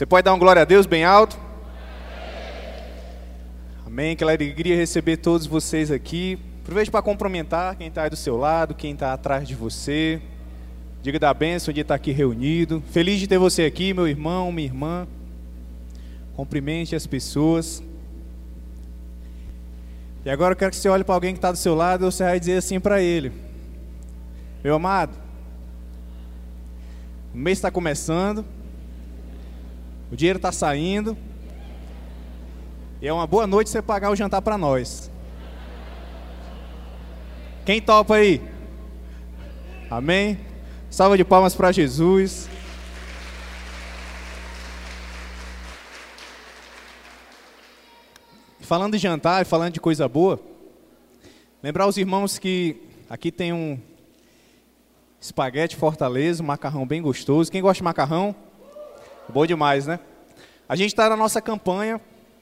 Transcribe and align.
Você 0.00 0.06
pode 0.06 0.22
dar 0.22 0.32
um 0.32 0.38
glória 0.38 0.62
a 0.62 0.64
Deus 0.64 0.86
bem 0.86 1.02
alto? 1.04 1.36
Amém. 3.84 4.14
Que 4.14 4.22
alegria 4.22 4.76
receber 4.76 5.16
todos 5.16 5.44
vocês 5.44 5.90
aqui. 5.90 6.38
Aproveite 6.62 6.88
para 6.88 7.02
cumprimentar 7.02 7.74
quem 7.74 7.88
está 7.88 8.04
aí 8.04 8.10
do 8.10 8.14
seu 8.14 8.36
lado, 8.36 8.76
quem 8.76 8.92
está 8.92 9.12
atrás 9.12 9.48
de 9.48 9.56
você. 9.56 10.22
Diga 11.02 11.18
da 11.18 11.34
bênção 11.34 11.74
de 11.74 11.80
estar 11.80 11.96
aqui 11.96 12.12
reunido. 12.12 12.80
Feliz 12.92 13.18
de 13.18 13.26
ter 13.26 13.38
você 13.38 13.64
aqui, 13.64 13.92
meu 13.92 14.06
irmão, 14.06 14.52
minha 14.52 14.68
irmã. 14.68 15.04
Cumprimente 16.36 16.94
as 16.94 17.04
pessoas. 17.04 17.82
E 20.24 20.30
agora 20.30 20.52
eu 20.52 20.56
quero 20.56 20.70
que 20.70 20.76
você 20.76 20.88
olhe 20.88 21.02
para 21.02 21.16
alguém 21.16 21.32
que 21.32 21.38
está 21.38 21.50
do 21.50 21.58
seu 21.58 21.74
lado 21.74 22.04
e 22.06 22.12
você 22.12 22.22
vai 22.22 22.38
dizer 22.38 22.58
assim 22.58 22.78
para 22.78 23.02
ele: 23.02 23.32
Meu 24.62 24.76
amado, 24.76 25.18
o 27.34 27.36
mês 27.36 27.58
está 27.58 27.68
começando. 27.68 28.44
O 30.10 30.16
dinheiro 30.16 30.38
está 30.38 30.50
saindo. 30.50 31.16
E 33.00 33.06
é 33.06 33.12
uma 33.12 33.26
boa 33.26 33.46
noite 33.46 33.70
você 33.70 33.82
pagar 33.82 34.10
o 34.10 34.16
jantar 34.16 34.42
para 34.42 34.56
nós. 34.56 35.10
Quem 37.64 37.80
topa 37.80 38.14
aí? 38.16 38.40
Amém? 39.90 40.38
Salva 40.90 41.16
de 41.16 41.24
palmas 41.24 41.54
para 41.54 41.70
Jesus. 41.70 42.48
Falando 48.60 48.92
de 48.92 48.98
jantar 48.98 49.42
e 49.42 49.44
falando 49.44 49.72
de 49.74 49.80
coisa 49.80 50.08
boa, 50.08 50.40
lembrar 51.62 51.86
os 51.86 51.96
irmãos 51.96 52.38
que 52.38 52.82
aqui 53.08 53.30
tem 53.30 53.52
um 53.52 53.78
espaguete 55.20 55.76
fortaleza, 55.76 56.42
um 56.42 56.46
macarrão 56.46 56.86
bem 56.86 57.00
gostoso. 57.00 57.50
Quem 57.50 57.62
gosta 57.62 57.78
de 57.78 57.84
macarrão? 57.84 58.34
Bom 59.30 59.44
demais, 59.44 59.86
né? 59.86 60.00
A 60.66 60.74
gente 60.74 60.88
está 60.88 61.06
na 61.10 61.16
nossa 61.16 61.42
campanha, 61.42 62.00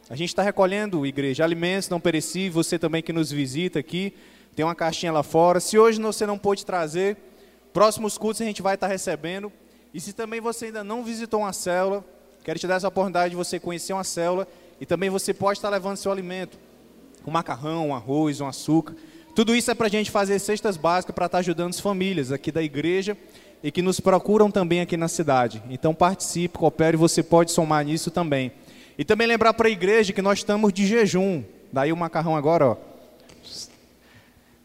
a 0.08 0.14
gente 0.14 0.28
está 0.28 0.40
recolhendo, 0.40 1.04
igreja, 1.04 1.42
alimentos 1.42 1.88
não 1.88 1.98
perecíveis, 1.98 2.54
você 2.54 2.78
também 2.78 3.02
que 3.02 3.12
nos 3.12 3.32
visita 3.32 3.80
aqui, 3.80 4.14
tem 4.54 4.64
uma 4.64 4.74
caixinha 4.74 5.10
lá 5.10 5.24
fora. 5.24 5.58
Se 5.58 5.76
hoje 5.76 6.00
você 6.00 6.24
não 6.24 6.38
pôde 6.38 6.64
trazer, 6.64 7.16
próximos 7.72 8.16
cultos 8.16 8.40
a 8.40 8.44
gente 8.44 8.62
vai 8.62 8.76
estar 8.76 8.86
tá 8.86 8.92
recebendo. 8.92 9.52
E 9.92 10.00
se 10.00 10.12
também 10.12 10.40
você 10.40 10.66
ainda 10.66 10.84
não 10.84 11.02
visitou 11.02 11.40
uma 11.40 11.52
célula, 11.52 12.04
quero 12.44 12.56
te 12.56 12.68
dar 12.68 12.76
essa 12.76 12.86
oportunidade 12.86 13.30
de 13.30 13.36
você 13.36 13.58
conhecer 13.58 13.92
uma 13.92 14.04
célula 14.04 14.46
e 14.80 14.86
também 14.86 15.10
você 15.10 15.34
pode 15.34 15.58
estar 15.58 15.68
tá 15.68 15.74
levando 15.74 15.96
seu 15.96 16.12
alimento, 16.12 16.56
um 17.26 17.32
macarrão, 17.32 17.88
um 17.88 17.94
arroz, 17.96 18.40
um 18.40 18.46
açúcar. 18.46 18.94
Tudo 19.34 19.56
isso 19.56 19.72
é 19.72 19.74
para 19.74 19.88
a 19.88 19.90
gente 19.90 20.12
fazer 20.12 20.38
cestas 20.38 20.76
básicas 20.76 21.12
para 21.12 21.26
estar 21.26 21.38
tá 21.38 21.40
ajudando 21.40 21.70
as 21.70 21.80
famílias 21.80 22.30
aqui 22.30 22.52
da 22.52 22.62
igreja 22.62 23.16
e 23.62 23.70
que 23.70 23.82
nos 23.82 24.00
procuram 24.00 24.50
também 24.50 24.80
aqui 24.80 24.96
na 24.96 25.08
cidade. 25.08 25.62
Então 25.70 25.94
participe, 25.94 26.58
coopere, 26.58 26.96
você 26.96 27.22
pode 27.22 27.50
somar 27.52 27.84
nisso 27.84 28.10
também. 28.10 28.52
E 28.98 29.04
também 29.04 29.26
lembrar 29.26 29.54
para 29.54 29.68
a 29.68 29.70
igreja 29.70 30.12
que 30.12 30.22
nós 30.22 30.38
estamos 30.38 30.72
de 30.72 30.86
jejum. 30.86 31.42
Daí 31.72 31.92
o 31.92 31.96
macarrão 31.96 32.36
agora, 32.36 32.66
ó. 32.66 32.76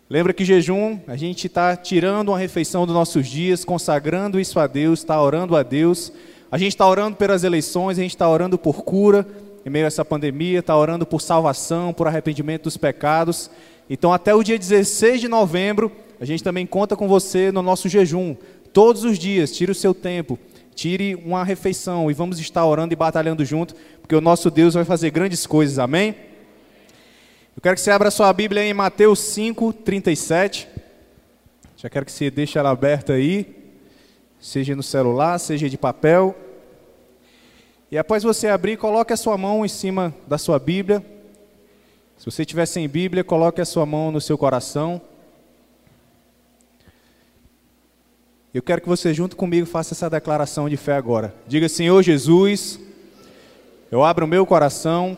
Lembra 0.09 0.33
que 0.33 0.43
jejum, 0.43 0.99
a 1.07 1.15
gente 1.15 1.47
está 1.47 1.75
tirando 1.75 2.29
uma 2.29 2.37
refeição 2.37 2.85
dos 2.85 2.93
nossos 2.93 3.25
dias, 3.27 3.63
consagrando 3.63 4.39
isso 4.39 4.59
a 4.59 4.67
Deus, 4.67 4.99
está 4.99 5.21
orando 5.21 5.55
a 5.55 5.63
Deus. 5.63 6.11
A 6.51 6.57
gente 6.57 6.73
está 6.73 6.85
orando 6.85 7.15
pelas 7.15 7.45
eleições, 7.45 7.97
a 7.97 8.01
gente 8.01 8.11
está 8.11 8.27
orando 8.27 8.57
por 8.57 8.83
cura 8.83 9.25
em 9.65 9.69
meio 9.69 9.85
a 9.85 9.87
essa 9.87 10.03
pandemia, 10.03 10.59
está 10.59 10.75
orando 10.75 11.05
por 11.05 11.21
salvação, 11.21 11.93
por 11.93 12.07
arrependimento 12.07 12.63
dos 12.63 12.77
pecados. 12.77 13.49
Então, 13.89 14.11
até 14.11 14.33
o 14.33 14.43
dia 14.43 14.57
16 14.57 15.21
de 15.21 15.27
novembro, 15.27 15.91
a 16.19 16.25
gente 16.25 16.43
também 16.43 16.65
conta 16.65 16.95
com 16.95 17.07
você 17.07 17.51
no 17.51 17.61
nosso 17.61 17.87
jejum. 17.87 18.35
Todos 18.73 19.03
os 19.03 19.19
dias, 19.19 19.51
tire 19.51 19.71
o 19.71 19.75
seu 19.75 19.93
tempo, 19.93 20.39
tire 20.73 21.15
uma 21.15 21.43
refeição 21.43 22.09
e 22.09 22.13
vamos 22.13 22.39
estar 22.39 22.65
orando 22.65 22.93
e 22.93 22.95
batalhando 22.95 23.43
junto, 23.43 23.75
porque 24.01 24.15
o 24.15 24.21
nosso 24.21 24.49
Deus 24.49 24.73
vai 24.73 24.85
fazer 24.85 25.11
grandes 25.11 25.45
coisas, 25.45 25.77
amém? 25.77 26.15
Eu 27.55 27.61
quero 27.61 27.75
que 27.75 27.81
você 27.81 27.91
abra 27.91 28.09
sua 28.09 28.31
Bíblia 28.31 28.63
em 28.63 28.73
Mateus 28.73 29.19
5, 29.19 29.73
37. 29.73 30.69
Já 31.75 31.89
quero 31.89 32.05
que 32.05 32.11
você 32.11 32.31
deixe 32.31 32.57
ela 32.57 32.69
aberta 32.69 33.13
aí, 33.13 33.55
seja 34.39 34.73
no 34.73 34.83
celular, 34.83 35.37
seja 35.37 35.69
de 35.69 35.77
papel. 35.77 36.33
E 37.91 37.97
após 37.97 38.23
você 38.23 38.47
abrir, 38.47 38.77
coloque 38.77 39.11
a 39.11 39.17
sua 39.17 39.37
mão 39.37 39.65
em 39.65 39.67
cima 39.67 40.15
da 40.25 40.37
sua 40.37 40.57
Bíblia. 40.57 41.05
Se 42.17 42.25
você 42.25 42.43
estiver 42.43 42.65
sem 42.65 42.87
Bíblia, 42.87 43.21
coloque 43.21 43.59
a 43.59 43.65
sua 43.65 43.85
mão 43.85 44.11
no 44.11 44.21
seu 44.21 44.37
coração. 44.37 45.01
Eu 48.53 48.61
quero 48.61 48.81
que 48.81 48.89
você, 48.89 49.13
junto 49.13 49.37
comigo, 49.37 49.65
faça 49.65 49.93
essa 49.93 50.09
declaração 50.09 50.67
de 50.67 50.75
fé 50.75 50.93
agora. 50.93 51.33
Diga: 51.47 51.69
Senhor 51.69 52.03
Jesus, 52.03 52.77
eu 53.89 54.03
abro 54.03 54.25
o 54.25 54.27
meu 54.27 54.45
coração 54.45 55.17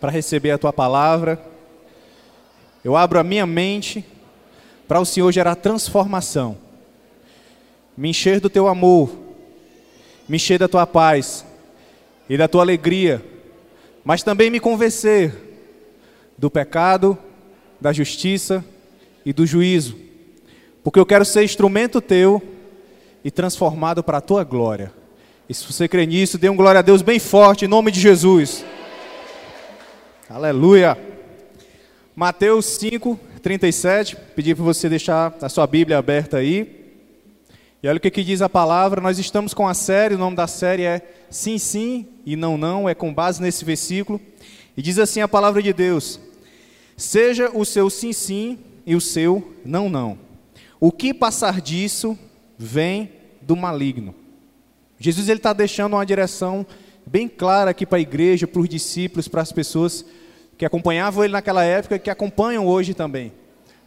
para 0.00 0.10
receber 0.10 0.50
a 0.50 0.58
tua 0.58 0.72
palavra. 0.72 1.40
Eu 2.82 2.96
abro 2.96 3.20
a 3.20 3.22
minha 3.22 3.46
mente 3.46 4.04
para 4.88 4.98
o 4.98 5.04
Senhor 5.04 5.30
gerar 5.30 5.54
transformação. 5.54 6.58
Me 7.96 8.08
encher 8.08 8.40
do 8.40 8.50
teu 8.50 8.66
amor, 8.66 9.16
me 10.28 10.34
encher 10.34 10.58
da 10.58 10.66
tua 10.66 10.86
paz 10.88 11.46
e 12.28 12.36
da 12.36 12.48
tua 12.48 12.62
alegria, 12.62 13.24
mas 14.02 14.24
também 14.24 14.50
me 14.50 14.58
convencer 14.58 15.32
do 16.36 16.50
pecado, 16.50 17.16
da 17.80 17.92
justiça 17.92 18.64
e 19.24 19.32
do 19.32 19.46
juízo 19.46 20.09
porque 20.82 20.98
eu 20.98 21.06
quero 21.06 21.24
ser 21.24 21.44
instrumento 21.44 22.00
teu 22.00 22.42
e 23.22 23.30
transformado 23.30 24.02
para 24.02 24.18
a 24.18 24.20
tua 24.20 24.44
glória. 24.44 24.92
E 25.48 25.54
se 25.54 25.70
você 25.70 25.86
crê 25.86 26.06
nisso, 26.06 26.38
dê 26.38 26.48
um 26.48 26.56
glória 26.56 26.78
a 26.78 26.82
Deus 26.82 27.02
bem 27.02 27.18
forte, 27.18 27.64
em 27.64 27.68
nome 27.68 27.90
de 27.90 28.00
Jesus. 28.00 28.64
Aleluia. 30.28 30.96
Mateus 32.16 32.64
5, 32.66 33.18
37. 33.42 34.16
Pedi 34.34 34.54
para 34.54 34.64
você 34.64 34.88
deixar 34.88 35.34
a 35.42 35.48
sua 35.48 35.66
Bíblia 35.66 35.98
aberta 35.98 36.38
aí. 36.38 36.78
E 37.82 37.88
olha 37.88 37.96
o 37.96 38.00
que, 38.00 38.10
que 38.10 38.24
diz 38.24 38.40
a 38.40 38.48
palavra. 38.48 39.00
Nós 39.00 39.18
estamos 39.18 39.52
com 39.52 39.68
a 39.68 39.74
série, 39.74 40.14
o 40.14 40.18
nome 40.18 40.36
da 40.36 40.46
série 40.46 40.84
é 40.84 41.02
Sim, 41.28 41.58
Sim 41.58 42.06
e 42.24 42.36
Não, 42.36 42.56
Não. 42.56 42.88
É 42.88 42.94
com 42.94 43.12
base 43.12 43.42
nesse 43.42 43.64
versículo. 43.64 44.20
E 44.76 44.80
diz 44.80 44.98
assim 44.98 45.20
a 45.20 45.28
palavra 45.28 45.62
de 45.62 45.72
Deus: 45.72 46.20
Seja 46.96 47.50
o 47.52 47.64
seu 47.64 47.90
sim, 47.90 48.12
sim 48.12 48.58
e 48.86 48.94
o 48.94 49.00
seu 49.00 49.52
não, 49.64 49.88
não 49.88 50.29
o 50.80 50.90
que 50.90 51.12
passar 51.12 51.60
disso 51.60 52.18
vem 52.58 53.12
do 53.42 53.54
maligno. 53.54 54.14
Jesus 54.98 55.28
ele 55.28 55.38
está 55.38 55.52
deixando 55.52 55.94
uma 55.94 56.06
direção 56.06 56.66
bem 57.06 57.28
clara 57.28 57.70
aqui 57.70 57.84
para 57.84 57.98
a 57.98 58.00
igreja, 58.00 58.46
para 58.46 58.60
os 58.60 58.68
discípulos, 58.68 59.28
para 59.28 59.42
as 59.42 59.52
pessoas 59.52 60.04
que 60.56 60.64
acompanhavam 60.64 61.24
ele 61.24 61.32
naquela 61.32 61.64
época 61.64 61.96
e 61.96 61.98
que 61.98 62.10
acompanham 62.10 62.66
hoje 62.66 62.94
também. 62.94 63.32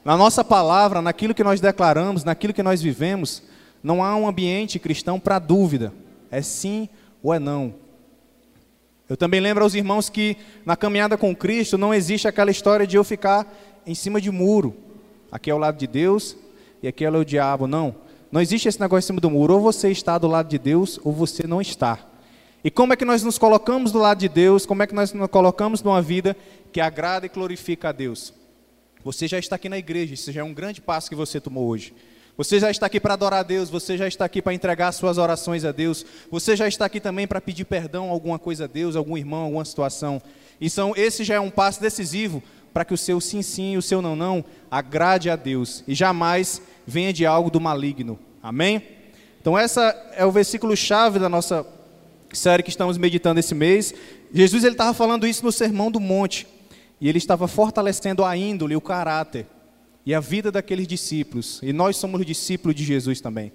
Na 0.06 0.18
nossa 0.18 0.44
palavra, 0.44 1.02
naquilo 1.02 1.34
que 1.34 1.44
nós 1.44 1.62
declaramos, 1.62 2.24
naquilo 2.24 2.54
que 2.54 2.64
nós 2.64 2.82
vivemos, 2.82 3.42
não 3.82 4.04
há 4.04 4.16
um 4.16 4.28
ambiente 4.28 4.80
cristão 4.80 5.20
para 5.20 5.40
dúvida. 5.40 5.94
É 6.30 6.42
sim 6.42 6.90
ou 7.22 7.34
é 7.34 7.40
não. 7.40 7.76
Eu 9.08 9.16
também 9.16 9.40
lembro 9.40 9.64
aos 9.64 9.76
irmãos 9.76 10.10
que 10.10 10.38
na 10.66 10.76
caminhada 10.76 11.18
com 11.18 11.36
Cristo 11.36 11.78
não 11.78 11.94
existe 11.94 12.28
aquela 12.28 12.52
história 12.52 12.88
de 12.88 12.98
eu 12.98 13.04
ficar 13.04 13.52
em 13.86 13.94
cima 13.94 14.20
de 14.20 14.32
muro. 14.32 14.76
Aqui 15.32 15.52
é 15.52 15.54
o 15.54 15.58
lado 15.58 15.78
de 15.78 15.88
Deus, 15.88 16.36
e 16.84 16.88
aquele 16.88 17.16
é 17.16 17.20
o 17.20 17.26
diabo. 17.26 17.66
Não. 17.66 17.96
Não 18.30 18.42
existe 18.42 18.68
esse 18.68 18.80
negócio 18.80 19.06
em 19.06 19.08
cima 19.08 19.22
do 19.22 19.32
muro. 19.32 19.54
Ou 19.54 19.62
você 19.62 19.90
está 19.90 20.18
do 20.18 20.28
lado 20.28 20.50
de 20.50 20.60
Deus, 20.60 21.00
ou 21.02 21.14
você 21.14 21.48
não 21.48 21.62
está. 21.62 21.98
E 22.62 22.70
como 22.70 22.92
é 22.92 22.96
que 22.96 23.06
nós 23.06 23.24
nos 23.24 23.38
colocamos 23.38 23.92
do 23.92 24.00
lado 24.00 24.20
de 24.20 24.28
Deus? 24.28 24.66
Como 24.66 24.84
é 24.84 24.88
que 24.88 24.94
nós 24.94 25.14
nos 25.14 25.30
colocamos 25.30 25.82
numa 25.82 26.02
vida 26.02 26.36
que 26.72 26.82
agrada 26.82 27.26
e 27.26 27.30
glorifica 27.30 27.90
a 27.90 27.92
Deus? 27.92 28.34
Você 29.04 29.28
já 29.28 29.40
está 29.40 29.56
aqui 29.56 29.68
na 29.68 29.78
igreja, 29.78 30.14
isso 30.14 30.32
já 30.32 30.42
é 30.42 30.44
um 30.44 30.54
grande 30.54 30.82
passo 30.82 31.10
que 31.10 31.16
você 31.16 31.40
tomou 31.40 31.68
hoje. 31.68 31.94
Você 32.36 32.60
já 32.60 32.72
está 32.72 32.88
aqui 32.88 33.00
para 33.00 33.14
adorar 33.14 33.42
a 33.42 33.44
Deus, 33.44 33.70
você 33.70 33.98
já 33.98 34.08
está 34.08 34.26
aqui 34.26 34.42
para 34.42 34.54
entregar 34.54 34.92
suas 34.92 35.18
orações 35.18 35.64
a 35.66 35.72
Deus, 35.72 36.06
você 36.32 36.56
já 36.56 36.68
está 36.68 36.86
aqui 36.86 37.00
também 37.00 37.28
para 37.28 37.40
pedir 37.40 37.66
perdão 37.66 38.10
a 38.10 38.12
alguma 38.12 38.40
coisa 38.40 38.64
a 38.64 38.68
Deus, 38.68 38.96
algum 38.96 39.18
irmão, 39.18 39.44
alguma 39.44 39.66
situação. 39.66 40.22
Então, 40.60 40.94
esse 40.96 41.24
já 41.24 41.36
é 41.36 41.40
um 41.40 41.52
passo 41.52 41.80
decisivo 41.80 42.42
para 42.74 42.84
que 42.84 42.94
o 42.94 42.98
seu 42.98 43.22
sim, 43.22 43.42
sim 43.42 43.74
e 43.74 43.78
o 43.78 43.82
seu 43.82 44.02
não, 44.02 44.16
não 44.16 44.44
agrade 44.72 45.30
a 45.30 45.36
Deus 45.36 45.84
e 45.88 45.94
jamais 45.94 46.62
venha 46.86 47.14
de 47.14 47.26
algo 47.26 47.52
do 47.52 47.62
maligno. 47.62 48.18
Amém? 48.42 48.82
Então, 49.40 49.58
essa 49.58 49.82
é 50.16 50.26
o 50.26 50.32
versículo 50.32 50.76
chave 50.76 51.20
da 51.20 51.30
nossa 51.30 51.66
série 52.34 52.64
que 52.64 52.70
estamos 52.70 52.98
meditando 52.98 53.40
esse 53.40 53.54
mês. 53.54 53.94
Jesus 54.34 54.64
ele 54.64 54.74
estava 54.74 54.94
falando 54.94 55.28
isso 55.28 55.46
no 55.46 55.52
Sermão 55.52 55.92
do 55.92 56.00
Monte 56.00 56.48
e 57.00 57.08
ele 57.08 57.18
estava 57.18 57.48
fortalecendo 57.48 58.24
a 58.24 58.36
índole, 58.36 58.76
o 58.76 58.82
caráter 58.82 59.46
e 60.06 60.14
a 60.14 60.20
vida 60.20 60.52
daqueles 60.52 60.88
discípulos. 60.88 61.60
E 61.62 61.72
nós 61.72 61.98
somos 61.98 62.26
discípulos 62.26 62.76
de 62.76 62.84
Jesus 62.84 63.22
também. 63.22 63.52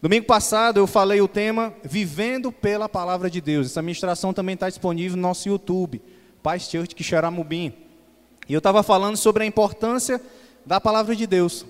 Domingo 0.00 0.26
passado 0.26 0.78
eu 0.78 0.86
falei 0.86 1.20
o 1.20 1.28
tema 1.28 1.72
Vivendo 1.84 2.50
pela 2.50 2.88
Palavra 2.88 3.30
de 3.30 3.40
Deus. 3.40 3.66
Essa 3.68 3.82
ministração 3.82 4.32
também 4.32 4.54
está 4.54 4.68
disponível 4.68 5.16
no 5.16 5.22
nosso 5.22 5.48
YouTube, 5.48 6.02
Paz 6.42 6.68
Church 6.68 6.94
Quixaramubim. 6.94 7.72
E 8.48 8.52
eu 8.52 8.58
estava 8.58 8.82
falando 8.82 9.16
sobre 9.16 9.44
a 9.44 9.46
importância 9.46 10.20
da 10.66 10.80
Palavra 10.80 11.14
de 11.14 11.26
Deus. 11.26 11.64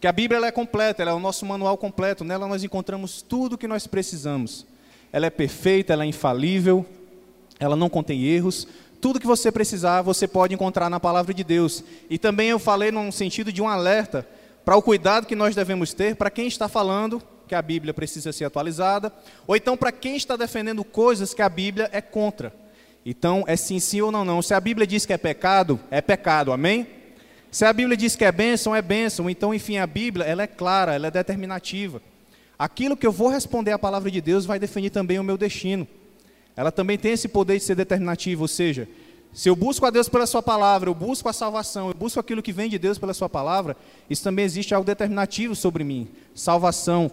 Que 0.00 0.06
a 0.06 0.12
Bíblia 0.12 0.44
é 0.44 0.50
completa, 0.50 1.02
ela 1.02 1.10
é 1.10 1.14
o 1.14 1.20
nosso 1.20 1.44
manual 1.44 1.76
completo, 1.76 2.24
nela 2.24 2.48
nós 2.48 2.64
encontramos 2.64 3.22
tudo 3.22 3.54
o 3.54 3.58
que 3.58 3.68
nós 3.68 3.86
precisamos. 3.86 4.66
ela 5.12 5.26
é 5.26 5.30
perfeita, 5.30 5.92
ela 5.92 6.04
é 6.04 6.06
infalível, 6.06 6.86
ela 7.58 7.76
não 7.76 7.88
contém 7.88 8.24
erros. 8.24 8.66
Tudo 9.00 9.20
que 9.20 9.26
você 9.26 9.50
precisar, 9.50 10.02
você 10.02 10.26
pode 10.28 10.54
encontrar 10.54 10.88
na 10.88 11.00
palavra 11.00 11.34
de 11.34 11.42
Deus. 11.42 11.82
E 12.08 12.18
também 12.18 12.48
eu 12.48 12.58
falei 12.58 12.90
num 12.90 13.10
sentido 13.10 13.52
de 13.52 13.60
um 13.60 13.68
alerta 13.68 14.26
para 14.64 14.76
o 14.76 14.82
cuidado 14.82 15.26
que 15.26 15.34
nós 15.34 15.54
devemos 15.54 15.92
ter 15.92 16.16
para 16.16 16.30
quem 16.30 16.46
está 16.46 16.68
falando 16.68 17.22
que 17.48 17.54
a 17.54 17.62
Bíblia 17.62 17.92
precisa 17.92 18.32
ser 18.32 18.44
atualizada, 18.44 19.12
ou 19.44 19.56
então 19.56 19.76
para 19.76 19.90
quem 19.90 20.16
está 20.16 20.36
defendendo 20.36 20.84
coisas 20.84 21.34
que 21.34 21.42
a 21.42 21.48
Bíblia 21.48 21.90
é 21.92 22.00
contra. 22.00 22.54
Então, 23.04 23.44
é 23.46 23.56
sim, 23.56 23.78
sim 23.80 24.00
ou 24.00 24.12
não, 24.12 24.24
não. 24.24 24.42
Se 24.42 24.52
a 24.52 24.60
Bíblia 24.60 24.86
diz 24.86 25.06
que 25.06 25.12
é 25.12 25.18
pecado, 25.18 25.80
é 25.90 26.00
pecado, 26.00 26.52
amém? 26.52 26.86
Se 27.50 27.64
a 27.64 27.72
Bíblia 27.72 27.96
diz 27.96 28.14
que 28.14 28.24
é 28.24 28.30
bênção, 28.30 28.74
é 28.76 28.82
bênção. 28.82 29.28
Então, 29.28 29.52
enfim, 29.52 29.78
a 29.78 29.86
Bíblia, 29.86 30.24
ela 30.24 30.42
é 30.42 30.46
clara, 30.46 30.94
ela 30.94 31.08
é 31.08 31.10
determinativa. 31.10 32.00
Aquilo 32.58 32.96
que 32.96 33.06
eu 33.06 33.12
vou 33.12 33.28
responder 33.28 33.72
à 33.72 33.78
palavra 33.78 34.10
de 34.10 34.20
Deus 34.20 34.44
vai 34.44 34.58
definir 34.58 34.90
também 34.90 35.18
o 35.18 35.24
meu 35.24 35.38
destino. 35.38 35.88
Ela 36.54 36.70
também 36.70 36.98
tem 36.98 37.12
esse 37.12 37.26
poder 37.26 37.58
de 37.58 37.64
ser 37.64 37.74
determinativo, 37.74 38.42
ou 38.42 38.48
seja, 38.48 38.86
se 39.32 39.48
eu 39.48 39.56
busco 39.56 39.86
a 39.86 39.90
Deus 39.90 40.08
pela 40.08 40.26
Sua 40.26 40.42
palavra, 40.42 40.90
eu 40.90 40.94
busco 40.94 41.28
a 41.28 41.32
salvação, 41.32 41.88
eu 41.88 41.94
busco 41.94 42.18
aquilo 42.20 42.42
que 42.42 42.52
vem 42.52 42.68
de 42.68 42.78
Deus 42.78 42.98
pela 42.98 43.14
Sua 43.14 43.28
palavra, 43.28 43.76
isso 44.08 44.22
também 44.22 44.44
existe 44.44 44.74
algo 44.74 44.84
determinativo 44.84 45.54
sobre 45.54 45.84
mim: 45.84 46.08
salvação, 46.34 47.10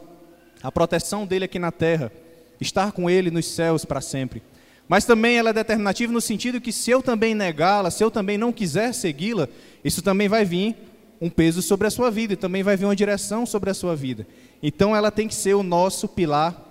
a 0.61 0.71
proteção 0.71 1.25
dele 1.25 1.45
aqui 1.45 1.59
na 1.59 1.71
terra, 1.71 2.11
estar 2.59 2.91
com 2.91 3.09
ele 3.09 3.31
nos 3.31 3.45
céus 3.45 3.85
para 3.85 4.01
sempre. 4.01 4.41
Mas 4.87 5.05
também 5.05 5.37
ela 5.37 5.49
é 5.49 5.53
determinativa 5.53 6.13
no 6.13 6.21
sentido 6.21 6.61
que 6.61 6.71
se 6.71 6.89
eu 6.91 7.01
também 7.01 7.35
negá-la, 7.35 7.91
se 7.91 8.03
eu 8.03 8.09
também 8.09 8.37
não 8.37 8.53
quiser 8.53 8.93
segui-la, 8.93 9.47
isso 9.83 10.01
também 10.01 10.29
vai 10.29 10.45
vir 10.45 10.75
um 11.19 11.29
peso 11.29 11.61
sobre 11.61 11.87
a 11.87 11.91
sua 11.91 12.09
vida 12.09 12.33
e 12.33 12.37
também 12.37 12.63
vai 12.63 12.77
vir 12.77 12.85
uma 12.85 12.95
direção 12.95 13.45
sobre 13.45 13.69
a 13.69 13.73
sua 13.73 13.95
vida. 13.95 14.25
Então 14.61 14.95
ela 14.95 15.11
tem 15.11 15.27
que 15.27 15.35
ser 15.35 15.55
o 15.55 15.63
nosso 15.63 16.07
pilar 16.07 16.67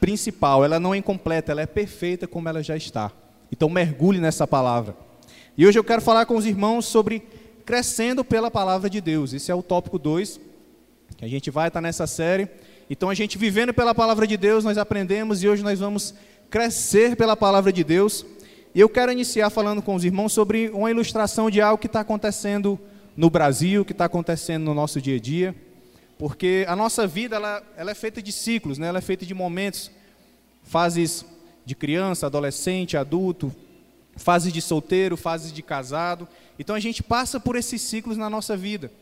principal. 0.00 0.64
Ela 0.64 0.80
não 0.80 0.94
é 0.94 0.98
incompleta, 0.98 1.52
ela 1.52 1.60
é 1.60 1.66
perfeita 1.66 2.26
como 2.26 2.48
ela 2.48 2.62
já 2.62 2.76
está. 2.76 3.12
Então 3.52 3.68
mergulhe 3.68 4.18
nessa 4.18 4.46
palavra. 4.46 4.96
E 5.56 5.66
hoje 5.66 5.78
eu 5.78 5.84
quero 5.84 6.00
falar 6.00 6.26
com 6.26 6.36
os 6.36 6.46
irmãos 6.46 6.86
sobre 6.86 7.22
crescendo 7.64 8.24
pela 8.24 8.50
palavra 8.50 8.90
de 8.90 9.00
Deus. 9.00 9.32
Esse 9.32 9.52
é 9.52 9.54
o 9.54 9.62
tópico 9.62 9.98
2, 9.98 10.40
que 11.16 11.24
a 11.24 11.28
gente 11.28 11.50
vai 11.50 11.68
estar 11.68 11.80
nessa 11.80 12.06
série. 12.06 12.48
Então 12.88 13.08
a 13.10 13.14
gente 13.14 13.38
vivendo 13.38 13.72
pela 13.72 13.94
palavra 13.94 14.26
de 14.26 14.36
Deus, 14.36 14.64
nós 14.64 14.78
aprendemos 14.78 15.42
e 15.42 15.48
hoje 15.48 15.62
nós 15.62 15.78
vamos 15.78 16.14
crescer 16.50 17.16
pela 17.16 17.36
palavra 17.36 17.72
de 17.72 17.84
Deus. 17.84 18.26
E 18.74 18.80
eu 18.80 18.88
quero 18.88 19.12
iniciar 19.12 19.48
falando 19.50 19.80
com 19.80 19.94
os 19.94 20.04
irmãos 20.04 20.32
sobre 20.32 20.68
uma 20.70 20.90
ilustração 20.90 21.48
de 21.48 21.60
algo 21.60 21.80
que 21.80 21.86
está 21.86 22.00
acontecendo 22.00 22.78
no 23.16 23.30
Brasil, 23.30 23.84
que 23.84 23.92
está 23.92 24.06
acontecendo 24.06 24.64
no 24.64 24.74
nosso 24.74 25.00
dia 25.00 25.16
a 25.16 25.20
dia. 25.20 25.54
Porque 26.18 26.66
a 26.68 26.76
nossa 26.76 27.06
vida 27.06 27.36
ela, 27.36 27.62
ela 27.76 27.90
é 27.92 27.94
feita 27.94 28.20
de 28.20 28.32
ciclos, 28.32 28.78
né? 28.78 28.88
ela 28.88 28.98
é 28.98 29.02
feita 29.02 29.24
de 29.24 29.32
momentos, 29.32 29.90
fases 30.62 31.24
de 31.64 31.74
criança, 31.74 32.26
adolescente, 32.26 32.96
adulto, 32.96 33.54
fases 34.16 34.52
de 34.52 34.60
solteiro, 34.60 35.16
fases 35.16 35.52
de 35.52 35.62
casado. 35.62 36.28
Então 36.58 36.76
a 36.76 36.80
gente 36.80 37.02
passa 37.02 37.40
por 37.40 37.56
esses 37.56 37.80
ciclos 37.80 38.16
na 38.16 38.28
nossa 38.28 38.56
vida. 38.56 38.92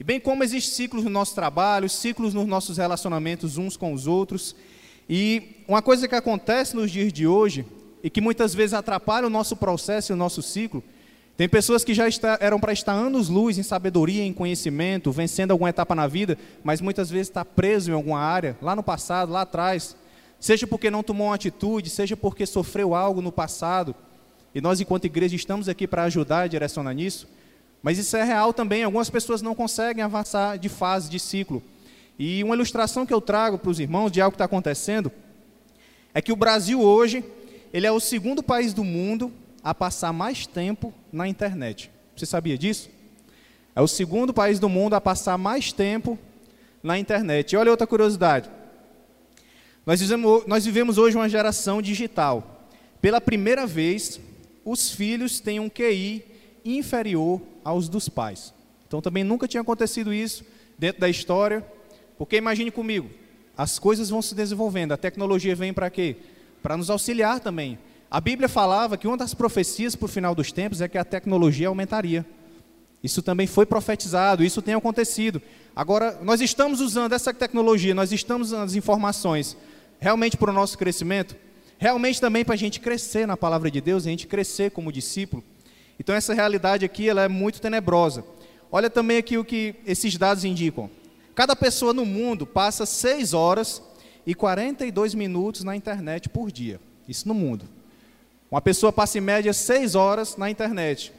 E 0.00 0.02
bem 0.02 0.18
como 0.18 0.42
existem 0.42 0.74
ciclos 0.74 1.04
no 1.04 1.10
nosso 1.10 1.34
trabalho, 1.34 1.88
ciclos 1.88 2.34
nos 2.34 2.46
nossos 2.46 2.78
relacionamentos 2.78 3.56
uns 3.56 3.76
com 3.76 3.92
os 3.92 4.06
outros, 4.06 4.56
e 5.08 5.62
uma 5.68 5.82
coisa 5.82 6.08
que 6.08 6.14
acontece 6.14 6.74
nos 6.74 6.90
dias 6.90 7.12
de 7.12 7.26
hoje, 7.26 7.64
e 8.02 8.10
que 8.10 8.20
muitas 8.20 8.54
vezes 8.54 8.74
atrapalha 8.74 9.26
o 9.26 9.30
nosso 9.30 9.56
processo 9.56 10.12
e 10.12 10.14
o 10.14 10.16
nosso 10.16 10.42
ciclo, 10.42 10.82
tem 11.36 11.48
pessoas 11.48 11.82
que 11.82 11.92
já 11.92 12.06
está, 12.06 12.38
eram 12.40 12.60
para 12.60 12.72
estar 12.72 12.92
anos-luz 12.92 13.58
em 13.58 13.62
sabedoria, 13.62 14.22
em 14.22 14.32
conhecimento, 14.32 15.10
vencendo 15.10 15.50
alguma 15.50 15.70
etapa 15.70 15.94
na 15.94 16.06
vida, 16.06 16.38
mas 16.62 16.80
muitas 16.80 17.10
vezes 17.10 17.28
está 17.28 17.44
preso 17.44 17.90
em 17.90 17.94
alguma 17.94 18.20
área, 18.20 18.56
lá 18.62 18.76
no 18.76 18.82
passado, 18.82 19.32
lá 19.32 19.40
atrás, 19.40 19.96
seja 20.38 20.66
porque 20.66 20.90
não 20.90 21.02
tomou 21.02 21.28
uma 21.28 21.34
atitude, 21.34 21.90
seja 21.90 22.16
porque 22.16 22.46
sofreu 22.46 22.94
algo 22.94 23.20
no 23.20 23.32
passado, 23.32 23.94
e 24.54 24.60
nós, 24.60 24.80
enquanto 24.80 25.06
igreja, 25.06 25.34
estamos 25.34 25.68
aqui 25.68 25.88
para 25.88 26.04
ajudar 26.04 26.46
e 26.46 26.50
direcionar 26.50 26.94
nisso, 26.94 27.26
mas 27.82 27.98
isso 27.98 28.16
é 28.16 28.22
real 28.22 28.52
também, 28.52 28.84
algumas 28.84 29.10
pessoas 29.10 29.42
não 29.42 29.54
conseguem 29.54 30.04
avançar 30.04 30.56
de 30.56 30.68
fase, 30.68 31.10
de 31.10 31.18
ciclo. 31.18 31.62
E 32.18 32.44
uma 32.44 32.54
ilustração 32.54 33.04
que 33.04 33.12
eu 33.12 33.20
trago 33.20 33.58
para 33.58 33.70
os 33.70 33.80
irmãos 33.80 34.10
de 34.10 34.20
algo 34.20 34.32
que 34.32 34.36
está 34.36 34.44
acontecendo 34.44 35.10
é 36.12 36.22
que 36.22 36.32
o 36.32 36.36
Brasil 36.36 36.80
hoje 36.80 37.24
ele 37.72 37.86
é 37.86 37.92
o 37.92 37.98
segundo 37.98 38.42
país 38.42 38.72
do 38.72 38.84
mundo 38.84 39.32
a 39.62 39.74
passar 39.74 40.12
mais 40.12 40.46
tempo 40.46 40.94
na 41.12 41.26
internet. 41.26 41.90
Você 42.16 42.24
sabia 42.24 42.56
disso? 42.56 42.88
É 43.74 43.80
o 43.80 43.88
segundo 43.88 44.32
país 44.32 44.60
do 44.60 44.68
mundo 44.68 44.94
a 44.94 45.00
passar 45.00 45.36
mais 45.36 45.72
tempo 45.72 46.16
na 46.82 46.96
internet. 46.98 47.52
E 47.52 47.56
olha 47.56 47.72
outra 47.72 47.86
curiosidade. 47.86 48.48
Nós 49.84 50.00
vivemos, 50.00 50.46
nós 50.46 50.64
vivemos 50.64 50.98
hoje 50.98 51.16
uma 51.16 51.28
geração 51.28 51.82
digital. 51.82 52.68
Pela 53.00 53.20
primeira 53.20 53.66
vez, 53.66 54.20
os 54.64 54.90
filhos 54.92 55.40
têm 55.40 55.58
um 55.58 55.68
QI 55.68 56.24
inferior 56.64 57.42
aos 57.64 57.88
dos 57.88 58.08
pais. 58.08 58.54
Então 58.86 59.02
também 59.02 59.24
nunca 59.24 59.48
tinha 59.48 59.60
acontecido 59.60 60.14
isso 60.14 60.44
dentro 60.78 61.00
da 61.00 61.08
história. 61.08 61.66
Porque 62.18 62.36
imagine 62.36 62.70
comigo, 62.70 63.10
as 63.56 63.78
coisas 63.78 64.10
vão 64.10 64.22
se 64.22 64.34
desenvolvendo, 64.34 64.92
a 64.92 64.96
tecnologia 64.96 65.54
vem 65.54 65.72
para 65.72 65.90
quê? 65.90 66.16
Para 66.62 66.76
nos 66.76 66.90
auxiliar 66.90 67.40
também. 67.40 67.78
A 68.10 68.20
Bíblia 68.20 68.48
falava 68.48 68.96
que 68.96 69.06
uma 69.06 69.16
das 69.16 69.34
profecias 69.34 69.96
para 69.96 70.06
o 70.06 70.08
final 70.08 70.34
dos 70.34 70.52
tempos 70.52 70.80
é 70.80 70.88
que 70.88 70.98
a 70.98 71.04
tecnologia 71.04 71.68
aumentaria. 71.68 72.24
Isso 73.02 73.20
também 73.22 73.46
foi 73.46 73.66
profetizado, 73.66 74.44
isso 74.44 74.62
tem 74.62 74.74
acontecido. 74.74 75.42
Agora, 75.76 76.18
nós 76.22 76.40
estamos 76.40 76.80
usando 76.80 77.12
essa 77.12 77.34
tecnologia, 77.34 77.94
nós 77.94 78.12
estamos 78.12 78.48
usando 78.48 78.64
as 78.64 78.74
informações 78.74 79.56
realmente 80.00 80.36
para 80.36 80.50
o 80.50 80.54
nosso 80.54 80.78
crescimento, 80.78 81.36
realmente 81.76 82.20
também 82.20 82.44
para 82.44 82.54
a 82.54 82.58
gente 82.58 82.80
crescer 82.80 83.26
na 83.26 83.36
palavra 83.36 83.70
de 83.70 83.80
Deus, 83.80 84.06
a 84.06 84.10
gente 84.10 84.26
crescer 84.26 84.70
como 84.70 84.92
discípulo. 84.92 85.42
Então, 85.98 86.14
essa 86.14 86.34
realidade 86.34 86.84
aqui 86.84 87.08
ela 87.08 87.22
é 87.22 87.28
muito 87.28 87.60
tenebrosa. 87.60 88.24
Olha 88.70 88.88
também 88.88 89.18
aqui 89.18 89.36
o 89.36 89.44
que 89.44 89.74
esses 89.86 90.16
dados 90.16 90.44
indicam. 90.44 90.90
Cada 91.34 91.56
pessoa 91.56 91.92
no 91.92 92.04
mundo 92.04 92.46
passa 92.46 92.86
6 92.86 93.34
horas 93.34 93.82
e 94.26 94.34
42 94.34 95.14
minutos 95.14 95.64
na 95.64 95.74
internet 95.74 96.28
por 96.28 96.50
dia. 96.52 96.80
Isso 97.08 97.26
no 97.26 97.34
mundo. 97.34 97.68
Uma 98.50 98.60
pessoa 98.60 98.92
passa 98.92 99.18
em 99.18 99.20
média 99.20 99.52
6 99.52 99.94
horas 99.94 100.36
na 100.36 100.48
internet. 100.48 101.12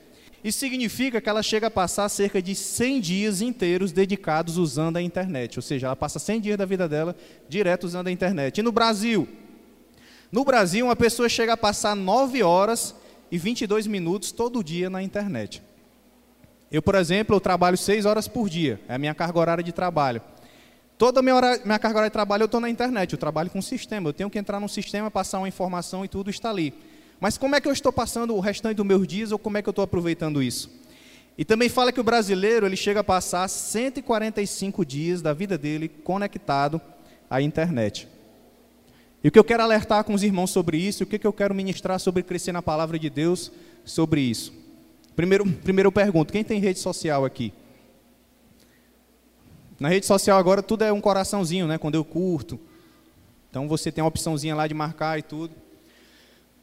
Isso 0.44 0.59
significa 0.59 1.19
que 1.19 1.27
ela 1.27 1.41
chega 1.41 1.67
a 1.67 1.71
passar 1.71 2.07
cerca 2.07 2.41
de 2.41 2.53
100 2.56 3.01
dias 3.01 3.41
inteiros 3.41 3.91
dedicados 3.91 4.57
usando 4.57 4.97
a 4.97 5.01
internet. 5.01 5.57
Ou 5.57 5.62
seja, 5.62 5.88
ela 5.88 5.95
passa 5.95 6.19
100 6.19 6.39
dias 6.39 6.57
da 6.57 6.65
vida 6.65 6.88
dela 6.88 7.15
direto 7.50 7.85
usando 7.85 8.07
a 8.07 8.12
internet. 8.12 8.59
E 8.59 8.62
no 8.63 8.71
Brasil? 8.71 9.27
No 10.31 10.45
Brasil, 10.45 10.85
uma 10.85 10.95
pessoa 10.95 11.27
chega 11.27 11.53
a 11.53 11.57
passar 11.57 11.95
9 11.95 12.44
horas 12.44 12.95
e 13.31 13.38
22 13.38 13.88
minutos 13.88 14.31
todo 14.31 14.63
dia 14.63 14.89
na 14.89 15.01
internet. 15.01 15.62
Eu, 16.72 16.81
por 16.81 16.95
exemplo, 16.95 17.36
eu 17.36 17.39
trabalho 17.39 17.77
seis 17.77 18.05
horas 18.05 18.27
por 18.27 18.50
dia, 18.50 18.79
é 18.88 18.95
a 18.95 18.98
minha 18.98 19.13
carga 19.13 19.39
horária 19.39 19.63
de 19.63 19.72
trabalho. 19.72 20.22
Toda 20.98 21.22
minha, 21.22 21.36
hora, 21.36 21.60
minha 21.63 21.77
carga 21.77 21.98
horária 21.98 22.10
de 22.10 22.13
trabalho 22.13 22.43
eu 22.43 22.45
estou 22.45 22.62
na 22.62 22.69
internet, 22.69 23.12
eu 23.12 23.19
trabalho 23.19 23.50
com 23.50 23.62
sistema, 23.62 24.10
eu 24.10 24.13
tenho 24.13 24.29
que 24.29 24.39
entrar 24.39 24.60
no 24.60 24.69
sistema, 24.69 25.12
passar 25.12 25.39
uma 25.39 25.48
informação 25.48 26.05
e 26.05 26.07
tudo 26.07 26.29
está 26.29 26.50
ali. 26.50 26.74
Mas 27.19 27.38
como 27.38 27.55
é 27.55 27.62
que 27.62 27.67
eu 27.67 27.72
estou 27.72 27.91
passando 27.91 28.36
o 28.36 28.39
restante 28.39 28.77
dos 28.77 28.86
meus 28.86 29.05
dias 29.07 29.31
ou 29.31 29.39
como 29.39 29.57
é 29.57 29.62
que 29.62 29.67
eu 29.67 29.72
estou 29.72 29.84
aproveitando 29.84 30.41
isso? 30.41 30.69
E 31.38 31.43
também 31.43 31.67
fala 31.67 31.91
que 31.91 32.00
o 32.00 32.03
brasileiro 32.03 32.65
ele 32.65 32.77
chega 32.77 33.01
a 33.01 33.03
passar 33.03 33.48
145 33.50 34.86
dias 34.86 35.22
da 35.22 35.34
vida 35.34 35.57
dele 35.57 35.89
conectado 35.89 36.79
à 37.29 37.41
internet. 37.41 38.07
E 39.22 39.27
o 39.27 39.31
que 39.31 39.39
eu 39.39 39.43
quero 39.43 39.63
alertar 39.63 40.03
com 40.03 40.13
os 40.13 40.24
irmãos 40.24 40.51
sobre 40.51 40.77
isso, 40.77 41.03
o 41.03 41.07
que 41.07 41.25
eu 41.25 41.34
quero 41.34 41.53
ministrar 41.53 42.00
sobre 42.00 42.24
crescer 42.24 42.51
na 42.51 42.62
palavra 42.62 42.98
de 42.98 43.10
Deus 43.10 43.51
sobre 43.84 44.22
isso. 44.22 44.64
Primeiro, 45.15 45.45
primeiro 45.45 45.88
eu 45.88 45.91
pergunto, 45.91 46.34
quem 46.34 46.43
tem 46.43 46.60
rede 46.60 46.79
social 46.79 47.24
aqui? 47.24 47.53
Na 49.79 49.88
rede 49.88 50.05
social 50.05 50.38
agora 50.38 50.62
tudo 50.62 50.84
é 50.84 50.91
um 50.91 51.00
coraçãozinho, 51.00 51.67
né? 51.67 51.77
Quando 51.77 51.95
eu 51.95 52.03
curto. 52.03 52.60
Então 53.50 53.67
você 53.67 53.91
tem 53.91 54.03
uma 54.03 54.10
opçãozinha 54.10 54.55
lá 54.55 54.67
de 54.67 54.74
marcar 54.74 55.17
e 55.17 55.22
tudo. 55.22 55.53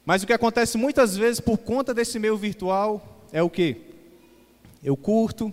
Mas 0.05 0.23
o 0.23 0.27
que 0.27 0.33
acontece 0.33 0.77
muitas 0.77 1.17
vezes 1.17 1.41
por 1.41 1.59
conta 1.59 1.95
desse 1.95 2.19
meio 2.19 2.37
virtual 2.37 3.25
é 3.33 3.43
o 3.43 3.49
quê? 3.49 3.77
Eu 4.83 4.97
curto, 4.97 5.53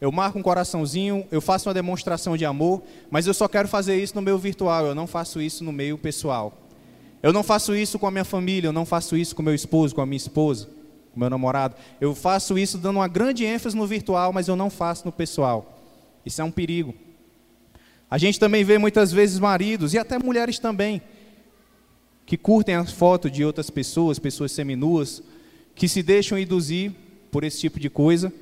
eu 0.00 0.10
marco 0.12 0.38
um 0.38 0.42
coraçãozinho, 0.42 1.26
eu 1.30 1.40
faço 1.40 1.68
uma 1.68 1.74
demonstração 1.74 2.36
de 2.36 2.44
amor, 2.44 2.82
mas 3.10 3.26
eu 3.26 3.32
só 3.32 3.48
quero 3.48 3.68
fazer 3.68 3.96
isso 3.96 4.14
no 4.16 4.22
meio 4.22 4.36
virtual, 4.36 4.86
eu 4.86 4.94
não 4.94 5.06
faço 5.06 5.40
isso 5.40 5.62
no 5.64 5.72
meio 5.72 5.96
pessoal. 5.96 6.52
Eu 7.22 7.32
não 7.32 7.42
faço 7.42 7.74
isso 7.74 7.98
com 7.98 8.06
a 8.06 8.10
minha 8.10 8.24
família, 8.24 8.68
eu 8.68 8.72
não 8.72 8.84
faço 8.84 9.16
isso 9.16 9.34
com 9.34 9.42
meu 9.42 9.54
esposo, 9.54 9.94
com 9.94 10.02
a 10.02 10.06
minha 10.06 10.16
esposa 10.16 10.68
com 11.14 11.20
meu 11.20 11.30
namorado. 11.30 11.76
Eu 12.00 12.14
faço 12.14 12.58
isso 12.58 12.76
dando 12.76 12.96
uma 12.96 13.08
grande 13.08 13.44
ênfase 13.44 13.76
no 13.76 13.86
virtual, 13.86 14.32
mas 14.32 14.48
eu 14.48 14.56
não 14.56 14.68
faço 14.68 15.06
no 15.06 15.12
pessoal. 15.12 15.80
Isso 16.26 16.42
é 16.42 16.44
um 16.44 16.50
perigo. 16.50 16.94
A 18.10 18.18
gente 18.18 18.38
também 18.38 18.64
vê 18.64 18.76
muitas 18.76 19.12
vezes 19.12 19.38
maridos, 19.38 19.94
e 19.94 19.98
até 19.98 20.18
mulheres 20.18 20.58
também, 20.58 21.00
que 22.26 22.36
curtem 22.36 22.74
as 22.74 22.92
fotos 22.92 23.30
de 23.30 23.44
outras 23.44 23.70
pessoas, 23.70 24.18
pessoas 24.18 24.52
seminuas, 24.52 25.22
que 25.74 25.88
se 25.88 26.02
deixam 26.02 26.38
induzir 26.38 26.92
por 27.30 27.44
esse 27.44 27.60
tipo 27.60 27.80
de 27.80 27.88
coisa 27.88 28.32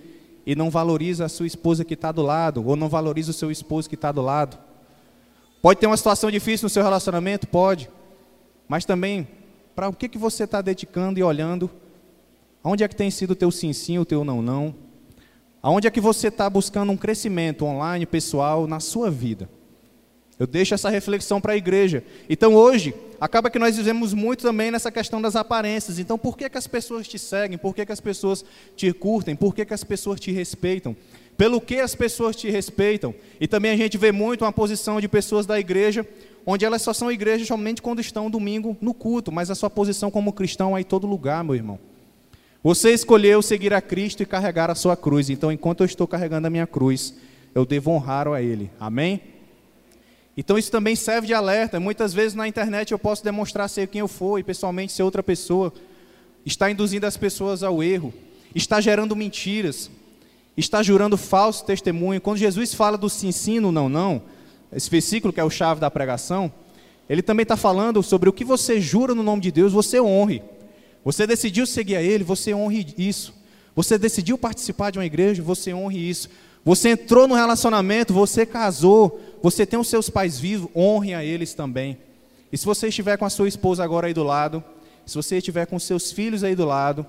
e 0.45 0.55
não 0.57 0.71
valoriza 0.71 1.25
a 1.25 1.29
sua 1.29 1.47
esposa 1.47 1.85
que 1.85 1.95
está 1.95 2.11
do 2.11 2.23
lado, 2.23 2.67
ou 2.67 2.75
não 2.75 2.89
valoriza 2.89 3.31
o 3.31 3.35
seu 3.35 3.51
esposo 3.51 3.89
que 3.89 3.95
está 3.95 4.11
do 4.11 4.21
lado. 4.23 4.59
Pode 5.61 5.79
ter 5.79 5.87
uma 5.87 5.97
situação 5.97 6.31
difícil 6.31 6.67
no 6.67 6.71
seu 6.71 6.83
relacionamento? 6.83 7.47
Pode. 7.47 7.89
mas 8.69 8.85
também 8.85 9.29
para 9.75 9.89
o 9.89 9.93
que, 9.93 10.09
que 10.09 10.19
você 10.19 10.45
está 10.45 10.61
dedicando 10.61 11.19
e 11.19 11.23
olhando, 11.23 11.71
aonde 12.63 12.85
é 12.85 12.89
que 12.89 12.97
tem 12.97 13.11
sido 13.11 13.33
o 13.33 13.37
teu 13.37 13.51
sim 13.51 13.73
sim, 13.73 13.99
o 13.99 14.05
teu 14.05 14.25
não 14.25 14.41
não, 14.41 14.75
aonde 15.63 15.87
é 15.87 15.91
que 15.91 16.01
você 16.01 16.29
está 16.29 16.49
buscando 16.49 16.93
um 16.93 16.97
crescimento 16.97 17.65
online, 17.65 18.07
pessoal, 18.07 18.67
na 18.67 18.81
sua 18.81 19.11
vida. 19.11 19.49
Eu 20.39 20.47
deixo 20.47 20.75
essa 20.75 20.91
reflexão 20.91 21.41
para 21.41 21.53
a 21.53 21.57
igreja. 21.57 22.03
Então 22.29 22.55
hoje, 22.55 22.93
acaba 23.21 23.49
que 23.49 23.61
nós 23.61 23.77
vivemos 23.77 24.13
muito 24.13 24.43
também 24.43 24.73
nessa 24.73 24.91
questão 24.91 25.23
das 25.23 25.37
aparências. 25.37 26.01
Então 26.01 26.19
por 26.19 26.37
que, 26.37 26.51
que 26.51 26.59
as 26.59 26.67
pessoas 26.67 27.07
te 27.07 27.19
seguem? 27.19 27.57
Por 27.57 27.75
que, 27.75 27.87
que 27.87 27.93
as 27.93 28.01
pessoas 28.01 28.45
te 28.75 28.93
curtem? 28.93 29.37
Por 29.37 29.55
que, 29.55 29.65
que 29.65 29.75
as 29.75 29.85
pessoas 29.85 30.19
te 30.19 30.33
respeitam? 30.33 30.97
Pelo 31.37 31.61
que 31.61 31.79
as 31.79 31.95
pessoas 31.95 32.35
te 32.35 32.51
respeitam? 32.51 33.15
E 33.41 33.47
também 33.47 33.71
a 33.71 33.77
gente 33.77 33.97
vê 33.97 34.11
muito 34.11 34.45
uma 34.45 34.53
posição 34.53 35.01
de 35.01 35.09
pessoas 35.09 35.47
da 35.47 35.61
igreja, 35.61 36.05
onde 36.45 36.65
elas 36.65 36.83
só 36.83 36.93
são 36.93 37.13
igreja 37.13 37.45
somente 37.45 37.81
quando 37.81 38.01
estão 38.01 38.29
domingo 38.29 38.77
no 38.81 38.93
culto, 38.93 39.31
mas 39.31 39.51
a 39.51 39.55
sua 39.55 39.71
posição 39.71 40.11
como 40.11 40.33
cristão 40.33 40.77
é 40.77 40.81
em 40.81 40.85
todo 40.85 41.07
lugar, 41.07 41.45
meu 41.45 41.55
irmão. 41.55 41.79
Você 42.63 42.93
escolheu 42.93 43.43
seguir 43.43 43.75
a 43.75 43.81
Cristo 43.81 44.23
e 44.23 44.27
carregar 44.27 44.71
a 44.71 44.75
sua 44.75 44.97
cruz. 44.97 45.29
Então, 45.29 45.51
enquanto 45.51 45.81
eu 45.81 45.87
estou 45.87 46.07
carregando 46.07 46.47
a 46.47 46.51
minha 46.51 46.67
cruz, 46.67 47.15
eu 47.55 47.67
devo 47.67 47.91
honrar 47.91 48.29
a 48.29 48.41
Ele. 48.41 48.71
Amém? 48.79 49.21
Então 50.37 50.57
isso 50.57 50.71
também 50.71 50.97
serve 50.97 51.27
de 51.27 51.35
alerta. 51.35 51.79
Muitas 51.79 52.15
vezes 52.15 52.35
na 52.35 52.49
internet 52.49 52.93
eu 52.93 52.99
posso 52.99 53.23
demonstrar 53.23 53.69
ser 53.69 53.89
quem 53.89 54.01
eu 54.01 54.09
for 54.09 54.39
e 54.39 54.43
pessoalmente 54.43 54.93
ser 54.93 55.03
outra 55.03 55.23
pessoa. 55.23 55.73
Está 56.45 56.71
induzindo 56.71 57.07
as 57.07 57.17
pessoas 57.17 57.63
ao 57.63 57.83
erro, 57.83 58.13
está 58.55 58.81
gerando 58.81 59.15
mentiras, 59.15 59.91
está 60.57 60.83
jurando 60.83 61.19
falso 61.19 61.65
testemunho. 61.65 62.21
Quando 62.21 62.39
Jesus 62.39 62.73
fala 62.73 62.97
do 62.97 63.11
sim, 63.11 63.31
sim, 63.31 63.61
no 63.61 63.71
não, 63.71 63.89
não, 63.89 64.23
esse 64.73 64.89
versículo 64.89 65.33
que 65.33 65.41
é 65.41 65.45
o 65.45 65.51
chave 65.51 65.81
da 65.81 65.91
pregação, 65.91 66.51
ele 67.09 67.23
também 67.23 67.43
está 67.43 67.57
falando 67.57 68.03
sobre 68.03 68.29
o 68.29 68.33
que 68.33 68.45
você 68.45 68.81
jura 68.81 69.15
no 69.15 69.23
nome 69.23 69.43
de 69.43 69.53
Deus, 69.53 69.73
você 69.73 70.01
honre. 70.01 70.43
Você 71.05 71.27
decidiu 71.27 71.67
seguir 71.67 71.97
a 71.97 72.03
Ele, 72.03 72.25
você 72.25 72.55
honre 72.55 72.95
isso. 72.97 73.35
Você 73.75 73.99
decidiu 73.99 74.37
participar 74.37 74.91
de 74.91 74.99
uma 74.99 75.07
igreja, 75.07 75.43
você 75.43 75.73
honre 75.73 75.99
isso. 75.99 76.29
Você 76.65 76.91
entrou 76.91 77.27
no 77.27 77.35
relacionamento, 77.35 78.13
você 78.15 78.47
casou, 78.47 79.21
você 79.43 79.67
tem 79.67 79.79
os 79.79 79.89
seus 79.89 80.09
pais 80.09 80.39
vivos, 80.39 80.71
honre 80.77 81.13
a 81.13 81.25
eles 81.25 81.55
também. 81.55 81.99
E 82.53 82.59
se 82.59 82.65
você 82.65 82.89
estiver 82.89 83.17
com 83.17 83.25
a 83.25 83.31
sua 83.31 83.49
esposa 83.49 83.83
agora 83.83 84.07
aí 84.07 84.15
do 84.15 84.23
lado, 84.23 84.63
se 85.05 85.17
você 85.17 85.39
estiver 85.39 85.67
com 85.67 85.77
os 85.77 85.83
seus 85.83 86.13
filhos 86.13 86.45
aí 86.45 86.55
do 86.55 86.65
lado, 86.65 87.05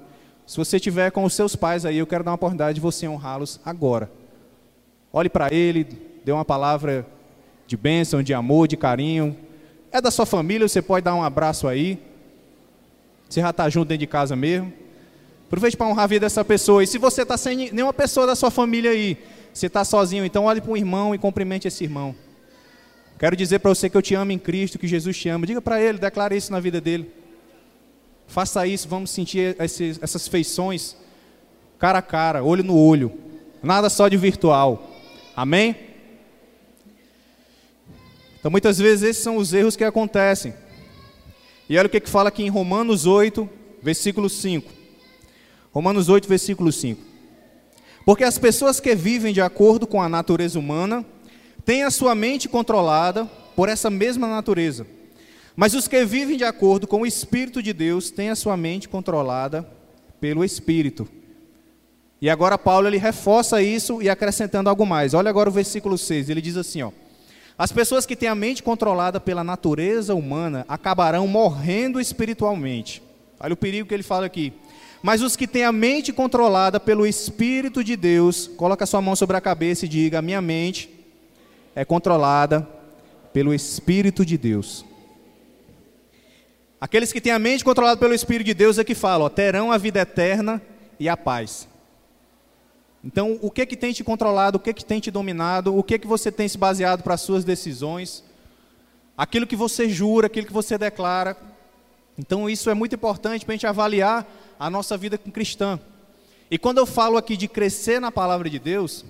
se 0.47 0.57
você 0.57 0.77
estiver 0.77 1.11
com 1.11 1.23
os 1.23 1.33
seus 1.33 1.55
pais 1.55 1.85
aí, 1.85 1.97
eu 1.97 2.07
quero 2.07 2.23
dar 2.23 2.31
uma 2.31 2.35
oportunidade 2.35 2.75
de 2.75 2.81
você 2.81 3.07
honrá-los 3.07 3.59
agora. 3.63 4.11
Olhe 5.11 5.29
para 5.29 5.53
ele, 5.53 5.85
dê 6.25 6.31
uma 6.31 6.43
palavra 6.43 7.05
de 7.67 7.77
bênção, 7.77 8.23
de 8.23 8.33
amor, 8.33 8.67
de 8.67 8.75
carinho. 8.75 9.37
É 9.91 10.01
da 10.01 10.09
sua 10.09 10.25
família, 10.25 10.67
você 10.67 10.81
pode 10.81 11.03
dar 11.03 11.13
um 11.13 11.23
abraço 11.23 11.67
aí. 11.67 11.99
Você 13.33 13.41
já 13.41 13.49
está 13.49 13.67
junto 13.67 13.87
dentro 13.87 14.01
de 14.01 14.05
casa 14.05 14.35
mesmo. 14.35 14.71
Aproveite 15.47 15.75
para 15.75 15.87
honrar 15.87 16.03
a 16.03 16.07
vida 16.07 16.27
dessa 16.27 16.45
pessoa. 16.45 16.83
E 16.83 16.87
se 16.87 16.99
você 16.99 17.23
está 17.23 17.35
sem 17.35 17.71
nenhuma 17.71 17.91
pessoa 17.91 18.27
da 18.27 18.35
sua 18.35 18.51
família 18.51 18.91
aí, 18.91 19.17
você 19.51 19.65
está 19.65 19.83
sozinho, 19.83 20.23
então 20.23 20.43
olhe 20.43 20.61
para 20.61 20.71
um 20.71 20.77
irmão 20.77 21.15
e 21.15 21.17
cumprimente 21.17 21.67
esse 21.67 21.83
irmão. 21.83 22.15
Quero 23.17 23.35
dizer 23.35 23.57
para 23.57 23.69
você 23.69 23.89
que 23.89 23.97
eu 23.97 24.03
te 24.03 24.13
amo 24.13 24.31
em 24.31 24.37
Cristo, 24.37 24.77
que 24.77 24.87
Jesus 24.87 25.17
te 25.17 25.29
ama. 25.29 25.47
Diga 25.47 25.59
para 25.59 25.81
ele, 25.81 25.97
declare 25.97 26.37
isso 26.37 26.51
na 26.51 26.59
vida 26.59 26.79
dele. 26.79 27.11
Faça 28.27 28.67
isso, 28.67 28.87
vamos 28.87 29.09
sentir 29.09 29.55
esses, 29.59 29.97
essas 29.99 30.27
feições 30.27 30.95
cara 31.79 31.97
a 31.99 32.03
cara, 32.03 32.43
olho 32.43 32.63
no 32.63 32.77
olho. 32.77 33.11
Nada 33.63 33.89
só 33.89 34.07
de 34.07 34.15
virtual. 34.15 34.91
Amém? 35.35 35.75
Então 38.39 38.51
muitas 38.51 38.77
vezes 38.77 39.09
esses 39.09 39.23
são 39.23 39.37
os 39.37 39.55
erros 39.55 39.75
que 39.75 39.83
acontecem. 39.83 40.53
E 41.69 41.77
olha 41.77 41.87
o 41.87 41.89
que, 41.89 41.99
que 41.99 42.09
fala 42.09 42.29
aqui 42.29 42.43
em 42.43 42.49
Romanos 42.49 43.05
8, 43.05 43.49
versículo 43.81 44.29
5. 44.29 44.71
Romanos 45.71 46.09
8, 46.09 46.27
versículo 46.27 46.71
5. 46.71 47.01
Porque 48.05 48.23
as 48.23 48.37
pessoas 48.37 48.79
que 48.79 48.93
vivem 48.95 49.33
de 49.33 49.41
acordo 49.41 49.87
com 49.87 50.01
a 50.01 50.09
natureza 50.09 50.59
humana 50.59 51.05
têm 51.65 51.83
a 51.83 51.91
sua 51.91 52.13
mente 52.13 52.49
controlada 52.49 53.25
por 53.55 53.69
essa 53.69 53.89
mesma 53.89 54.27
natureza. 54.27 54.85
Mas 55.55 55.73
os 55.73 55.87
que 55.87 56.03
vivem 56.03 56.35
de 56.35 56.43
acordo 56.43 56.87
com 56.87 57.01
o 57.01 57.05
Espírito 57.05 57.61
de 57.61 57.71
Deus 57.71 58.11
têm 58.11 58.29
a 58.29 58.35
sua 58.35 58.57
mente 58.57 58.89
controlada 58.89 59.67
pelo 60.19 60.43
Espírito. 60.43 61.07
E 62.21 62.29
agora 62.29 62.57
Paulo 62.57 62.87
ele 62.87 62.97
reforça 62.97 63.61
isso 63.61 64.01
e 64.01 64.09
acrescentando 64.09 64.69
algo 64.69 64.85
mais. 64.85 65.13
Olha 65.13 65.29
agora 65.29 65.49
o 65.49 65.51
versículo 65.51 65.97
6, 65.97 66.29
ele 66.29 66.41
diz 66.41 66.57
assim, 66.57 66.81
ó: 66.81 66.91
As 67.57 67.71
pessoas 67.71 68.05
que 68.05 68.15
têm 68.15 68.29
a 68.29 68.35
mente 68.35 68.63
controlada 68.63 69.19
pela 69.19 69.43
natureza 69.43 70.15
humana 70.15 70.65
acabarão 70.67 71.27
morrendo 71.27 72.01
espiritualmente. 72.01 73.01
Olha 73.39 73.53
o 73.53 73.57
perigo 73.57 73.87
que 73.87 73.93
ele 73.93 74.03
fala 74.03 74.25
aqui. 74.25 74.53
Mas 75.01 75.21
os 75.21 75.35
que 75.35 75.45
têm 75.45 75.65
a 75.65 75.71
mente 75.71 76.13
controlada 76.13 76.79
pelo 76.79 77.05
Espírito 77.05 77.83
de 77.83 77.95
Deus, 77.95 78.47
coloca 78.47 78.85
sua 78.85 79.01
mão 79.01 79.15
sobre 79.15 79.35
a 79.35 79.41
cabeça 79.41 79.85
e 79.85 79.89
diga: 79.89 80.21
minha 80.21 80.41
mente 80.41 80.89
é 81.75 81.83
controlada 81.83 82.67
pelo 83.33 83.53
Espírito 83.53 84.25
de 84.25 84.37
Deus. 84.37 84.85
Aqueles 86.79 87.11
que 87.13 87.21
têm 87.21 87.33
a 87.33 87.39
mente 87.39 87.63
controlada 87.63 87.99
pelo 87.99 88.13
Espírito 88.13 88.47
de 88.47 88.53
Deus 88.53 88.77
é 88.77 88.83
que 88.83 88.95
falam, 88.95 89.29
terão 89.29 89.71
a 89.71 89.77
vida 89.77 89.99
eterna 89.99 90.61
e 90.99 91.07
a 91.07 91.17
paz. 91.17 91.67
Então, 93.03 93.37
o 93.41 93.51
que 93.51 93.65
que 93.65 93.75
tem 93.75 93.91
te 93.91 94.03
controlado, 94.03 94.57
o 94.57 94.59
que 94.59 94.73
que 94.73 94.85
tem 94.85 94.99
te 94.99 95.11
dominado, 95.11 95.77
o 95.77 95.83
que 95.83 95.99
que 95.99 96.07
você 96.07 96.31
tem 96.31 96.47
se 96.47 96.57
baseado 96.57 97.03
para 97.03 97.15
as 97.15 97.21
suas 97.21 97.43
decisões, 97.43 98.23
aquilo 99.17 99.45
que 99.45 99.55
você 99.55 99.89
jura, 99.89 100.27
aquilo 100.27 100.47
que 100.47 100.53
você 100.53 100.77
declara. 100.77 101.35
Então, 102.17 102.49
isso 102.49 102.69
é 102.69 102.73
muito 102.73 102.95
importante 102.95 103.43
para 103.43 103.53
a 103.53 103.55
gente 103.55 103.67
avaliar 103.67 104.25
a 104.57 104.69
nossa 104.69 104.95
vida 104.95 105.17
cristã. 105.17 105.79
E 106.49 106.57
quando 106.57 106.77
eu 106.77 106.85
falo 106.85 107.17
aqui 107.17 107.35
de 107.35 107.47
crescer 107.47 107.99
na 107.99 108.11
palavra 108.11 108.49
de 108.49 108.59
Deus, 108.59 109.03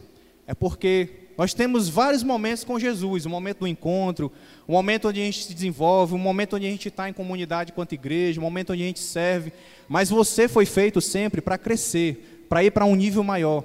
é 0.47 0.55
porque 0.55 1.23
nós 1.37 1.53
temos 1.53 1.89
vários 1.89 2.23
momentos 2.23 2.63
com 2.63 2.79
Jesus, 2.79 3.25
o 3.25 3.29
momento 3.29 3.59
do 3.59 3.67
encontro, 3.67 4.31
o 4.67 4.71
momento 4.71 5.07
onde 5.07 5.21
a 5.21 5.25
gente 5.25 5.43
se 5.43 5.53
desenvolve, 5.53 6.15
o 6.15 6.17
momento 6.17 6.55
onde 6.55 6.65
a 6.65 6.69
gente 6.69 6.87
está 6.87 7.09
em 7.09 7.13
comunidade 7.13 7.73
quanto 7.73 7.93
igreja, 7.93 8.39
o 8.39 8.43
momento 8.43 8.73
onde 8.73 8.83
a 8.83 8.85
gente 8.85 8.99
serve. 8.99 9.51
Mas 9.87 10.09
você 10.09 10.47
foi 10.47 10.65
feito 10.65 11.01
sempre 11.01 11.41
para 11.41 11.57
crescer, 11.57 12.45
para 12.49 12.63
ir 12.63 12.71
para 12.71 12.85
um 12.85 12.95
nível 12.95 13.23
maior. 13.23 13.63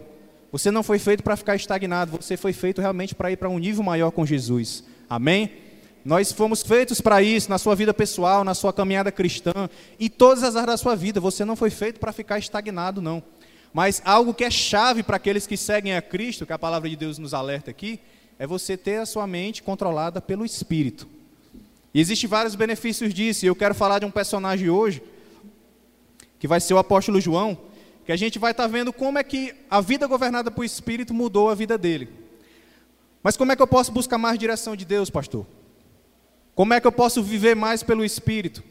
Você 0.51 0.71
não 0.71 0.83
foi 0.83 0.99
feito 0.99 1.23
para 1.23 1.37
ficar 1.37 1.57
estagnado, 1.57 2.17
você 2.21 2.37
foi 2.37 2.53
feito 2.53 2.81
realmente 2.81 3.15
para 3.15 3.31
ir 3.31 3.37
para 3.37 3.49
um 3.49 3.59
nível 3.59 3.83
maior 3.83 4.11
com 4.11 4.25
Jesus. 4.25 4.83
Amém? 5.09 5.51
Nós 6.05 6.33
fomos 6.33 6.63
feitos 6.63 7.01
para 7.01 7.21
isso, 7.21 7.51
na 7.51 7.59
sua 7.59 7.75
vida 7.75 7.93
pessoal, 7.93 8.43
na 8.45 8.55
sua 8.55 8.73
caminhada 8.73 9.13
cristã, 9.13 9.69
em 10.01 10.09
todas 10.09 10.43
as 10.43 10.57
áreas 10.57 10.81
da 10.81 10.83
sua 10.83 10.97
vida. 10.97 11.21
Você 11.21 11.45
não 11.45 11.55
foi 11.55 11.69
feito 11.69 12.01
para 12.01 12.13
ficar 12.13 12.39
estagnado, 12.39 13.03
não. 13.03 13.23
Mas 13.75 14.01
algo 14.05 14.33
que 14.33 14.45
é 14.45 14.51
chave 14.51 15.03
para 15.03 15.17
aqueles 15.17 15.47
que 15.47 15.57
seguem 15.57 15.95
a 15.95 16.01
Cristo, 16.01 16.47
que 16.47 16.53
a 16.53 16.59
palavra 16.59 16.89
de 16.89 16.97
Deus 16.97 17.19
nos 17.19 17.35
alerta 17.35 17.71
aqui, 17.71 18.01
é 18.39 18.47
você 18.47 18.77
ter 18.77 18.97
a 18.97 19.07
sua 19.07 19.27
mente 19.27 19.63
controlada 19.63 20.21
pelo 20.21 20.47
Espírito. 20.47 21.07
E 21.93 22.01
existem 22.01 22.29
vários 22.29 22.55
benefícios 22.55 23.13
disso, 23.13 23.45
e 23.45 23.49
eu 23.49 23.55
quero 23.55 23.75
falar 23.75 23.99
de 23.99 24.07
um 24.07 24.11
personagem 24.11 24.71
hoje, 24.71 25.03
que 26.39 26.49
vai 26.49 26.61
ser 26.61 26.73
o 26.73 26.79
apóstolo 26.79 27.21
João, 27.21 27.59
que 28.09 28.13
a 28.13 28.17
gente 28.17 28.39
vai 28.39 28.53
estar 28.53 28.63
tá 28.63 28.69
vendo 28.69 28.91
como 28.91 29.19
é 29.19 29.23
que 29.23 29.55
a 29.69 29.83
vida 29.83 30.07
governada 30.07 30.51
por 30.51 30.65
Espírito 30.65 31.13
mudou 31.13 31.51
a 31.51 31.55
vida 31.55 31.77
dele. 31.77 32.09
Mas 33.23 33.37
como 33.37 33.53
é 33.53 33.57
que 33.57 33.61
eu 33.61 33.67
posso 33.67 33.93
buscar 33.93 34.17
mais 34.17 34.39
direção 34.39 34.75
de 34.75 34.87
Deus, 34.87 35.11
pastor? 35.11 35.47
Como 36.55 36.73
é 36.73 36.81
que 36.81 36.87
eu 36.87 36.91
posso 36.91 37.23
viver 37.23 37.55
mais 37.55 37.83
pelo 37.83 38.03
Espírito? 38.03 38.65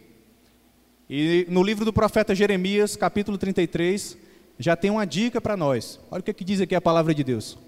E 1.07 1.45
no 1.49 1.61
livro 1.61 1.85
do 1.85 1.93
profeta 1.93 2.33
Jeremias, 2.33 2.95
capítulo 2.95 3.37
33, 3.37 4.17
já 4.57 4.75
tem 4.75 4.89
uma 4.89 5.05
dica 5.05 5.39
para 5.39 5.55
nós. 5.55 5.99
Olha 6.09 6.21
o 6.21 6.23
que, 6.23 6.31
é 6.31 6.33
que 6.33 6.43
diz 6.43 6.59
aqui 6.59 6.73
a 6.73 6.81
palavra 6.81 7.13
de 7.13 7.23
Deus. 7.23 7.59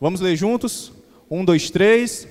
Vamos 0.00 0.20
ler 0.20 0.34
juntos? 0.34 0.92
Um, 1.30 1.44
dois, 1.44 1.70
três. 1.70 2.26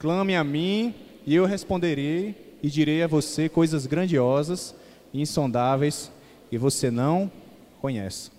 Clame 0.00 0.34
a 0.34 0.42
mim, 0.42 0.92
e 1.24 1.36
eu 1.36 1.46
responderei, 1.46 2.56
e 2.60 2.68
direi 2.68 3.00
a 3.00 3.06
você 3.06 3.48
coisas 3.48 3.86
grandiosas 3.86 4.74
e 5.12 5.22
insondáveis, 5.22 6.10
que 6.50 6.58
você 6.58 6.90
não 6.90 7.30
conhece. 7.82 8.30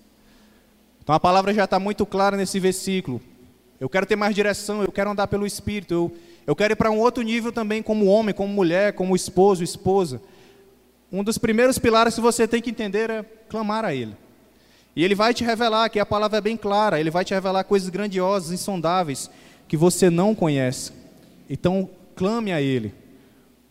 Então 1.04 1.14
a 1.14 1.20
palavra 1.20 1.54
já 1.54 1.66
está 1.66 1.78
muito 1.80 2.04
clara 2.06 2.36
nesse 2.36 2.60
versículo. 2.60 3.22
Eu 3.80 3.88
quero 3.88 4.06
ter 4.06 4.16
mais 4.16 4.34
direção, 4.34 4.82
eu 4.82 4.92
quero 4.92 5.12
andar 5.12 5.28
pelo 5.28 5.46
Espírito, 5.46 5.94
eu 5.94 6.12
eu 6.46 6.56
quero 6.56 6.74
ir 6.74 6.76
para 6.76 6.92
um 6.92 7.00
outro 7.00 7.24
nível 7.24 7.52
também, 7.52 7.82
como 7.82 8.06
homem, 8.06 8.36
como 8.36 8.52
mulher, 8.52 8.94
como 8.94 9.16
esposo, 9.16 9.64
esposa. 9.64 10.22
Um 11.12 11.24
dos 11.24 11.38
primeiros 11.38 11.78
pilares 11.78 12.16
que 12.16 12.22
você 12.22 12.48
tem 12.48 12.62
que 12.62 12.70
entender 12.70 13.10
é 13.10 13.24
clamar 13.48 13.86
a 13.86 13.96
Ele. 13.96 14.16
E 14.96 15.04
Ele 15.04 15.16
vai 15.16 15.34
te 15.34 15.44
revelar, 15.44 15.90
que 15.90 16.00
a 16.00 16.06
palavra 16.06 16.40
é 16.40 16.42
bem 16.42 16.58
clara, 16.58 17.00
Ele 17.00 17.10
vai 17.10 17.24
te 17.24 17.34
revelar 17.34 17.64
coisas 17.64 17.90
grandiosas, 17.90 18.52
insondáveis, 18.52 19.30
que 19.68 19.78
você 19.78 20.10
não 20.10 20.36
conhece. 20.36 20.92
Então, 21.50 21.90
clame 22.14 22.52
a 22.52 22.62
Ele. 22.62 22.94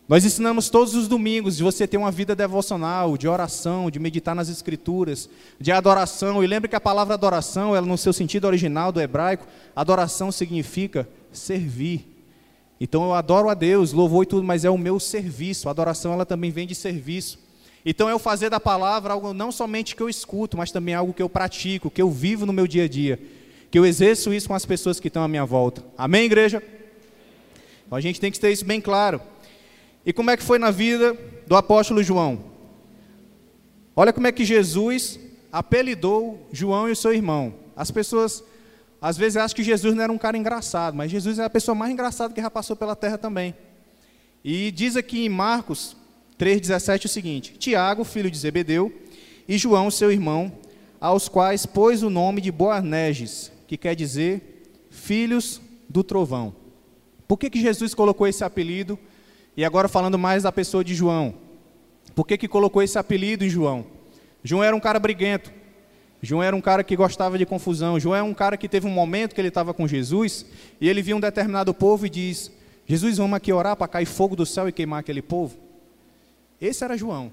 Nós 0.07 0.25
ensinamos 0.25 0.69
todos 0.69 0.95
os 0.95 1.07
domingos 1.07 1.55
de 1.55 1.63
você 1.63 1.87
ter 1.87 1.95
uma 1.95 2.11
vida 2.11 2.35
devocional, 2.35 3.17
de 3.17 3.25
oração, 3.25 3.89
de 3.89 3.99
meditar 3.99 4.35
nas 4.35 4.49
Escrituras, 4.49 5.29
de 5.59 5.71
adoração. 5.71 6.43
E 6.43 6.47
lembre 6.47 6.67
que 6.67 6.75
a 6.75 6.81
palavra 6.81 7.13
adoração, 7.13 7.73
ela 7.73 7.87
no 7.87 7.97
seu 7.97 8.11
sentido 8.11 8.45
original 8.45 8.91
do 8.91 8.99
hebraico, 8.99 9.47
adoração 9.73 10.29
significa 10.29 11.07
servir. 11.31 12.05
Então 12.81 13.03
eu 13.05 13.13
adoro 13.13 13.47
a 13.47 13.53
Deus, 13.53 13.93
louvor 13.93 14.23
e 14.23 14.27
tudo, 14.27 14.43
mas 14.43 14.65
é 14.65 14.69
o 14.69 14.77
meu 14.77 14.99
serviço. 14.99 15.69
A 15.69 15.71
adoração 15.71 16.11
ela 16.11 16.25
também 16.25 16.51
vem 16.51 16.67
de 16.67 16.75
serviço. 16.75 17.39
Então 17.85 18.09
é 18.09 18.15
o 18.15 18.19
fazer 18.19 18.49
da 18.49 18.59
palavra 18.59 19.13
algo 19.13 19.33
não 19.33 19.53
somente 19.53 19.95
que 19.95 20.03
eu 20.03 20.09
escuto, 20.09 20.57
mas 20.57 20.69
também 20.69 20.93
algo 20.93 21.13
que 21.13 21.21
eu 21.21 21.29
pratico, 21.29 21.89
que 21.89 22.01
eu 22.01 22.11
vivo 22.11 22.45
no 22.45 22.51
meu 22.51 22.67
dia 22.67 22.83
a 22.83 22.87
dia, 22.89 23.19
que 23.71 23.79
eu 23.79 23.85
exerço 23.85 24.33
isso 24.33 24.49
com 24.49 24.53
as 24.53 24.65
pessoas 24.65 24.99
que 24.99 25.07
estão 25.07 25.23
à 25.23 25.29
minha 25.29 25.45
volta. 25.45 25.81
Amém, 25.97 26.25
igreja? 26.25 26.61
Então 27.85 27.97
a 27.97 28.01
gente 28.01 28.19
tem 28.19 28.31
que 28.31 28.39
ter 28.39 28.51
isso 28.51 28.65
bem 28.65 28.81
claro. 28.81 29.21
E 30.05 30.11
como 30.11 30.31
é 30.31 30.37
que 30.37 30.43
foi 30.43 30.59
na 30.59 30.71
vida 30.71 31.17
do 31.47 31.55
apóstolo 31.55 32.03
João? 32.03 32.43
Olha 33.95 34.11
como 34.11 34.27
é 34.27 34.31
que 34.31 34.43
Jesus 34.43 35.19
apelidou 35.51 36.47
João 36.51 36.89
e 36.89 36.91
o 36.91 36.95
seu 36.95 37.13
irmão. 37.13 37.53
As 37.75 37.91
pessoas 37.91 38.43
às 39.01 39.17
vezes 39.17 39.37
acham 39.37 39.55
que 39.55 39.63
Jesus 39.63 39.93
não 39.93 40.03
era 40.03 40.11
um 40.11 40.17
cara 40.17 40.37
engraçado, 40.37 40.95
mas 40.95 41.11
Jesus 41.11 41.37
é 41.37 41.43
a 41.43 41.49
pessoa 41.49 41.75
mais 41.75 41.91
engraçada 41.91 42.33
que 42.33 42.41
já 42.41 42.49
passou 42.49 42.75
pela 42.75 42.95
terra 42.95 43.17
também. 43.17 43.53
E 44.43 44.71
diz 44.71 44.95
aqui 44.95 45.25
em 45.25 45.29
Marcos 45.29 45.95
3,17 46.39 47.05
o 47.05 47.09
seguinte: 47.09 47.53
Tiago, 47.57 48.03
filho 48.03 48.31
de 48.31 48.37
Zebedeu, 48.37 48.91
e 49.47 49.57
João, 49.57 49.91
seu 49.91 50.11
irmão, 50.11 50.51
aos 50.99 51.27
quais 51.27 51.65
pôs 51.65 52.01
o 52.01 52.09
nome 52.09 52.41
de 52.41 52.51
Boanerges, 52.51 53.51
que 53.67 53.77
quer 53.77 53.95
dizer 53.95 54.69
filhos 54.89 55.61
do 55.89 56.03
trovão. 56.03 56.55
Por 57.27 57.37
que, 57.37 57.49
que 57.49 57.61
Jesus 57.61 57.93
colocou 57.93 58.25
esse 58.25 58.43
apelido? 58.43 58.97
E 59.55 59.63
agora 59.63 59.87
falando 59.87 60.17
mais 60.17 60.43
da 60.43 60.51
pessoa 60.51 60.83
de 60.83 60.95
João. 60.95 61.35
Por 62.15 62.25
que, 62.25 62.37
que 62.37 62.47
colocou 62.47 62.81
esse 62.81 62.97
apelido 62.97 63.45
em 63.45 63.49
João? 63.49 63.85
João 64.43 64.63
era 64.63 64.75
um 64.75 64.79
cara 64.79 64.99
briguento. 64.99 65.51
João 66.21 66.41
era 66.41 66.55
um 66.55 66.61
cara 66.61 66.83
que 66.83 66.95
gostava 66.95 67.37
de 67.37 67.45
confusão. 67.45 67.99
João 67.99 68.15
é 68.15 68.23
um 68.23 68.33
cara 68.33 68.57
que 68.57 68.69
teve 68.69 68.87
um 68.87 68.91
momento 68.91 69.35
que 69.35 69.41
ele 69.41 69.49
estava 69.49 69.73
com 69.73 69.87
Jesus 69.87 70.45
e 70.79 70.87
ele 70.87 71.01
viu 71.01 71.17
um 71.17 71.19
determinado 71.19 71.73
povo 71.73 72.05
e 72.05 72.09
diz: 72.09 72.51
Jesus, 72.85 73.17
vamos 73.17 73.35
aqui 73.35 73.51
orar 73.51 73.75
para 73.75 73.87
cair 73.87 74.05
fogo 74.05 74.35
do 74.35 74.45
céu 74.45 74.67
e 74.67 74.71
queimar 74.71 74.99
aquele 74.99 75.21
povo. 75.21 75.57
Esse 76.59 76.83
era 76.83 76.97
João. 76.97 77.31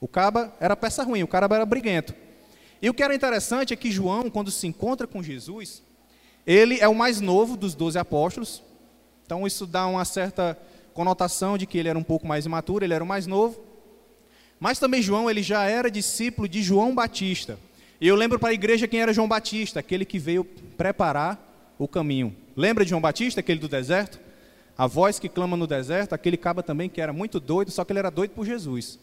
O 0.00 0.08
caba 0.08 0.52
era 0.60 0.76
peça 0.76 1.02
ruim, 1.02 1.22
o 1.22 1.28
cara 1.28 1.46
era 1.46 1.66
briguento. 1.66 2.14
E 2.80 2.90
o 2.90 2.94
que 2.94 3.02
era 3.02 3.14
interessante 3.14 3.72
é 3.72 3.76
que 3.76 3.90
João, 3.90 4.28
quando 4.30 4.50
se 4.50 4.66
encontra 4.66 5.06
com 5.06 5.22
Jesus, 5.22 5.82
ele 6.46 6.78
é 6.80 6.88
o 6.88 6.94
mais 6.94 7.20
novo 7.20 7.56
dos 7.56 7.74
doze 7.74 7.98
apóstolos. 7.98 8.62
Então 9.24 9.46
isso 9.46 9.66
dá 9.66 9.86
uma 9.86 10.04
certa 10.04 10.56
conotação 10.96 11.56
de 11.58 11.66
que 11.66 11.78
ele 11.78 11.88
era 11.88 11.98
um 11.98 12.02
pouco 12.02 12.26
mais 12.26 12.46
imaturo, 12.46 12.84
ele 12.84 12.94
era 12.94 13.04
o 13.04 13.06
mais 13.06 13.26
novo. 13.26 13.62
Mas 14.58 14.78
também 14.78 15.02
João, 15.02 15.30
ele 15.30 15.42
já 15.42 15.64
era 15.66 15.90
discípulo 15.90 16.48
de 16.48 16.62
João 16.62 16.94
Batista. 16.94 17.58
E 18.00 18.08
eu 18.08 18.16
lembro 18.16 18.38
para 18.38 18.48
a 18.48 18.54
igreja 18.54 18.88
quem 18.88 19.00
era 19.00 19.12
João 19.12 19.28
Batista, 19.28 19.78
aquele 19.78 20.04
que 20.04 20.18
veio 20.18 20.44
preparar 20.44 21.74
o 21.78 21.86
caminho. 21.86 22.34
Lembra 22.56 22.84
de 22.84 22.90
João 22.90 23.00
Batista, 23.00 23.40
aquele 23.40 23.60
do 23.60 23.68
deserto? 23.68 24.18
A 24.76 24.86
voz 24.86 25.18
que 25.18 25.28
clama 25.28 25.56
no 25.56 25.66
deserto, 25.66 26.14
aquele 26.14 26.36
caba 26.36 26.62
também 26.62 26.88
que 26.88 27.00
era 27.00 27.12
muito 27.12 27.38
doido, 27.38 27.70
só 27.70 27.84
que 27.84 27.92
ele 27.92 27.98
era 27.98 28.10
doido 28.10 28.30
por 28.30 28.46
Jesus. 28.46 28.98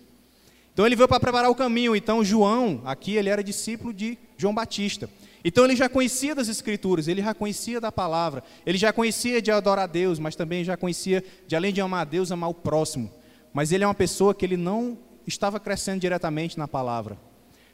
Então 0.73 0.85
ele 0.85 0.95
veio 0.95 1.07
para 1.07 1.19
preparar 1.19 1.49
o 1.51 1.55
caminho. 1.55 1.95
Então 1.95 2.23
João, 2.23 2.81
aqui 2.85 3.15
ele 3.15 3.29
era 3.29 3.43
discípulo 3.43 3.93
de 3.93 4.17
João 4.35 4.53
Batista. 4.53 5.07
Então 5.43 5.65
ele 5.65 5.75
já 5.75 5.89
conhecia 5.89 6.33
das 6.33 6.47
escrituras, 6.47 7.07
ele 7.07 7.21
já 7.21 7.33
conhecia 7.33 7.81
da 7.81 7.91
palavra, 7.91 8.43
ele 8.65 8.77
já 8.77 8.93
conhecia 8.93 9.41
de 9.41 9.51
adorar 9.51 9.83
a 9.83 9.87
Deus, 9.87 10.17
mas 10.17 10.35
também 10.35 10.63
já 10.63 10.77
conhecia 10.77 11.23
de 11.45 11.55
além 11.55 11.73
de 11.73 11.81
amar 11.81 12.01
a 12.01 12.05
Deus, 12.05 12.31
amar 12.31 12.49
o 12.49 12.53
próximo. 12.53 13.11
Mas 13.51 13.71
ele 13.71 13.83
é 13.83 13.87
uma 13.87 13.93
pessoa 13.93 14.33
que 14.33 14.45
ele 14.45 14.55
não 14.55 14.97
estava 15.27 15.59
crescendo 15.59 15.99
diretamente 15.99 16.57
na 16.57 16.67
palavra. 16.67 17.17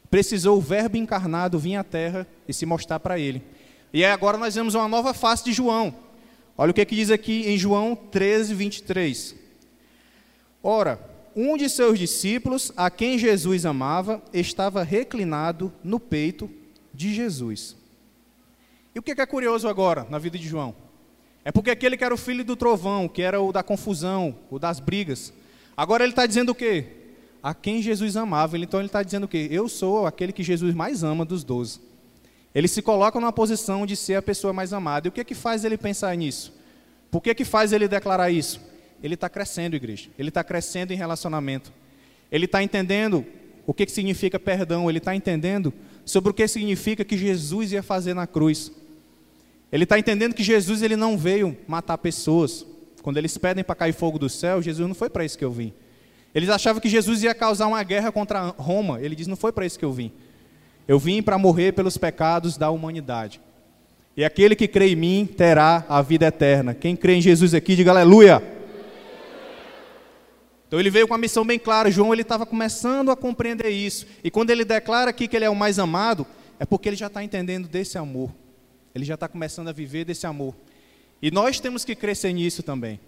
Precisou 0.10 0.58
o 0.58 0.62
verbo 0.62 0.98
encarnado 0.98 1.60
vir 1.60 1.76
à 1.76 1.84
terra 1.84 2.26
e 2.48 2.54
se 2.54 2.66
mostrar 2.66 3.00
para 3.00 3.20
ele. 3.20 3.44
E 3.94 4.04
agora 4.04 4.38
nós 4.38 4.56
vemos 4.56 4.74
uma 4.74 4.88
nova 4.88 5.14
face 5.14 5.44
de 5.44 5.54
João. 5.54 5.94
Olha 6.58 6.72
o 6.72 6.74
que, 6.74 6.82
é 6.82 6.86
que 6.86 6.96
diz 6.96 7.12
aqui 7.12 7.48
em 7.48 7.58
João 7.58 7.96
13, 7.96 8.54
23. 8.56 9.36
Ora, 10.62 11.00
um 11.36 11.56
de 11.56 11.70
seus 11.70 11.98
discípulos, 11.98 12.72
a 12.76 12.90
quem 12.90 13.18
Jesus 13.18 13.66
amava, 13.66 14.22
estava 14.34 14.84
reclinado 14.84 15.72
no 15.84 16.00
peito 16.00 16.50
de 17.00 17.14
Jesus. 17.14 17.78
E 18.94 19.00
o 19.00 19.02
que 19.02 19.12
é 19.12 19.26
curioso 19.26 19.70
agora 19.70 20.06
na 20.10 20.20
vida 20.20 20.38
de 20.38 20.46
João? 20.46 20.76
É 21.46 21.52
porque 21.52 21.72
aquele 21.72 21.96
que 21.96 22.04
era 22.04 22.14
o 22.14 22.18
filho 22.18 22.44
do 22.44 22.58
trovão, 22.58 23.08
que 23.08 23.22
era 23.22 23.40
o 23.40 23.54
da 23.54 23.64
confusão, 23.64 24.36
o 24.52 24.60
das 24.60 24.82
brigas, 24.82 25.32
agora 25.78 26.04
ele 26.04 26.12
está 26.12 26.26
dizendo 26.26 26.50
o 26.50 26.56
quê? 26.56 26.88
A 27.42 27.54
quem 27.54 27.82
Jesus 27.82 28.18
amava. 28.18 28.58
Então 28.58 28.82
ele 28.82 28.88
está 28.88 29.02
dizendo 29.02 29.24
o 29.24 29.28
quê? 29.30 29.48
Eu 29.50 29.70
sou 29.70 30.06
aquele 30.06 30.34
que 30.34 30.44
Jesus 30.44 30.76
mais 30.76 31.02
ama 31.02 31.24
dos 31.24 31.42
doze. 31.42 31.80
Ele 32.54 32.68
se 32.68 32.82
coloca 32.82 33.18
numa 33.18 33.32
posição 33.32 33.86
de 33.86 33.96
ser 33.96 34.16
a 34.16 34.22
pessoa 34.22 34.52
mais 34.52 34.74
amada. 34.74 35.08
E 35.08 35.10
o 35.10 35.12
que 35.14 35.22
é 35.22 35.24
que 35.24 35.36
faz 35.36 35.64
ele 35.64 35.78
pensar 35.78 36.14
nisso? 36.18 36.54
Por 37.10 37.22
que, 37.22 37.34
que 37.34 37.46
faz 37.46 37.72
ele 37.72 37.88
declarar 37.88 38.30
isso? 38.30 38.60
Ele 39.02 39.14
está 39.14 39.30
crescendo, 39.30 39.74
igreja. 39.74 40.10
Ele 40.20 40.28
está 40.28 40.44
crescendo 40.44 40.92
em 40.92 40.98
relacionamento. 40.98 41.72
Ele 42.30 42.44
está 42.44 42.62
entendendo 42.62 43.26
o 43.66 43.74
que, 43.74 43.86
que 43.86 43.92
significa 43.94 44.38
perdão. 44.38 44.90
Ele 44.90 44.98
está 44.98 45.16
entendendo 45.16 45.74
sobre 46.10 46.32
o 46.32 46.34
que 46.34 46.48
significa 46.48 47.06
que 47.06 47.16
Jesus 47.16 47.72
ia 47.72 47.84
fazer 47.84 48.16
na 48.16 48.26
cruz. 48.26 48.72
Ele 49.72 49.84
está 49.84 50.00
entendendo 50.00 50.34
que 50.34 50.42
Jesus 50.42 50.82
ele 50.82 50.96
não 50.96 51.16
veio 51.16 51.56
matar 51.68 52.00
pessoas. 52.00 52.66
Quando 53.04 53.18
eles 53.18 53.38
pedem 53.38 53.64
para 53.64 53.76
cair 53.76 53.94
fogo 53.94 54.18
do 54.18 54.28
céu, 54.28 54.60
Jesus 54.60 54.88
não 54.88 54.96
foi 54.96 55.08
para 55.08 55.24
isso 55.24 55.38
que 55.38 55.46
eu 55.46 55.52
vim. 55.52 55.72
Eles 56.34 56.50
achavam 56.50 56.82
que 56.82 56.90
Jesus 56.90 57.22
ia 57.22 57.36
causar 57.36 57.68
uma 57.68 57.84
guerra 57.84 58.12
contra 58.12 58.48
Roma. 58.58 59.00
Ele 59.00 59.16
diz: 59.16 59.28
Não 59.28 59.36
foi 59.36 59.52
para 59.52 59.68
isso 59.68 59.78
que 59.78 59.86
eu 59.86 59.94
vim. 59.94 60.12
Eu 60.88 60.98
vim 60.98 61.22
para 61.22 61.38
morrer 61.38 61.74
pelos 61.74 61.96
pecados 61.96 62.58
da 62.58 62.72
humanidade. 62.72 63.40
E 64.18 64.26
aquele 64.26 64.56
que 64.56 64.68
crê 64.68 64.94
em 64.94 64.96
mim 64.96 65.30
terá 65.38 65.86
a 65.88 66.02
vida 66.02 66.26
eterna. 66.26 66.74
Quem 66.74 66.96
crê 66.96 67.14
em 67.14 67.22
Jesus 67.22 67.54
aqui, 67.54 67.76
diga 67.76 67.92
aleluia. 67.92 68.42
Então 70.70 70.80
ele 70.80 70.92
veio 70.92 71.08
com 71.08 71.16
a 71.16 71.18
missão 71.18 71.44
bem 71.44 71.58
clara. 71.58 71.90
João 71.90 72.14
ele 72.14 72.22
estava 72.22 72.46
começando 72.46 73.10
a 73.10 73.16
compreender 73.16 73.70
isso. 73.70 74.06
E 74.24 74.30
quando 74.30 74.52
ele 74.52 74.64
declara 74.64 75.10
aqui 75.10 75.28
que 75.28 75.36
ele 75.36 75.44
é 75.44 75.50
o 75.50 75.56
mais 75.56 75.80
amado, 75.80 76.28
é 76.60 76.66
porque 76.66 76.88
ele 76.88 76.96
já 76.96 77.08
está 77.08 77.24
entendendo 77.24 77.68
desse 77.68 77.98
amor. 77.98 78.32
Ele 78.94 79.04
já 79.04 79.16
está 79.16 79.28
começando 79.28 79.68
a 79.68 79.72
viver 79.72 80.06
desse 80.06 80.28
amor. 80.28 80.56
E 81.20 81.32
nós 81.32 81.60
temos 81.60 81.84
que 81.84 81.96
crescer 81.96 82.32
nisso 82.34 82.62
também. 82.62 83.00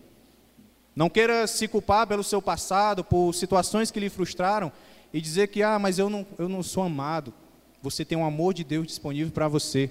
Não 0.95 1.07
queira 1.07 1.45
se 1.45 1.67
culpar 1.67 2.07
pelo 2.07 2.23
seu 2.23 2.41
passado, 2.41 3.03
por 3.03 3.31
situações 3.31 3.91
que 3.91 3.99
lhe 3.99 4.09
frustraram 4.09 4.71
e 5.13 5.21
dizer 5.21 5.47
que, 5.49 5.61
ah, 5.61 5.77
mas 5.77 5.99
eu 5.99 6.09
não, 6.09 6.25
eu 6.39 6.49
não 6.49 6.63
sou 6.63 6.81
amado. 6.81 7.31
Você 7.83 8.03
tem 8.03 8.17
um 8.17 8.25
amor 8.25 8.55
de 8.55 8.63
Deus 8.63 8.87
disponível 8.87 9.31
para 9.31 9.47
você. 9.47 9.87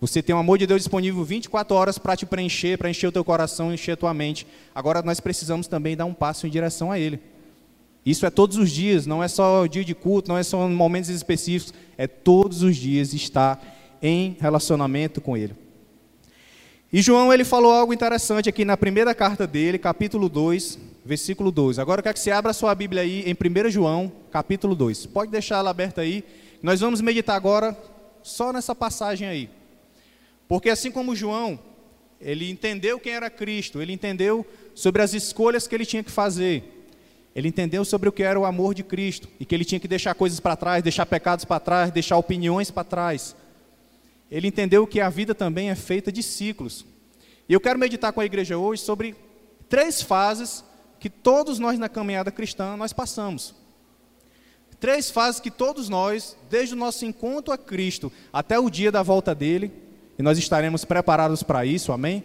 Você 0.00 0.22
tem 0.22 0.34
um 0.34 0.38
amor 0.38 0.58
de 0.58 0.66
Deus 0.66 0.82
disponível 0.82 1.24
24 1.24 1.74
horas 1.74 1.98
para 1.98 2.14
te 2.14 2.26
preencher, 2.26 2.76
para 2.76 2.90
encher 2.90 3.06
o 3.06 3.12
teu 3.12 3.24
coração, 3.24 3.72
encher 3.72 3.92
a 3.92 3.96
tua 3.96 4.12
mente. 4.12 4.46
Agora 4.74 5.00
nós 5.02 5.20
precisamos 5.20 5.66
também 5.66 5.96
dar 5.96 6.04
um 6.04 6.12
passo 6.12 6.46
em 6.46 6.50
direção 6.50 6.92
a 6.92 6.98
Ele. 6.98 7.18
Isso 8.04 8.26
é 8.26 8.30
todos 8.30 8.56
os 8.58 8.70
dias, 8.70 9.06
não 9.06 9.22
é 9.22 9.26
só 9.26 9.66
dia 9.66 9.84
de 9.84 9.94
culto, 9.94 10.28
não 10.28 10.38
é 10.38 10.42
só 10.42 10.68
em 10.68 10.74
momentos 10.74 11.10
específicos, 11.10 11.74
é 11.96 12.06
todos 12.06 12.62
os 12.62 12.76
dias 12.76 13.14
estar 13.14 13.60
em 14.02 14.36
relacionamento 14.38 15.20
com 15.20 15.36
Ele. 15.36 15.54
E 16.92 17.02
João 17.02 17.32
ele 17.32 17.44
falou 17.44 17.72
algo 17.72 17.92
interessante 17.92 18.48
aqui 18.48 18.64
na 18.64 18.76
primeira 18.76 19.14
carta 19.14 19.46
dele, 19.46 19.78
capítulo 19.78 20.28
2, 20.28 20.78
versículo 21.04 21.50
12. 21.50 21.80
Agora 21.80 21.98
eu 21.98 22.02
quero 22.02 22.14
que 22.14 22.20
você 22.20 22.30
abra 22.30 22.52
sua 22.52 22.74
Bíblia 22.74 23.02
aí 23.02 23.24
em 23.26 23.34
1 23.34 23.70
João, 23.70 24.12
capítulo 24.30 24.74
2. 24.74 25.06
Pode 25.06 25.32
deixar 25.32 25.56
ela 25.56 25.70
aberta 25.70 26.02
aí. 26.02 26.22
Nós 26.62 26.80
vamos 26.80 27.00
meditar 27.00 27.34
agora 27.34 27.76
só 28.22 28.52
nessa 28.52 28.74
passagem 28.74 29.26
aí. 29.26 29.50
Porque 30.48 30.70
assim 30.70 30.90
como 30.90 31.16
João, 31.16 31.58
ele 32.20 32.50
entendeu 32.50 32.98
quem 32.98 33.12
era 33.12 33.28
Cristo, 33.28 33.82
ele 33.82 33.92
entendeu 33.92 34.46
sobre 34.74 35.02
as 35.02 35.12
escolhas 35.12 35.66
que 35.66 35.74
ele 35.74 35.86
tinha 35.86 36.02
que 36.02 36.10
fazer. 36.10 36.72
Ele 37.34 37.48
entendeu 37.48 37.84
sobre 37.84 38.08
o 38.08 38.12
que 38.12 38.22
era 38.22 38.40
o 38.40 38.46
amor 38.46 38.74
de 38.74 38.82
Cristo 38.82 39.28
e 39.38 39.44
que 39.44 39.54
ele 39.54 39.64
tinha 39.64 39.78
que 39.78 39.86
deixar 39.86 40.14
coisas 40.14 40.40
para 40.40 40.56
trás, 40.56 40.82
deixar 40.82 41.04
pecados 41.04 41.44
para 41.44 41.60
trás, 41.60 41.90
deixar 41.90 42.16
opiniões 42.16 42.70
para 42.70 42.82
trás. 42.84 43.36
Ele 44.30 44.48
entendeu 44.48 44.86
que 44.86 45.00
a 45.00 45.10
vida 45.10 45.34
também 45.34 45.68
é 45.68 45.74
feita 45.74 46.10
de 46.10 46.22
ciclos. 46.22 46.86
E 47.48 47.52
eu 47.52 47.60
quero 47.60 47.78
meditar 47.78 48.12
com 48.12 48.20
a 48.20 48.24
igreja 48.24 48.56
hoje 48.56 48.82
sobre 48.82 49.14
três 49.68 50.00
fases 50.00 50.64
que 50.98 51.10
todos 51.10 51.58
nós 51.58 51.78
na 51.78 51.88
caminhada 51.88 52.30
cristã 52.30 52.76
nós 52.76 52.92
passamos. 52.92 53.54
Três 54.80 55.10
fases 55.10 55.40
que 55.40 55.50
todos 55.50 55.88
nós, 55.88 56.36
desde 56.50 56.74
o 56.74 56.78
nosso 56.78 57.04
encontro 57.04 57.52
a 57.52 57.58
Cristo 57.58 58.10
até 58.32 58.58
o 58.58 58.70
dia 58.70 58.90
da 58.90 59.02
volta 59.02 59.34
dele, 59.34 59.72
e 60.18 60.22
nós 60.22 60.38
estaremos 60.38 60.84
preparados 60.84 61.42
para 61.42 61.66
isso, 61.66 61.92
amém? 61.92 62.24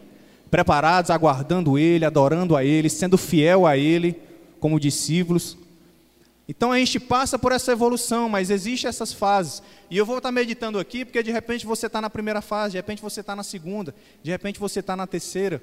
Preparados, 0.50 1.12
aguardando 1.12 1.78
Ele, 1.78 2.06
adorando 2.06 2.56
a 2.56 2.64
Ele, 2.64 2.90
sendo 2.90 3.18
fiel 3.18 3.66
a 3.66 3.78
Ele, 3.78 4.20
como 4.60 4.80
discípulos. 4.80 5.58
Então 6.48 6.72
a 6.72 6.78
gente 6.78 7.00
passa 7.00 7.40
por 7.40 7.52
essa 7.52 7.72
evolução, 7.72 8.28
mas 8.28 8.50
existem 8.50 8.90
essas 8.90 9.14
fases. 9.14 9.64
E 9.90 9.98
eu 9.98 10.06
vou 10.06 10.18
estar 10.18 10.32
meditando 10.32 10.80
aqui, 10.80 11.06
porque 11.06 11.24
de 11.24 11.32
repente 11.32 11.66
você 11.66 11.88
está 11.88 12.02
na 12.02 12.10
primeira 12.10 12.42
fase, 12.42 12.72
de 12.72 12.78
repente 12.78 13.02
você 13.02 13.22
está 13.22 13.36
na 13.36 13.44
segunda, 13.44 13.96
de 14.22 14.32
repente 14.32 14.60
você 14.60 14.82
está 14.82 14.96
na 14.96 15.08
terceira. 15.08 15.62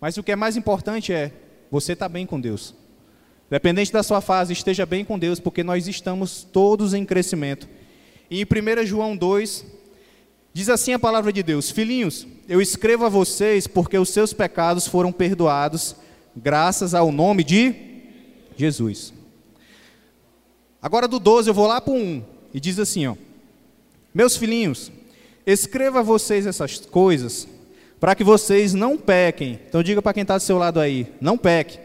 Mas 0.00 0.16
o 0.16 0.22
que 0.22 0.32
é 0.32 0.36
mais 0.36 0.56
importante 0.56 1.12
é, 1.12 1.32
você 1.70 1.92
está 1.92 2.08
bem 2.08 2.26
com 2.26 2.40
Deus. 2.40 2.74
Dependente 3.50 3.92
da 3.92 4.02
sua 4.02 4.20
fase, 4.20 4.52
esteja 4.52 4.84
bem 4.84 5.04
com 5.04 5.18
Deus, 5.18 5.40
porque 5.40 5.62
nós 5.64 5.88
estamos 5.88 6.42
todos 6.42 6.94
em 6.94 7.04
crescimento. 7.04 7.68
E 8.30 8.42
em 8.42 8.44
1 8.44 8.86
João 8.86 9.16
2, 9.16 9.64
diz 10.52 10.68
assim 10.68 10.92
a 10.92 10.98
palavra 10.98 11.32
de 11.32 11.42
Deus: 11.42 11.70
Filhinhos, 11.70 12.26
eu 12.48 12.60
escrevo 12.60 13.04
a 13.04 13.08
vocês 13.08 13.66
porque 13.66 13.98
os 13.98 14.08
seus 14.08 14.32
pecados 14.32 14.86
foram 14.86 15.12
perdoados, 15.12 15.94
graças 16.36 16.94
ao 16.94 17.12
nome 17.12 17.44
de 17.44 17.74
Jesus. 18.56 19.12
Agora 20.80 21.08
do 21.08 21.18
12 21.18 21.50
eu 21.50 21.54
vou 21.54 21.66
lá 21.66 21.80
para 21.80 21.92
o 21.92 21.96
1 21.96 22.24
e 22.54 22.60
diz 22.60 22.78
assim: 22.78 23.06
ó, 23.06 23.14
Meus 24.14 24.36
filhinhos, 24.36 24.90
escreva 25.46 26.00
a 26.00 26.02
vocês 26.02 26.46
essas 26.46 26.78
coisas 26.78 27.46
para 28.00 28.14
que 28.14 28.24
vocês 28.24 28.74
não 28.74 28.96
pequem. 28.96 29.58
Então 29.68 29.82
diga 29.82 30.00
para 30.00 30.12
quem 30.12 30.22
está 30.22 30.36
do 30.36 30.42
seu 30.42 30.58
lado 30.58 30.80
aí: 30.80 31.06
não 31.20 31.36
peque. 31.36 31.78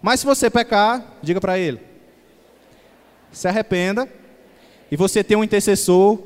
Mas 0.00 0.20
se 0.20 0.26
você 0.26 0.50
pecar, 0.50 1.18
diga 1.22 1.40
para 1.40 1.58
ele: 1.58 1.80
se 3.32 3.48
arrependa 3.48 4.08
e 4.90 4.96
você 4.96 5.24
tem 5.24 5.36
um 5.36 5.44
intercessor 5.44 6.18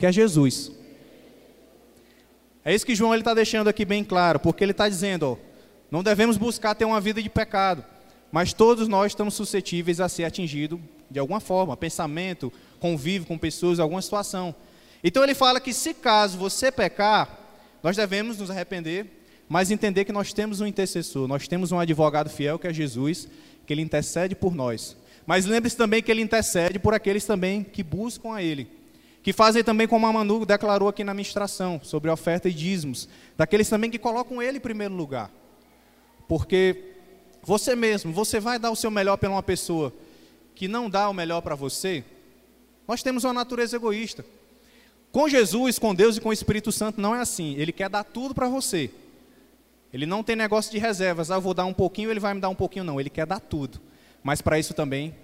que 0.00 0.06
é 0.06 0.10
Jesus. 0.12 0.72
É 2.64 2.74
isso 2.74 2.86
que 2.86 2.94
João 2.94 3.14
está 3.14 3.34
deixando 3.34 3.68
aqui 3.68 3.84
bem 3.84 4.02
claro, 4.02 4.40
porque 4.40 4.64
ele 4.64 4.72
está 4.72 4.88
dizendo: 4.88 5.32
ó, 5.32 5.36
não 5.90 6.02
devemos 6.02 6.38
buscar 6.38 6.74
ter 6.74 6.86
uma 6.86 7.00
vida 7.00 7.22
de 7.22 7.28
pecado, 7.28 7.84
mas 8.32 8.54
todos 8.54 8.88
nós 8.88 9.12
estamos 9.12 9.34
suscetíveis 9.34 10.00
a 10.00 10.08
ser 10.08 10.24
atingidos 10.24 10.80
de 11.10 11.18
alguma 11.18 11.38
forma, 11.38 11.76
pensamento, 11.76 12.50
convívio 12.78 13.28
com 13.28 13.36
pessoas, 13.36 13.78
alguma 13.78 14.00
situação. 14.00 14.54
Então 15.04 15.22
ele 15.22 15.34
fala 15.34 15.60
que 15.60 15.72
se 15.72 15.92
caso 15.92 16.38
você 16.38 16.72
pecar, 16.72 17.38
nós 17.82 17.96
devemos 17.96 18.38
nos 18.38 18.50
arrepender, 18.50 19.06
mas 19.48 19.70
entender 19.70 20.06
que 20.06 20.12
nós 20.12 20.32
temos 20.32 20.60
um 20.60 20.66
intercessor, 20.66 21.28
nós 21.28 21.46
temos 21.46 21.72
um 21.72 21.78
advogado 21.78 22.30
fiel 22.30 22.58
que 22.58 22.68
é 22.68 22.72
Jesus, 22.72 23.28
que 23.66 23.72
ele 23.72 23.82
intercede 23.82 24.34
por 24.34 24.54
nós. 24.54 24.96
Mas 25.26 25.44
lembre-se 25.44 25.76
também 25.76 26.02
que 26.02 26.10
ele 26.10 26.22
intercede 26.22 26.78
por 26.78 26.94
aqueles 26.94 27.24
também 27.24 27.62
que 27.62 27.82
buscam 27.82 28.32
a 28.32 28.42
ele, 28.42 28.79
que 29.22 29.32
fazem 29.32 29.62
também 29.62 29.86
como 29.86 30.06
a 30.06 30.12
Manu 30.12 30.46
declarou 30.46 30.88
aqui 30.88 31.04
na 31.04 31.12
ministração, 31.12 31.80
sobre 31.82 32.10
oferta 32.10 32.48
e 32.48 32.52
dízimos, 32.52 33.08
daqueles 33.36 33.68
também 33.68 33.90
que 33.90 33.98
colocam 33.98 34.40
ele 34.40 34.58
em 34.58 34.60
primeiro 34.60 34.94
lugar. 34.94 35.30
Porque 36.26 36.94
você 37.42 37.74
mesmo, 37.74 38.12
você 38.12 38.40
vai 38.40 38.58
dar 38.58 38.70
o 38.70 38.76
seu 38.76 38.90
melhor 38.90 39.16
para 39.16 39.28
uma 39.30 39.42
pessoa 39.42 39.92
que 40.54 40.68
não 40.68 40.88
dá 40.88 41.08
o 41.08 41.14
melhor 41.14 41.40
para 41.40 41.54
você? 41.54 42.04
Nós 42.86 43.02
temos 43.02 43.24
uma 43.24 43.32
natureza 43.32 43.76
egoísta. 43.76 44.24
Com 45.12 45.28
Jesus, 45.28 45.78
com 45.78 45.94
Deus 45.94 46.16
e 46.16 46.20
com 46.20 46.28
o 46.28 46.32
Espírito 46.32 46.70
Santo 46.70 47.00
não 47.00 47.14
é 47.14 47.20
assim. 47.20 47.54
Ele 47.56 47.72
quer 47.72 47.88
dar 47.88 48.04
tudo 48.04 48.34
para 48.34 48.48
você. 48.48 48.90
Ele 49.92 50.06
não 50.06 50.22
tem 50.22 50.36
negócio 50.36 50.70
de 50.70 50.78
reservas. 50.78 51.30
Ah, 51.30 51.36
eu 51.36 51.40
vou 51.40 51.52
dar 51.52 51.64
um 51.64 51.72
pouquinho, 51.72 52.10
ele 52.10 52.20
vai 52.20 52.32
me 52.32 52.40
dar 52.40 52.48
um 52.48 52.54
pouquinho. 52.54 52.84
Não, 52.84 53.00
ele 53.00 53.10
quer 53.10 53.26
dar 53.26 53.40
tudo. 53.40 53.80
Mas 54.22 54.40
para 54.40 54.58
isso 54.58 54.72
também 54.72 55.14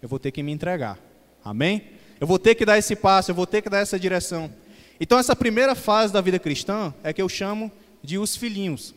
eu 0.00 0.08
vou 0.08 0.18
ter 0.18 0.30
que 0.30 0.42
me 0.42 0.52
entregar. 0.52 0.98
Amém? 1.44 1.95
Eu 2.20 2.26
vou 2.26 2.38
ter 2.38 2.54
que 2.54 2.64
dar 2.64 2.78
esse 2.78 2.96
passo, 2.96 3.30
eu 3.30 3.34
vou 3.34 3.46
ter 3.46 3.62
que 3.62 3.68
dar 3.68 3.78
essa 3.78 3.98
direção. 3.98 4.50
Então 4.98 5.18
essa 5.18 5.36
primeira 5.36 5.74
fase 5.74 6.12
da 6.12 6.20
vida 6.20 6.38
cristã 6.38 6.94
é 7.02 7.12
que 7.12 7.20
eu 7.20 7.28
chamo 7.28 7.70
de 8.02 8.18
os 8.18 8.36
filhinhos. 8.36 8.94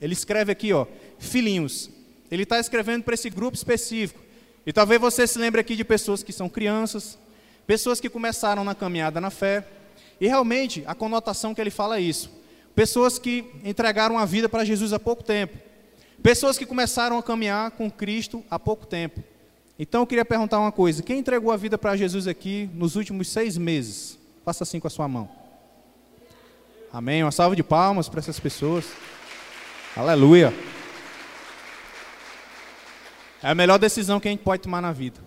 Ele 0.00 0.12
escreve 0.12 0.50
aqui, 0.52 0.72
ó, 0.72 0.86
filhinhos. 1.18 1.90
Ele 2.30 2.44
está 2.44 2.58
escrevendo 2.58 3.04
para 3.04 3.14
esse 3.14 3.28
grupo 3.28 3.56
específico. 3.56 4.20
E 4.64 4.72
talvez 4.72 5.00
você 5.00 5.26
se 5.26 5.38
lembre 5.38 5.60
aqui 5.60 5.76
de 5.76 5.84
pessoas 5.84 6.22
que 6.22 6.32
são 6.32 6.48
crianças, 6.48 7.18
pessoas 7.66 8.00
que 8.00 8.08
começaram 8.08 8.64
na 8.64 8.74
caminhada 8.74 9.20
na 9.20 9.30
fé, 9.30 9.64
e 10.22 10.28
realmente, 10.28 10.84
a 10.86 10.94
conotação 10.94 11.52
que 11.52 11.60
ele 11.60 11.68
fala 11.68 11.96
é 11.96 12.00
isso. 12.00 12.30
Pessoas 12.76 13.18
que 13.18 13.44
entregaram 13.64 14.16
a 14.16 14.24
vida 14.24 14.48
para 14.48 14.64
Jesus 14.64 14.92
há 14.92 14.98
pouco 15.00 15.24
tempo. 15.24 15.58
Pessoas 16.22 16.56
que 16.56 16.64
começaram 16.64 17.18
a 17.18 17.22
caminhar 17.24 17.72
com 17.72 17.90
Cristo 17.90 18.44
há 18.48 18.56
pouco 18.56 18.86
tempo. 18.86 19.20
Então 19.82 20.02
eu 20.02 20.06
queria 20.06 20.24
perguntar 20.24 20.60
uma 20.60 20.70
coisa: 20.70 21.02
quem 21.02 21.18
entregou 21.18 21.50
a 21.50 21.56
vida 21.56 21.76
para 21.76 21.96
Jesus 21.96 22.28
aqui 22.28 22.70
nos 22.72 22.94
últimos 22.94 23.26
seis 23.26 23.58
meses? 23.58 24.16
Faça 24.44 24.62
assim 24.62 24.78
com 24.78 24.86
a 24.86 24.90
sua 24.90 25.08
mão. 25.08 25.28
Amém. 26.92 27.24
Uma 27.24 27.32
salva 27.32 27.56
de 27.56 27.64
palmas 27.64 28.08
para 28.08 28.20
essas 28.20 28.38
pessoas. 28.38 28.84
Aleluia. 29.96 30.54
É 33.42 33.48
a 33.48 33.56
melhor 33.56 33.76
decisão 33.76 34.20
que 34.20 34.28
a 34.28 34.30
gente 34.30 34.44
pode 34.44 34.62
tomar 34.62 34.80
na 34.80 34.92
vida. 34.92 35.18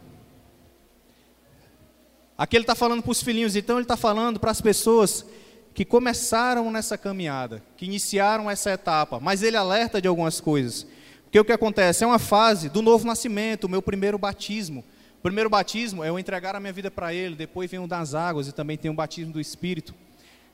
Aqui 2.38 2.56
ele 2.56 2.64
está 2.64 2.76
falando 2.76 3.04
para 3.04 3.12
os 3.12 3.22
filhinhos, 3.22 3.58
então 3.58 3.76
ele 3.76 3.84
está 3.84 3.98
falando 3.98 4.40
para 4.40 4.52
as 4.52 4.62
pessoas 4.62 5.26
que 5.74 5.84
começaram 5.84 6.72
nessa 6.72 6.98
caminhada, 6.98 7.62
que 7.76 7.84
iniciaram 7.84 8.50
essa 8.50 8.72
etapa, 8.72 9.20
mas 9.20 9.44
ele 9.44 9.58
alerta 9.58 10.02
de 10.02 10.08
algumas 10.08 10.40
coisas. 10.40 10.88
Porque 11.36 11.42
o 11.42 11.44
que 11.44 11.52
acontece? 11.52 12.02
É 12.02 12.08
uma 12.08 12.18
fase 12.18 12.70
do 12.70 12.82
novo 12.82 13.06
nascimento, 13.06 13.66
o 13.66 13.70
meu 13.70 13.82
primeiro 13.82 14.18
batismo. 14.18 14.86
O 15.20 15.22
primeiro 15.22 15.50
batismo 15.50 16.02
é 16.02 16.08
eu 16.08 16.18
entregar 16.18 16.56
a 16.56 16.62
minha 16.62 16.72
vida 16.72 16.90
para 16.90 17.14
ele, 17.14 17.36
depois 17.36 17.70
vem 17.70 17.78
o 17.78 17.86
das 17.86 18.14
águas 18.14 18.48
e 18.48 18.54
também 18.54 18.78
tem 18.78 18.90
o 18.90 18.94
batismo 18.94 19.34
do 19.34 19.42
Espírito. 19.42 19.94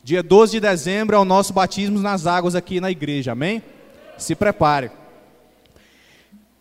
Dia 0.04 0.24
12 0.24 0.54
de 0.54 0.60
dezembro 0.60 1.16
é 1.16 1.20
o 1.20 1.24
nosso 1.24 1.54
batismo 1.54 2.00
nas 2.00 2.26
águas 2.26 2.56
aqui 2.56 2.82
na 2.82 2.90
igreja, 2.90 3.34
amém? 3.34 3.62
Se 4.18 4.34
prepare. 4.34 4.90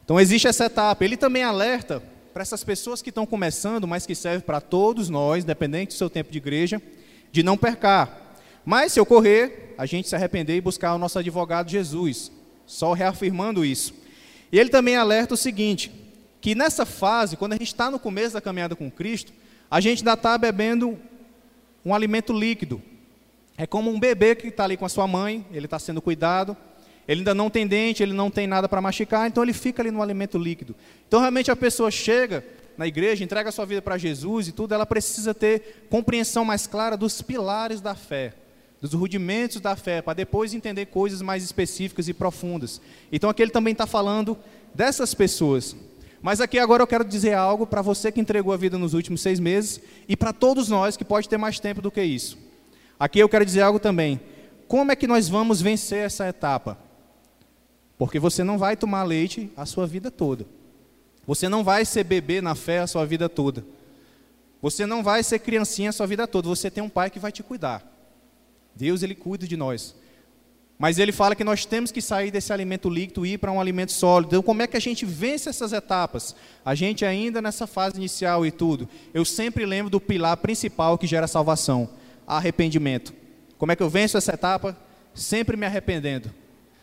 Então 0.05 0.21
existe 0.21 0.47
essa 0.47 0.67
etapa. 0.67 1.03
Ele 1.03 1.17
também 1.17 1.43
alerta 1.43 2.03
para 2.35 2.43
essas 2.43 2.63
pessoas 2.63 3.01
que 3.01 3.09
estão 3.09 3.25
começando, 3.25 3.89
mas 3.89 4.05
que 4.05 4.15
serve 4.15 4.45
para 4.45 4.61
todos 4.61 5.09
nós, 5.09 5.45
independente 5.45 5.95
do 5.95 5.99
seu 5.99 6.11
tempo 6.11 6.31
de 6.31 6.37
igreja, 6.37 6.83
de 7.33 7.43
não 7.43 7.57
percar. 7.57 8.37
Mas 8.67 8.93
se 8.93 9.01
ocorrer, 9.01 9.73
a 9.79 9.87
gente 9.87 10.11
se 10.11 10.15
arrepender 10.15 10.57
e 10.57 10.61
buscar 10.61 10.95
o 10.95 10.99
nosso 10.99 11.19
advogado 11.19 11.71
Jesus, 11.71 12.31
só 12.67 12.93
reafirmando 12.93 13.65
isso. 13.65 13.99
E 14.53 14.59
ele 14.59 14.71
também 14.71 14.97
alerta 14.97 15.35
o 15.35 15.37
seguinte, 15.37 15.93
que 16.41 16.55
nessa 16.55 16.85
fase, 16.85 17.37
quando 17.37 17.53
a 17.53 17.57
gente 17.57 17.69
está 17.69 17.91
no 17.91 17.99
começo 17.99 18.35
da 18.35 18.41
caminhada 18.41 18.75
com 18.75 18.91
Cristo, 18.91 19.33
a 19.71 19.81
gente 19.81 20.01
ainda 20.01 20.15
está 20.15 20.37
bebendo 20.37 20.99
um 21.85 21.95
alimento 21.95 22.33
líquido. 22.33 22.83
É 23.57 23.67
como 23.67 23.91
um 23.91 24.01
bebê 24.01 24.35
que 24.35 24.49
está 24.49 24.65
ali 24.65 24.77
com 24.77 24.85
a 24.85 24.89
sua 24.89 25.07
mãe, 25.07 25.47
ele 25.53 25.67
está 25.67 25.79
sendo 25.79 26.01
cuidado, 26.01 26.57
ele 27.07 27.21
ainda 27.21 27.35
não 27.35 27.51
tem 27.51 27.67
dente, 27.67 28.03
ele 28.03 28.13
não 28.13 28.31
tem 28.31 28.47
nada 28.47 28.69
para 28.69 28.81
masticar, 28.81 29.27
então 29.27 29.43
ele 29.43 29.53
fica 29.53 29.83
ali 29.83 29.91
no 29.91 30.03
alimento 30.03 30.39
líquido. 30.39 30.75
Então 31.07 31.21
realmente 31.21 31.51
a 31.51 31.57
pessoa 31.57 31.91
chega 31.91 32.45
na 32.77 32.87
igreja, 32.87 33.23
entrega 33.23 33.51
a 33.51 33.53
sua 33.53 33.67
vida 33.67 33.83
para 33.83 33.99
Jesus 33.99 34.49
e 34.49 34.53
tudo, 34.53 34.75
ela 34.75 34.87
precisa 34.87 35.35
ter 35.35 35.87
compreensão 35.91 36.45
mais 36.45 36.67
clara 36.67 36.97
dos 36.97 37.21
pilares 37.21 37.81
da 37.81 37.95
fé, 37.95 38.33
dos 38.81 38.95
rudimentos 38.95 39.61
da 39.61 39.77
fé, 39.77 40.01
para 40.01 40.15
depois 40.15 40.55
entender 40.55 40.87
coisas 40.87 41.21
mais 41.21 41.45
específicas 41.45 42.09
e 42.09 42.15
profundas. 42.15 42.81
Então 43.13 43.29
aqui 43.29 43.43
ele 43.43 43.51
também 43.51 43.73
está 43.73 43.87
falando 43.87 44.39
dessas 44.75 45.13
pessoas. 45.13 45.77
Mas 46.23 46.41
aqui 46.41 46.59
agora 46.59 46.83
eu 46.83 46.87
quero 46.87 47.05
dizer 47.05 47.35
algo 47.35 47.67
para 47.67 47.83
você 47.83 48.11
que 48.11 48.21
entregou 48.21 48.53
a 48.53 48.57
vida 48.57 48.79
nos 48.79 48.95
últimos 48.95 49.21
seis 49.21 49.39
meses 49.39 49.81
e 50.09 50.17
para 50.17 50.33
todos 50.33 50.69
nós 50.69 50.97
que 50.97 51.05
pode 51.05 51.29
ter 51.29 51.37
mais 51.37 51.59
tempo 51.59 51.83
do 51.83 51.91
que 51.91 52.03
isso. 52.03 52.39
Aqui 52.99 53.19
eu 53.19 53.29
quero 53.29 53.45
dizer 53.45 53.63
algo 53.63 53.79
também. 53.79 54.21
Como 54.69 54.93
é 54.93 54.97
que 54.97 55.07
nós 55.07 55.29
vamos 55.29 55.61
vencer 55.61 56.05
essa 56.05 56.29
etapa? 56.29 56.79
Porque 57.99 58.19
você 58.19 58.45
não 58.45 58.57
vai 58.57 58.77
tomar 58.77 59.03
leite 59.03 59.51
a 59.57 59.67
sua 59.67 59.87
vida 59.87 60.11
toda. 60.11 60.47
Você 61.27 61.49
não 61.49 61.65
vai 61.65 61.85
ser 61.85 62.05
bebê 62.05 62.41
na 62.41 62.55
fé 62.55 62.81
a 62.81 62.87
sua 62.87 63.05
vida 63.05 63.29
toda. 63.29 63.65
Você 64.63 64.85
não 64.87 65.03
vai 65.03 65.23
ser 65.23 65.39
criancinha 65.39 65.91
a 65.91 65.93
sua 65.93 66.07
vida 66.07 66.27
toda. 66.27 66.49
Você 66.49 66.71
tem 66.71 66.83
um 66.83 66.89
pai 66.89 67.11
que 67.11 67.19
vai 67.19 67.33
te 67.33 67.43
cuidar. 67.43 67.90
Deus, 68.75 69.03
ele 69.03 69.15
cuida 69.15 69.47
de 69.47 69.57
nós. 69.57 69.95
Mas 70.79 70.99
ele 70.99 71.13
fala 71.13 71.37
que 71.37 71.45
nós 71.45 71.67
temos 71.67 71.93
que 71.93 72.01
sair 72.01 72.31
desse 72.31 72.53
alimento 72.53 72.89
líquido 72.89 73.27
e 73.27 73.35
ir 73.35 73.39
para 73.39 73.53
um 73.53 73.61
alimento 73.61 73.93
sólido. 73.93 74.31
Então, 74.31 74.43
como 74.43 74.63
é 74.63 74.67
que 74.67 74.77
a 74.77 74.81
gente 74.81 75.05
vence 75.05 75.49
essas 75.49 75.73
etapas? 75.73 76.35
A 76.65 76.75
gente 76.75 77.05
ainda 77.05 77.43
nessa 77.43 77.67
fase 77.67 77.99
inicial 77.99 78.47
e 78.47 78.51
tudo. 78.51 78.89
Eu 79.13 79.25
sempre 79.25 79.67
lembro 79.67 79.91
do 79.91 80.01
pilar 80.01 80.39
principal 80.39 80.97
que 80.97 81.07
gera 81.07 81.27
salvação: 81.27 81.91
arrependimento. 82.27 83.13
Como 83.59 83.71
é 83.73 83.77
que 83.77 83.83
eu 83.83 83.91
venço 83.91 84.17
essa 84.17 84.33
etapa? 84.33 84.75
Sempre 85.15 85.57
me 85.57 85.67
arrependendo 85.67 86.31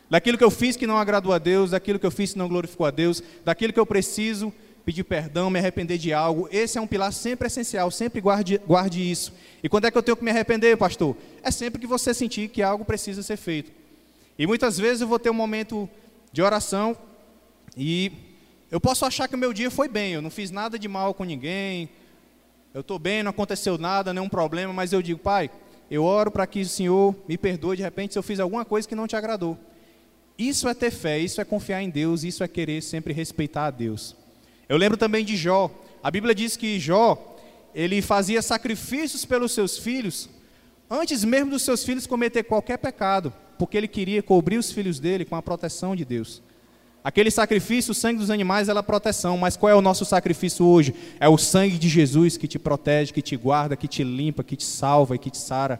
daquilo 0.09 0.37
que 0.37 0.43
eu 0.43 0.51
fiz 0.51 0.75
que 0.75 0.87
não 0.87 0.97
agradou 0.97 1.33
a 1.33 1.37
Deus, 1.37 1.71
daquilo 1.71 1.99
que 1.99 2.05
eu 2.05 2.11
fiz 2.11 2.33
que 2.33 2.37
não 2.37 2.47
glorificou 2.47 2.85
a 2.85 2.91
Deus, 2.91 3.21
daquilo 3.43 3.73
que 3.73 3.79
eu 3.79 3.85
preciso 3.85 4.53
pedir 4.87 5.03
perdão, 5.03 5.49
me 5.49 5.59
arrepender 5.59 5.97
de 5.97 6.13
algo. 6.13 6.47
Esse 6.49 6.77
é 6.77 6.81
um 6.81 6.87
pilar 6.87 7.11
sempre 7.11 7.47
essencial, 7.47 7.91
sempre 7.91 8.21
guarde, 8.21 8.57
guarde 8.65 9.11
isso. 9.11 9.33
E 9.61 9.67
quando 9.67 9.83
é 9.83 9.91
que 9.91 9.97
eu 9.97 10.01
tenho 10.01 10.15
que 10.15 10.23
me 10.23 10.31
arrepender, 10.31 10.77
pastor? 10.77 11.13
É 11.43 11.51
sempre 11.51 11.81
que 11.81 11.85
você 11.85 12.13
sentir 12.13 12.47
que 12.47 12.63
algo 12.63 12.85
precisa 12.85 13.21
ser 13.21 13.35
feito. 13.35 13.69
E 14.39 14.47
muitas 14.47 14.77
vezes 14.77 15.01
eu 15.01 15.07
vou 15.09 15.19
ter 15.19 15.29
um 15.29 15.33
momento 15.33 15.89
de 16.31 16.41
oração 16.41 16.95
e 17.75 18.13
eu 18.71 18.79
posso 18.79 19.03
achar 19.03 19.27
que 19.27 19.35
o 19.35 19.37
meu 19.37 19.51
dia 19.51 19.69
foi 19.69 19.89
bem, 19.89 20.13
eu 20.13 20.21
não 20.21 20.29
fiz 20.29 20.51
nada 20.51 20.79
de 20.79 20.87
mal 20.87 21.13
com 21.13 21.25
ninguém, 21.25 21.89
eu 22.73 22.79
estou 22.79 22.97
bem, 22.97 23.23
não 23.23 23.31
aconteceu 23.31 23.77
nada, 23.77 24.13
nenhum 24.13 24.29
problema, 24.29 24.71
mas 24.71 24.93
eu 24.93 25.01
digo, 25.01 25.19
pai, 25.19 25.51
eu 25.91 26.05
oro 26.05 26.31
para 26.31 26.47
que 26.47 26.61
o 26.61 26.65
Senhor 26.65 27.13
me 27.27 27.37
perdoe 27.37 27.75
de 27.75 27.83
repente 27.83 28.13
se 28.13 28.19
eu 28.19 28.23
fiz 28.23 28.39
alguma 28.39 28.63
coisa 28.63 28.87
que 28.87 28.95
não 28.95 29.05
te 29.05 29.17
agradou. 29.17 29.57
Isso 30.37 30.69
é 30.69 30.73
ter 30.73 30.91
fé, 30.91 31.19
isso 31.19 31.41
é 31.41 31.43
confiar 31.43 31.81
em 31.81 31.89
Deus, 31.89 32.23
isso 32.23 32.41
é 32.41 32.47
querer 32.47 32.81
sempre 32.81 33.11
respeitar 33.11 33.65
a 33.65 33.71
Deus. 33.71 34.15
Eu 34.69 34.77
lembro 34.77 34.97
também 34.97 35.23
de 35.23 35.35
Jó. 35.35 35.71
A 36.03 36.11
Bíblia 36.11 36.35
diz 36.35 36.57
que 36.57 36.79
Jó, 36.79 37.35
ele 37.73 38.01
fazia 38.01 38.41
sacrifícios 38.41 39.25
pelos 39.25 39.51
seus 39.51 39.77
filhos, 39.77 40.29
antes 40.89 41.23
mesmo 41.23 41.51
dos 41.51 41.61
seus 41.61 41.83
filhos 41.83 42.07
cometer 42.07 42.43
qualquer 42.43 42.77
pecado, 42.77 43.33
porque 43.57 43.77
ele 43.77 43.87
queria 43.87 44.21
cobrir 44.21 44.57
os 44.57 44.71
filhos 44.71 44.99
dele 44.99 45.25
com 45.25 45.35
a 45.35 45.41
proteção 45.41 45.95
de 45.95 46.03
Deus. 46.03 46.41
Aquele 47.03 47.31
sacrifício, 47.31 47.91
o 47.91 47.95
sangue 47.95 48.19
dos 48.19 48.29
animais, 48.29 48.67
era 48.67 48.83
proteção, 48.83 49.37
mas 49.37 49.55
qual 49.55 49.71
é 49.71 49.75
o 49.75 49.81
nosso 49.81 50.03
sacrifício 50.03 50.65
hoje? 50.65 50.93
É 51.19 51.29
o 51.29 51.37
sangue 51.37 51.77
de 51.77 51.87
Jesus 51.87 52.35
que 52.35 52.47
te 52.47 52.59
protege, 52.59 53.13
que 53.13 53.21
te 53.21 53.37
guarda, 53.37 53.77
que 53.77 53.87
te 53.87 54.03
limpa, 54.03 54.43
que 54.43 54.57
te 54.57 54.65
salva 54.65 55.15
e 55.15 55.19
que 55.19 55.29
te 55.29 55.37
sara. 55.37 55.79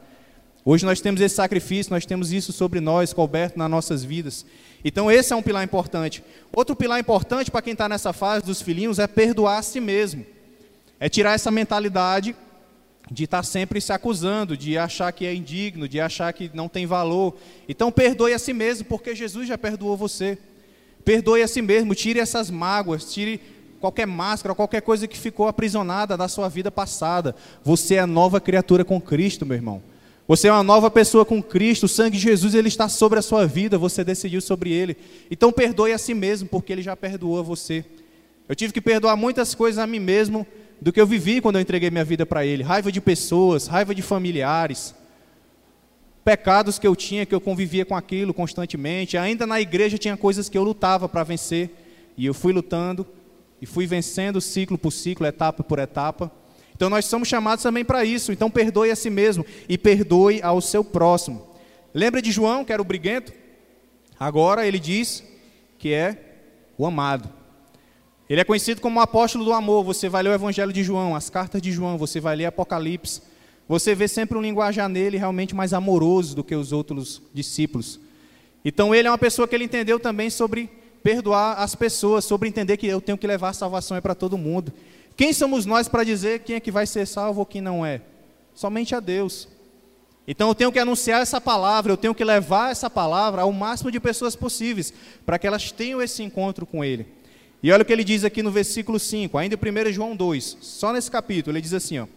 Hoje 0.70 0.86
nós 0.86 1.00
temos 1.00 1.22
esse 1.22 1.34
sacrifício, 1.34 1.94
nós 1.94 2.06
temos 2.06 2.34
isso 2.34 2.52
sobre 2.52 2.82
nós, 2.82 3.14
coberto 3.14 3.58
nas 3.58 3.72
nossas 3.72 4.04
vidas. 4.04 4.46
Então, 4.84 5.10
esse 5.10 5.32
é 5.32 5.36
um 5.38 5.42
pilar 5.42 5.64
importante. 5.64 6.22
Outro 6.54 6.76
pilar 6.76 7.00
importante 7.00 7.50
para 7.50 7.62
quem 7.62 7.72
está 7.72 7.88
nessa 7.88 8.12
fase 8.12 8.46
dos 8.46 8.62
filhinhos 8.62 9.00
é 9.00 9.08
perdoar 9.08 9.60
a 9.60 9.62
si 9.62 9.80
mesmo. 9.80 10.26
É 11.00 11.08
tirar 11.08 11.36
essa 11.36 11.50
mentalidade 11.50 12.36
de 13.10 13.24
estar 13.24 13.38
tá 13.38 13.44
sempre 13.44 13.80
se 13.80 13.94
acusando, 13.94 14.58
de 14.58 14.78
achar 14.78 15.10
que 15.14 15.26
é 15.26 15.34
indigno, 15.34 15.88
de 15.88 16.02
achar 16.02 16.34
que 16.34 16.52
não 16.54 16.68
tem 16.68 16.86
valor. 16.86 17.38
Então, 17.70 17.90
perdoe 17.90 18.34
a 18.34 18.40
si 18.40 18.52
mesmo, 18.52 18.84
porque 18.84 19.16
Jesus 19.16 19.48
já 19.48 19.58
perdoou 19.58 19.96
você. 19.96 20.38
Perdoe 21.06 21.44
a 21.44 21.48
si 21.48 21.62
mesmo, 21.62 21.96
tire 21.96 22.20
essas 22.20 22.52
mágoas, 22.52 23.06
tire 23.14 23.40
qualquer 23.80 24.06
máscara, 24.06 24.54
qualquer 24.54 24.82
coisa 24.82 25.08
que 25.08 25.18
ficou 25.18 25.48
aprisionada 25.48 26.18
da 26.18 26.28
sua 26.28 26.50
vida 26.50 26.70
passada. 26.70 27.34
Você 27.64 27.96
é 27.96 28.06
nova 28.06 28.42
criatura 28.42 28.84
com 28.84 29.00
Cristo, 29.00 29.46
meu 29.46 29.56
irmão. 29.56 29.82
Você 30.28 30.50
é 30.50 30.52
uma 30.52 30.64
nova 30.64 30.92
pessoa 30.92 31.24
com 31.24 31.42
Cristo, 31.42 31.86
o 31.86 31.88
sangue 31.90 32.18
de 32.18 32.24
Jesus 32.24 32.54
ele 32.54 32.68
está 32.68 32.90
sobre 32.90 33.18
a 33.18 33.22
sua 33.22 33.48
vida, 33.48 33.78
você 33.78 34.04
decidiu 34.04 34.42
sobre 34.42 34.72
ele. 34.72 34.98
Então 35.32 35.54
perdoe 35.54 35.94
a 35.94 35.98
si 35.98 36.14
mesmo, 36.14 36.50
porque 36.50 36.74
ele 36.74 36.82
já 36.82 36.98
perdoou 36.98 37.40
a 37.40 37.42
você. 37.42 37.86
Eu 38.50 38.56
tive 38.56 38.74
que 38.74 38.82
perdoar 38.82 39.16
muitas 39.16 39.56
coisas 39.56 39.80
a 39.80 39.88
mim 39.88 40.00
mesmo 40.00 40.46
do 40.82 40.92
que 40.92 41.00
eu 41.00 41.08
vivi 41.08 41.40
quando 41.40 41.56
eu 41.56 41.62
entreguei 41.62 41.90
minha 41.90 42.04
vida 42.04 42.26
para 42.26 42.46
ele. 42.46 42.62
Raiva 42.62 42.92
de 42.92 43.00
pessoas, 43.00 43.68
raiva 43.68 43.96
de 43.96 44.02
familiares, 44.02 44.94
pecados 46.26 46.78
que 46.78 46.86
eu 46.86 46.94
tinha, 46.94 47.26
que 47.26 47.34
eu 47.34 47.40
convivia 47.40 47.86
com 47.86 47.96
aquilo 47.96 48.34
constantemente. 48.34 49.18
Ainda 49.18 49.48
na 49.48 49.62
igreja 49.62 49.98
tinha 49.98 50.18
coisas 50.18 50.50
que 50.50 50.58
eu 50.58 50.64
lutava 50.64 51.08
para 51.08 51.24
vencer, 51.24 51.70
e 52.18 52.26
eu 52.26 52.34
fui 52.34 52.52
lutando 52.52 53.08
e 53.62 53.66
fui 53.66 53.88
vencendo 53.88 54.42
ciclo 54.42 54.78
por 54.78 54.92
ciclo, 54.92 55.26
etapa 55.26 55.64
por 55.64 55.80
etapa. 55.80 56.30
Então 56.78 56.92
nós 56.92 57.06
somos 57.06 57.28
chamados 57.28 57.64
também 57.64 57.84
para 57.84 58.06
isso. 58.06 58.32
Então 58.32 58.52
perdoe 58.52 58.92
a 58.92 58.96
si 58.96 59.10
mesmo 59.10 59.44
e 59.68 59.80
perdoe 59.80 60.40
ao 60.44 60.62
seu 60.62 60.84
próximo. 60.84 61.46
Lembra 61.92 62.22
de 62.22 62.32
João, 62.32 62.64
que 62.64 62.72
era 62.72 62.80
o 62.82 62.86
briguento? 62.86 63.34
Agora 64.20 64.66
ele 64.66 64.78
diz 64.78 65.24
que 65.80 65.92
é 65.92 66.36
o 66.78 66.86
amado. 66.86 67.30
Ele 68.30 68.42
é 68.42 68.44
conhecido 68.44 68.80
como 68.80 69.00
o 69.00 69.02
apóstolo 69.02 69.44
do 69.44 69.54
amor. 69.54 69.84
Você 69.86 70.08
vai 70.08 70.22
ler 70.22 70.30
o 70.30 70.34
Evangelho 70.34 70.72
de 70.72 70.84
João, 70.84 71.16
as 71.16 71.32
cartas 71.32 71.60
de 71.64 71.72
João, 71.72 71.98
você 71.98 72.20
vai 72.20 72.36
ler 72.36 72.46
Apocalipse. 72.46 73.24
Você 73.68 73.96
vê 73.96 74.08
sempre 74.08 74.38
um 74.38 74.42
linguajar 74.42 74.88
nele 74.88 75.18
realmente 75.18 75.56
mais 75.56 75.74
amoroso 75.74 76.36
do 76.36 76.44
que 76.44 76.56
os 76.56 76.72
outros 76.72 77.24
discípulos. 77.34 78.00
Então 78.64 78.94
ele 78.94 79.08
é 79.08 79.12
uma 79.12 79.18
pessoa 79.18 79.48
que 79.48 79.56
ele 79.56 79.64
entendeu 79.64 80.00
também 80.00 80.30
sobre 80.30 80.70
perdoar 81.02 81.60
as 81.60 81.74
pessoas, 81.74 82.24
sobre 82.24 82.48
entender 82.48 82.78
que 82.78 82.86
eu 82.86 83.02
tenho 83.02 83.18
que 83.18 83.26
levar 83.26 83.50
a 83.50 83.54
salvação 83.54 83.98
é 83.98 84.02
para 84.02 84.14
todo 84.14 84.38
mundo. 84.38 84.72
Quem 85.18 85.34
somos 85.34 85.66
nós 85.66 85.88
para 85.88 86.04
dizer 86.04 86.42
quem 86.42 86.56
é 86.56 86.60
que 86.60 86.70
vai 86.70 86.86
ser 86.86 87.08
salvo 87.08 87.40
ou 87.40 87.46
quem 87.46 87.60
não 87.60 87.84
é? 87.84 88.02
Somente 88.54 88.94
a 88.94 89.00
Deus. 89.00 89.48
Então 90.28 90.50
eu 90.50 90.56
tenho 90.56 90.72
que 90.72 90.78
anunciar 90.78 91.24
essa 91.24 91.42
palavra, 91.42 91.92
eu 91.92 91.98
tenho 91.98 92.14
que 92.14 92.24
levar 92.24 92.72
essa 92.72 92.88
palavra 92.88 93.42
ao 93.42 93.52
máximo 93.52 93.92
de 93.92 94.00
pessoas 94.00 94.36
possíveis, 94.36 94.94
para 95.26 95.40
que 95.40 95.48
elas 95.48 95.72
tenham 95.72 96.02
esse 96.02 96.22
encontro 96.22 96.68
com 96.68 96.86
Ele. 96.86 97.08
E 97.64 97.72
olha 97.72 97.82
o 97.82 97.86
que 97.86 97.92
ele 97.92 98.04
diz 98.04 98.24
aqui 98.24 98.44
no 98.44 98.52
versículo 98.52 99.00
5, 99.00 99.36
ainda 99.36 99.56
em 99.56 99.90
1 99.90 99.92
João 99.92 100.16
2, 100.16 100.58
só 100.62 100.94
nesse 100.94 101.10
capítulo, 101.10 101.56
ele 101.56 101.64
diz 101.64 101.74
assim: 101.74 101.98
ó, 101.98 102.08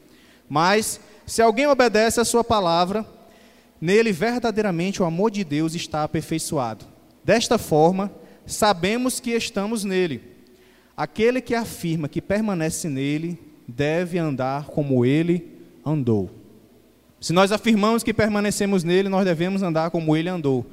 Mas 0.46 1.00
se 1.24 1.40
alguém 1.40 1.66
obedece 1.66 2.20
a 2.20 2.24
Sua 2.24 2.44
palavra, 2.44 3.06
nele 3.80 4.12
verdadeiramente 4.12 5.02
o 5.02 5.06
amor 5.06 5.30
de 5.30 5.42
Deus 5.42 5.74
está 5.74 6.02
aperfeiçoado. 6.02 6.84
Desta 7.24 7.56
forma, 7.56 8.12
sabemos 8.44 9.20
que 9.20 9.30
estamos 9.30 9.84
nele. 9.84 10.29
Aquele 11.00 11.40
que 11.40 11.54
afirma 11.54 12.10
que 12.10 12.20
permanece 12.20 12.86
nele 12.86 13.38
deve 13.66 14.18
andar 14.18 14.66
como 14.66 15.02
ele 15.02 15.58
andou. 15.82 16.28
Se 17.18 17.32
nós 17.32 17.50
afirmamos 17.50 18.02
que 18.02 18.12
permanecemos 18.12 18.84
nele, 18.84 19.08
nós 19.08 19.24
devemos 19.24 19.62
andar 19.62 19.90
como 19.90 20.14
ele 20.14 20.28
andou. 20.28 20.66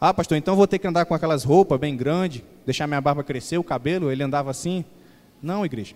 Ah, 0.00 0.12
pastor, 0.12 0.36
então 0.36 0.56
vou 0.56 0.66
ter 0.66 0.80
que 0.80 0.88
andar 0.88 1.04
com 1.04 1.14
aquelas 1.14 1.44
roupas 1.44 1.78
bem 1.78 1.96
grandes, 1.96 2.42
deixar 2.66 2.88
minha 2.88 3.00
barba 3.00 3.22
crescer, 3.22 3.58
o 3.58 3.62
cabelo, 3.62 4.10
ele 4.10 4.24
andava 4.24 4.50
assim? 4.50 4.84
Não, 5.40 5.64
igreja. 5.64 5.94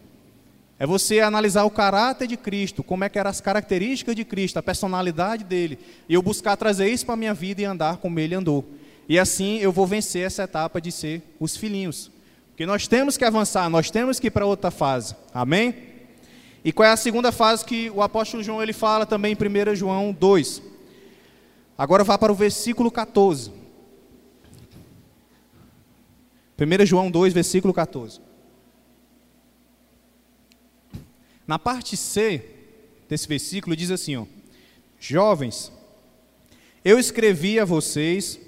É 0.78 0.86
você 0.86 1.18
analisar 1.18 1.64
o 1.64 1.70
caráter 1.70 2.28
de 2.28 2.36
Cristo, 2.36 2.84
como 2.84 3.02
é 3.02 3.08
que 3.08 3.18
eram 3.18 3.30
as 3.30 3.40
características 3.40 4.14
de 4.14 4.24
Cristo, 4.24 4.58
a 4.58 4.62
personalidade 4.62 5.42
dele, 5.42 5.80
e 6.08 6.14
eu 6.14 6.22
buscar 6.22 6.56
trazer 6.56 6.88
isso 6.90 7.04
para 7.04 7.14
a 7.14 7.16
minha 7.16 7.34
vida 7.34 7.60
e 7.60 7.64
andar 7.64 7.96
como 7.96 8.20
ele 8.20 8.36
andou. 8.36 8.64
E 9.08 9.18
assim 9.18 9.56
eu 9.56 9.72
vou 9.72 9.84
vencer 9.84 10.24
essa 10.24 10.44
etapa 10.44 10.80
de 10.80 10.92
ser 10.92 11.22
os 11.40 11.56
filhinhos. 11.56 12.14
Porque 12.56 12.64
nós 12.64 12.88
temos 12.88 13.18
que 13.18 13.24
avançar, 13.26 13.68
nós 13.68 13.90
temos 13.90 14.18
que 14.18 14.28
ir 14.28 14.30
para 14.30 14.46
outra 14.46 14.70
fase. 14.70 15.14
Amém? 15.34 15.74
E 16.64 16.72
qual 16.72 16.88
é 16.88 16.90
a 16.90 16.96
segunda 16.96 17.30
fase 17.30 17.62
que 17.62 17.90
o 17.90 18.00
apóstolo 18.00 18.42
João 18.42 18.62
ele 18.62 18.72
fala 18.72 19.04
também 19.04 19.36
em 19.38 19.72
1 19.72 19.76
João 19.76 20.10
2? 20.10 20.62
Agora 21.76 22.02
vá 22.02 22.16
para 22.16 22.32
o 22.32 22.34
versículo 22.34 22.90
14. 22.90 23.52
1 26.58 26.86
João 26.86 27.10
2, 27.10 27.34
versículo 27.34 27.74
14. 27.74 28.22
Na 31.46 31.58
parte 31.58 31.94
C 31.94 32.42
desse 33.06 33.28
versículo 33.28 33.76
diz 33.76 33.90
assim, 33.90 34.16
ó: 34.16 34.24
Jovens, 34.98 35.70
eu 36.82 36.98
escrevi 36.98 37.60
a 37.60 37.66
vocês 37.66 38.40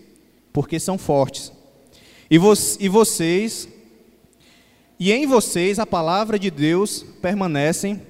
porque 0.51 0.81
são 0.81 0.97
fortes. 0.97 1.53
E, 2.31 2.39
vo 2.39 2.55
e 2.81 2.89
vocês 2.89 3.69
e 4.99 5.13
em 5.13 5.27
vocês 5.27 5.79
a 5.79 5.87
palavra 5.87 6.39
de 6.39 6.51
Deus 6.51 7.05
permanece, 7.23 8.01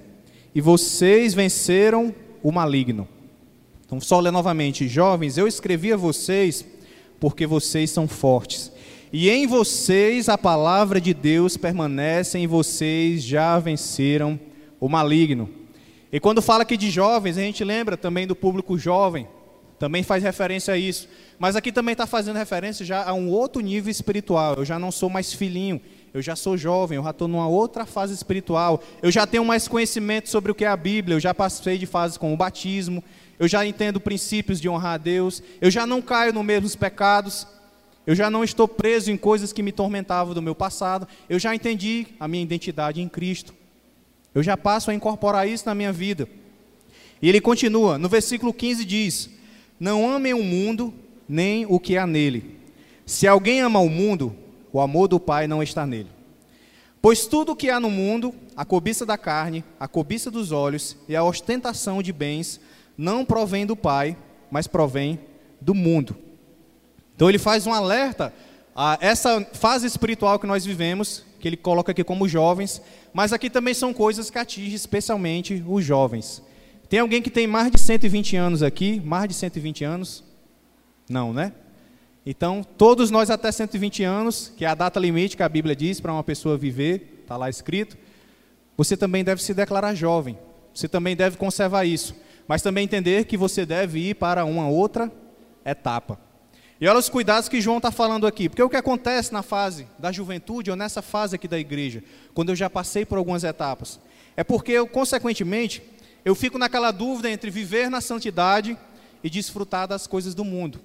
e 0.54 0.60
vocês 0.60 1.34
venceram 1.34 2.14
o 2.42 2.50
maligno. 2.50 3.06
Então, 3.84 4.00
só 4.00 4.18
ler 4.20 4.30
novamente: 4.30 4.88
Jovens, 4.88 5.36
eu 5.36 5.46
escrevi 5.46 5.92
a 5.92 5.96
vocês 5.96 6.64
porque 7.20 7.46
vocês 7.46 7.90
são 7.90 8.06
fortes. 8.06 8.72
E 9.12 9.30
em 9.30 9.46
vocês 9.46 10.28
a 10.28 10.36
palavra 10.36 11.00
de 11.00 11.14
Deus 11.14 11.56
permanece, 11.56 12.38
e 12.38 12.46
vocês 12.46 13.22
já 13.22 13.58
venceram 13.58 14.38
o 14.80 14.88
maligno. 14.88 15.48
E 16.12 16.18
quando 16.18 16.40
fala 16.40 16.62
aqui 16.62 16.76
de 16.76 16.90
jovens, 16.90 17.36
a 17.36 17.40
gente 17.40 17.64
lembra 17.64 17.96
também 17.96 18.26
do 18.26 18.34
público 18.34 18.78
jovem, 18.78 19.26
também 19.78 20.02
faz 20.02 20.22
referência 20.22 20.74
a 20.74 20.78
isso. 20.78 21.08
Mas 21.38 21.54
aqui 21.54 21.70
também 21.70 21.92
está 21.92 22.06
fazendo 22.06 22.36
referência 22.36 22.84
já 22.84 23.04
a 23.04 23.12
um 23.12 23.28
outro 23.30 23.60
nível 23.60 23.90
espiritual. 23.90 24.54
Eu 24.56 24.64
já 24.64 24.78
não 24.78 24.90
sou 24.90 25.08
mais 25.08 25.32
filhinho, 25.32 25.80
eu 26.12 26.22
já 26.22 26.34
sou 26.34 26.56
jovem, 26.56 26.96
eu 26.96 27.04
já 27.04 27.10
estou 27.10 27.28
numa 27.28 27.48
outra 27.48 27.84
fase 27.84 28.14
espiritual, 28.14 28.82
eu 29.02 29.10
já 29.10 29.26
tenho 29.26 29.44
mais 29.44 29.68
conhecimento 29.68 30.28
sobre 30.28 30.50
o 30.50 30.54
que 30.54 30.64
é 30.64 30.68
a 30.68 30.76
Bíblia, 30.76 31.16
eu 31.16 31.20
já 31.20 31.34
passei 31.34 31.78
de 31.78 31.86
fases 31.86 32.16
como 32.16 32.34
o 32.34 32.36
batismo, 32.36 33.02
eu 33.38 33.46
já 33.46 33.64
entendo 33.64 34.00
princípios 34.00 34.60
de 34.60 34.68
honrar 34.68 34.94
a 34.94 34.98
Deus, 34.98 35.42
eu 35.60 35.70
já 35.70 35.86
não 35.86 36.02
caio 36.02 36.32
nos 36.32 36.44
mesmos 36.44 36.74
pecados, 36.74 37.46
eu 38.06 38.14
já 38.14 38.30
não 38.30 38.42
estou 38.42 38.66
preso 38.66 39.10
em 39.10 39.16
coisas 39.16 39.52
que 39.52 39.62
me 39.62 39.70
tormentavam 39.70 40.34
do 40.34 40.42
meu 40.42 40.54
passado, 40.54 41.06
eu 41.28 41.38
já 41.38 41.54
entendi 41.54 42.06
a 42.18 42.26
minha 42.26 42.42
identidade 42.42 43.00
em 43.00 43.08
Cristo, 43.08 43.54
eu 44.34 44.42
já 44.42 44.56
passo 44.56 44.90
a 44.90 44.94
incorporar 44.94 45.48
isso 45.48 45.66
na 45.66 45.74
minha 45.74 45.92
vida. 45.92 46.28
E 47.20 47.28
ele 47.28 47.40
continua, 47.40 47.98
no 47.98 48.08
versículo 48.08 48.52
15 48.52 48.84
diz: 48.84 49.30
Não 49.78 50.08
amem 50.08 50.32
o 50.34 50.42
mundo, 50.42 50.94
nem 51.28 51.66
o 51.66 51.80
que 51.80 51.96
há 51.96 52.06
nele. 52.06 52.56
Se 53.04 53.26
alguém 53.26 53.60
ama 53.60 53.80
o 53.80 53.88
mundo, 53.88 54.36
o 54.72 54.80
amor 54.80 55.08
do 55.08 55.18
Pai 55.20 55.46
não 55.46 55.62
está 55.62 55.86
nele. 55.86 56.10
Pois 57.00 57.26
tudo 57.26 57.52
o 57.52 57.56
que 57.56 57.70
há 57.70 57.78
no 57.78 57.90
mundo, 57.90 58.34
a 58.56 58.64
cobiça 58.64 59.06
da 59.06 59.16
carne, 59.16 59.64
a 59.78 59.86
cobiça 59.86 60.30
dos 60.30 60.50
olhos 60.50 60.96
e 61.08 61.14
a 61.14 61.22
ostentação 61.22 62.02
de 62.02 62.12
bens, 62.12 62.60
não 62.96 63.24
provém 63.24 63.64
do 63.64 63.76
Pai, 63.76 64.16
mas 64.50 64.66
provém 64.66 65.20
do 65.60 65.74
mundo. 65.74 66.16
Então 67.14 67.28
ele 67.28 67.38
faz 67.38 67.66
um 67.66 67.72
alerta 67.72 68.32
a 68.74 68.98
essa 69.00 69.44
fase 69.52 69.86
espiritual 69.86 70.38
que 70.38 70.46
nós 70.46 70.64
vivemos, 70.64 71.24
que 71.40 71.48
ele 71.48 71.56
coloca 71.56 71.92
aqui 71.92 72.02
como 72.02 72.28
jovens, 72.28 72.82
mas 73.12 73.32
aqui 73.32 73.48
também 73.48 73.74
são 73.74 73.92
coisas 73.92 74.30
que 74.30 74.38
atingem 74.38 74.74
especialmente 74.74 75.64
os 75.66 75.84
jovens. 75.84 76.42
Tem 76.88 77.00
alguém 77.00 77.20
que 77.20 77.30
tem 77.30 77.46
mais 77.46 77.70
de 77.70 77.78
120 77.78 78.36
anos 78.36 78.62
aqui? 78.62 79.00
Mais 79.04 79.28
de 79.28 79.34
120 79.34 79.84
anos? 79.84 80.24
Não, 81.08 81.32
né? 81.32 81.52
Então, 82.30 82.62
todos 82.62 83.10
nós 83.10 83.30
até 83.30 83.50
120 83.50 84.04
anos, 84.04 84.52
que 84.54 84.62
é 84.62 84.68
a 84.68 84.74
data 84.74 85.00
limite 85.00 85.34
que 85.34 85.42
a 85.42 85.48
Bíblia 85.48 85.74
diz 85.74 85.98
para 85.98 86.12
uma 86.12 86.22
pessoa 86.22 86.58
viver, 86.58 87.20
está 87.22 87.38
lá 87.38 87.48
escrito, 87.48 87.96
você 88.76 88.98
também 88.98 89.24
deve 89.24 89.42
se 89.42 89.54
declarar 89.54 89.94
jovem. 89.94 90.38
Você 90.74 90.86
também 90.86 91.16
deve 91.16 91.38
conservar 91.38 91.86
isso. 91.86 92.14
Mas 92.46 92.60
também 92.60 92.84
entender 92.84 93.24
que 93.24 93.34
você 93.34 93.64
deve 93.64 94.10
ir 94.10 94.14
para 94.14 94.44
uma 94.44 94.68
outra 94.68 95.10
etapa. 95.64 96.20
E 96.78 96.86
olha 96.86 96.98
os 96.98 97.08
cuidados 97.08 97.48
que 97.48 97.62
João 97.62 97.78
está 97.78 97.90
falando 97.90 98.26
aqui. 98.26 98.50
Porque 98.50 98.62
o 98.62 98.68
que 98.68 98.76
acontece 98.76 99.32
na 99.32 99.42
fase 99.42 99.86
da 99.98 100.12
juventude 100.12 100.70
ou 100.70 100.76
nessa 100.76 101.00
fase 101.00 101.34
aqui 101.34 101.48
da 101.48 101.58
igreja, 101.58 102.04
quando 102.34 102.50
eu 102.50 102.56
já 102.56 102.68
passei 102.68 103.06
por 103.06 103.16
algumas 103.16 103.42
etapas, 103.42 103.98
é 104.36 104.44
porque 104.44 104.72
eu, 104.72 104.86
consequentemente, 104.86 105.82
eu 106.26 106.34
fico 106.34 106.58
naquela 106.58 106.90
dúvida 106.90 107.30
entre 107.30 107.50
viver 107.50 107.88
na 107.88 108.02
santidade 108.02 108.76
e 109.24 109.30
desfrutar 109.30 109.88
das 109.88 110.06
coisas 110.06 110.34
do 110.34 110.44
mundo. 110.44 110.78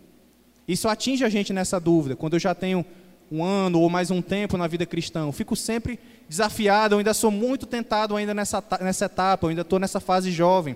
Isso 0.68 0.88
atinge 0.88 1.24
a 1.24 1.30
gente 1.30 1.52
nessa 1.52 1.80
dúvida. 1.80 2.16
Quando 2.16 2.34
eu 2.34 2.40
já 2.40 2.56
tenho 2.56 2.86
um 3.32 3.44
ano 3.44 3.80
ou 3.80 3.90
mais 3.90 4.12
um 4.12 4.22
tempo 4.22 4.58
na 4.58 4.68
vida 4.68 4.86
cristã, 4.86 5.22
eu 5.22 5.32
fico 5.32 5.56
sempre 5.56 6.00
desafiado, 6.30 6.96
eu 6.96 7.00
ainda 7.00 7.14
sou 7.14 7.32
muito 7.32 7.66
tentado 7.66 8.16
ainda 8.16 8.34
nessa, 8.34 8.64
nessa 8.80 9.06
etapa, 9.06 9.46
eu 9.46 9.50
ainda 9.50 9.62
estou 9.62 9.80
nessa 9.80 10.00
fase 10.00 10.32
jovem. 10.32 10.76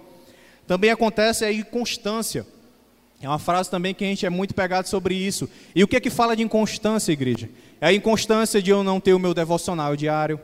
também 0.65 0.89
acontece 0.89 1.45
a 1.45 1.51
inconstância. 1.51 2.45
É 3.21 3.27
uma 3.27 3.39
frase 3.39 3.69
também 3.69 3.95
que 3.95 4.03
a 4.03 4.07
gente 4.07 4.25
é 4.25 4.29
muito 4.29 4.53
pegado 4.53 4.87
sobre 4.87 5.15
isso. 5.15 5.49
E 5.73 5.83
o 5.83 5.87
que 5.87 5.95
é 5.95 5.99
que 5.99 6.09
fala 6.09 6.35
de 6.35 6.43
inconstância, 6.43 7.11
igreja? 7.11 7.49
É 7.81 7.87
a 7.87 7.93
inconstância 7.93 8.61
de 8.61 8.69
eu 8.69 8.83
não 8.83 8.99
ter 8.99 9.13
o 9.13 9.19
meu 9.19 9.33
devocional 9.33 9.95
diário. 9.95 10.39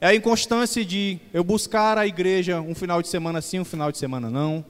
É 0.00 0.08
a 0.08 0.14
inconstância 0.14 0.84
de 0.84 1.18
eu 1.32 1.42
buscar 1.42 1.98
a 1.98 2.06
igreja 2.06 2.60
um 2.60 2.74
final 2.74 3.02
de 3.02 3.08
semana 3.08 3.40
sim, 3.40 3.60
um 3.60 3.64
final 3.64 3.92
de 3.92 3.98
semana 3.98 4.30
não. 4.30 4.64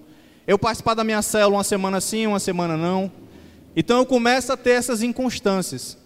Eu 0.46 0.58
participar 0.58 0.94
da 0.94 1.04
minha 1.04 1.22
célula 1.22 1.56
uma 1.56 1.64
semana 1.64 2.00
sim, 2.00 2.26
uma 2.26 2.40
semana 2.40 2.76
não. 2.76 3.10
Então 3.76 3.98
eu 3.98 4.06
começo 4.06 4.50
a 4.50 4.56
ter 4.56 4.70
essas 4.70 5.02
inconstâncias. 5.02 5.98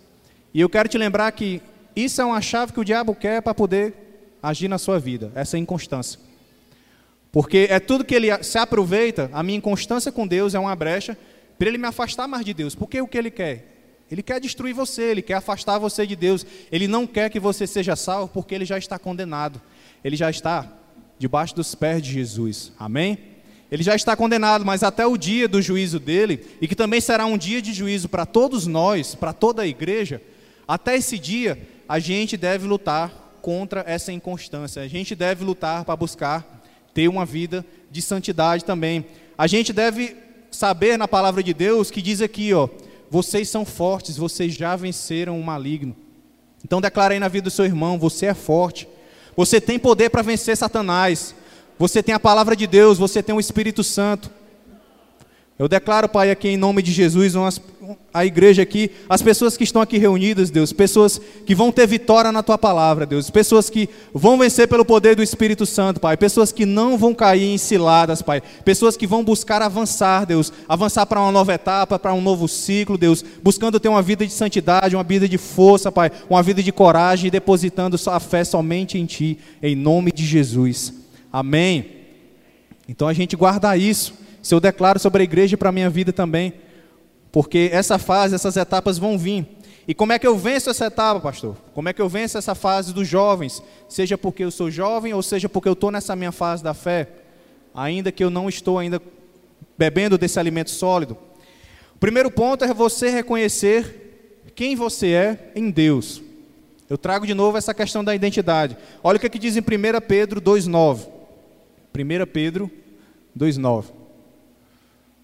E 0.52 0.60
eu 0.60 0.68
quero 0.68 0.88
te 0.88 0.98
lembrar 0.98 1.30
que 1.30 1.62
isso 1.94 2.20
é 2.20 2.24
uma 2.24 2.40
chave 2.40 2.72
que 2.72 2.80
o 2.80 2.84
diabo 2.84 3.14
quer 3.14 3.40
para 3.40 3.54
poder 3.54 3.94
agir 4.42 4.66
na 4.66 4.76
sua 4.76 4.98
vida, 4.98 5.30
essa 5.36 5.56
inconstância. 5.56 6.18
Porque 7.30 7.68
é 7.70 7.78
tudo 7.78 8.04
que 8.04 8.14
ele 8.14 8.42
se 8.42 8.58
aproveita, 8.58 9.30
a 9.32 9.42
minha 9.42 9.58
inconstância 9.58 10.10
com 10.10 10.26
Deus 10.26 10.54
é 10.54 10.58
uma 10.58 10.74
brecha 10.74 11.16
para 11.56 11.68
ele 11.68 11.78
me 11.78 11.86
afastar 11.86 12.26
mais 12.26 12.44
de 12.44 12.52
Deus. 12.52 12.74
Porque 12.74 13.00
o 13.00 13.06
que 13.06 13.16
ele 13.16 13.30
quer? 13.30 13.70
Ele 14.10 14.22
quer 14.22 14.40
destruir 14.40 14.74
você, 14.74 15.02
ele 15.02 15.22
quer 15.22 15.34
afastar 15.34 15.78
você 15.78 16.04
de 16.04 16.16
Deus. 16.16 16.44
Ele 16.72 16.88
não 16.88 17.06
quer 17.06 17.30
que 17.30 17.38
você 17.38 17.66
seja 17.66 17.94
salvo 17.94 18.32
porque 18.32 18.52
ele 18.52 18.64
já 18.64 18.76
está 18.76 18.98
condenado. 18.98 19.60
Ele 20.02 20.16
já 20.16 20.28
está 20.28 20.66
debaixo 21.16 21.54
dos 21.54 21.76
pés 21.76 22.02
de 22.02 22.12
Jesus. 22.12 22.72
Amém? 22.76 23.29
Ele 23.70 23.82
já 23.82 23.94
está 23.94 24.16
condenado, 24.16 24.64
mas 24.64 24.82
até 24.82 25.06
o 25.06 25.16
dia 25.16 25.46
do 25.46 25.62
juízo 25.62 26.00
dele, 26.00 26.44
e 26.60 26.66
que 26.66 26.74
também 26.74 27.00
será 27.00 27.24
um 27.26 27.38
dia 27.38 27.62
de 27.62 27.72
juízo 27.72 28.08
para 28.08 28.26
todos 28.26 28.66
nós, 28.66 29.14
para 29.14 29.32
toda 29.32 29.62
a 29.62 29.66
igreja, 29.66 30.20
até 30.66 30.96
esse 30.96 31.18
dia, 31.18 31.60
a 31.88 31.98
gente 31.98 32.36
deve 32.36 32.66
lutar 32.66 33.38
contra 33.40 33.84
essa 33.86 34.12
inconstância. 34.12 34.82
A 34.82 34.88
gente 34.88 35.14
deve 35.14 35.44
lutar 35.44 35.84
para 35.84 35.96
buscar 35.96 36.62
ter 36.94 37.08
uma 37.08 37.24
vida 37.24 37.64
de 37.90 38.02
santidade 38.02 38.64
também. 38.64 39.04
A 39.36 39.46
gente 39.46 39.72
deve 39.72 40.16
saber 40.50 40.96
na 40.96 41.08
palavra 41.08 41.42
de 41.42 41.54
Deus 41.54 41.90
que 41.90 42.02
diz 42.02 42.20
aqui, 42.20 42.52
ó, 42.52 42.68
vocês 43.10 43.48
são 43.48 43.64
fortes, 43.64 44.16
vocês 44.16 44.54
já 44.54 44.76
venceram 44.76 45.40
o 45.40 45.44
maligno. 45.44 45.96
Então 46.64 46.80
declara 46.80 47.14
aí 47.14 47.20
na 47.20 47.28
vida 47.28 47.44
do 47.44 47.50
seu 47.50 47.64
irmão, 47.64 47.98
você 47.98 48.26
é 48.26 48.34
forte. 48.34 48.86
Você 49.36 49.60
tem 49.60 49.78
poder 49.78 50.10
para 50.10 50.22
vencer 50.22 50.56
Satanás. 50.56 51.34
Você 51.80 52.02
tem 52.02 52.14
a 52.14 52.20
palavra 52.20 52.54
de 52.54 52.66
Deus, 52.66 52.98
você 52.98 53.22
tem 53.22 53.34
o 53.34 53.40
Espírito 53.40 53.82
Santo. 53.82 54.30
Eu 55.58 55.66
declaro, 55.66 56.10
Pai, 56.10 56.30
aqui 56.30 56.48
em 56.48 56.56
nome 56.58 56.82
de 56.82 56.92
Jesus, 56.92 57.34
umas, 57.34 57.58
a 58.12 58.22
igreja 58.22 58.60
aqui, 58.60 58.90
as 59.08 59.22
pessoas 59.22 59.56
que 59.56 59.64
estão 59.64 59.80
aqui 59.80 59.96
reunidas, 59.96 60.50
Deus, 60.50 60.74
pessoas 60.74 61.18
que 61.46 61.54
vão 61.54 61.72
ter 61.72 61.86
vitória 61.86 62.30
na 62.30 62.42
tua 62.42 62.58
palavra, 62.58 63.06
Deus, 63.06 63.30
pessoas 63.30 63.70
que 63.70 63.88
vão 64.12 64.36
vencer 64.36 64.68
pelo 64.68 64.84
poder 64.84 65.16
do 65.16 65.22
Espírito 65.22 65.64
Santo, 65.64 66.00
Pai, 66.00 66.18
pessoas 66.18 66.52
que 66.52 66.66
não 66.66 66.98
vão 66.98 67.14
cair 67.14 67.50
em 67.50 67.56
ciladas, 67.56 68.20
Pai, 68.20 68.42
pessoas 68.62 68.94
que 68.94 69.06
vão 69.06 69.24
buscar 69.24 69.62
avançar, 69.62 70.26
Deus, 70.26 70.52
avançar 70.68 71.06
para 71.06 71.18
uma 71.22 71.32
nova 71.32 71.54
etapa, 71.54 71.98
para 71.98 72.12
um 72.12 72.20
novo 72.20 72.46
ciclo, 72.46 72.98
Deus, 72.98 73.24
buscando 73.42 73.80
ter 73.80 73.88
uma 73.88 74.02
vida 74.02 74.26
de 74.26 74.34
santidade, 74.34 74.94
uma 74.94 75.04
vida 75.04 75.26
de 75.26 75.38
força, 75.38 75.90
Pai, 75.90 76.12
uma 76.28 76.42
vida 76.42 76.62
de 76.62 76.72
coragem, 76.72 77.30
depositando 77.30 77.98
a 78.06 78.20
fé 78.20 78.44
somente 78.44 78.98
em 78.98 79.06
Ti, 79.06 79.38
em 79.62 79.74
nome 79.74 80.12
de 80.12 80.26
Jesus. 80.26 80.99
Amém. 81.32 82.00
Então 82.88 83.06
a 83.06 83.12
gente 83.12 83.36
guarda 83.36 83.76
isso 83.76 84.14
se 84.42 84.54
eu 84.54 84.60
declaro 84.60 84.98
sobre 84.98 85.22
a 85.22 85.24
igreja 85.24 85.56
para 85.56 85.68
a 85.68 85.72
minha 85.72 85.90
vida 85.90 86.12
também, 86.12 86.54
porque 87.30 87.70
essa 87.72 87.98
fase, 87.98 88.34
essas 88.34 88.56
etapas 88.56 88.98
vão 88.98 89.18
vir. 89.18 89.46
E 89.86 89.94
como 89.94 90.12
é 90.12 90.18
que 90.18 90.26
eu 90.26 90.36
venço 90.36 90.70
essa 90.70 90.86
etapa, 90.86 91.20
pastor? 91.20 91.56
Como 91.74 91.88
é 91.88 91.92
que 91.92 92.02
eu 92.02 92.08
venço 92.08 92.38
essa 92.38 92.54
fase 92.54 92.92
dos 92.92 93.06
jovens? 93.08 93.62
Seja 93.88 94.16
porque 94.16 94.44
eu 94.44 94.50
sou 94.50 94.70
jovem 94.70 95.12
ou 95.14 95.22
seja 95.22 95.48
porque 95.48 95.68
eu 95.68 95.74
estou 95.74 95.90
nessa 95.90 96.14
minha 96.16 96.32
fase 96.32 96.62
da 96.62 96.74
fé, 96.74 97.08
ainda 97.74 98.12
que 98.12 98.22
eu 98.22 98.30
não 98.30 98.48
estou 98.48 98.78
ainda 98.78 99.00
bebendo 99.76 100.18
desse 100.18 100.38
alimento 100.38 100.70
sólido. 100.70 101.16
O 101.94 101.98
primeiro 101.98 102.30
ponto 102.30 102.64
é 102.64 102.74
você 102.74 103.10
reconhecer 103.10 104.42
quem 104.54 104.74
você 104.74 105.08
é 105.08 105.52
em 105.54 105.70
Deus. 105.70 106.22
Eu 106.88 106.98
trago 106.98 107.26
de 107.26 107.34
novo 107.34 107.56
essa 107.56 107.72
questão 107.72 108.02
da 108.02 108.14
identidade. 108.14 108.76
Olha 109.02 109.16
o 109.16 109.20
que, 109.20 109.26
é 109.26 109.30
que 109.30 109.38
diz 109.38 109.56
em 109.56 109.60
1 109.60 109.64
Pedro 110.06 110.40
2,9. 110.40 111.19
1 111.94 112.26
Pedro 112.32 112.70
2,9. 113.36 113.86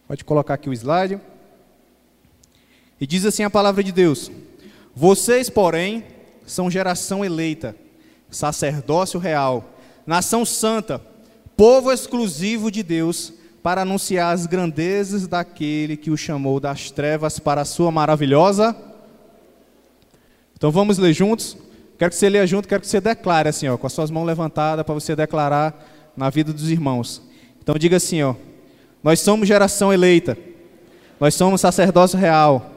Pode 0.09 0.25
colocar 0.25 0.55
aqui 0.55 0.69
o 0.69 0.73
slide. 0.73 1.21
E 3.01 3.07
diz 3.07 3.25
assim 3.25 3.43
a 3.43 3.51
palavra 3.51 3.83
de 3.83 3.93
Deus: 3.93 4.31
Vocês, 4.95 5.51
porém, 5.51 6.05
são 6.47 6.71
geração 6.71 7.25
eleita, 7.25 7.77
sacerdócio 8.31 9.19
real, 9.19 9.77
nação 10.07 10.45
santa, 10.45 11.01
povo 11.57 11.93
exclusivo 11.93 12.71
de 12.71 12.83
Deus, 12.83 13.33
para 13.63 13.83
anunciar 13.83 14.33
as 14.33 14.47
grandezas 14.47 15.27
daquele 15.27 15.97
que 15.97 16.11
o 16.11 16.17
chamou 16.17 16.61
das 16.61 16.91
trevas 16.91 17.39
para 17.39 17.63
a 17.63 17.65
sua 17.65 17.91
maravilhosa. 17.91 18.77
Então 20.57 20.71
vamos 20.71 20.99
ler 20.99 21.13
juntos. 21.13 21.57
Quero 21.99 22.11
que 22.11 22.17
você 22.17 22.29
leia 22.29 22.47
junto, 22.47 22.69
quero 22.69 22.81
que 22.81 22.87
você 22.87 23.01
declare 23.01 23.49
assim, 23.49 23.69
ó, 23.69 23.77
com 23.77 23.87
as 23.87 23.93
suas 23.93 24.11
mãos 24.11 24.25
levantadas 24.25 24.85
para 24.85 24.95
você 24.95 25.17
declarar 25.17 25.96
na 26.17 26.31
vida 26.31 26.53
dos 26.53 26.71
irmãos. 26.71 27.23
Então 27.63 27.77
diga 27.77 27.97
assim, 27.97 28.23
ó: 28.23 28.35
nós 29.03 29.21
somos 29.21 29.47
geração 29.47 29.93
eleita. 29.93 30.37
Nós 31.19 31.35
somos 31.35 31.63
sacerdócio 31.63 32.19
real, 32.19 32.71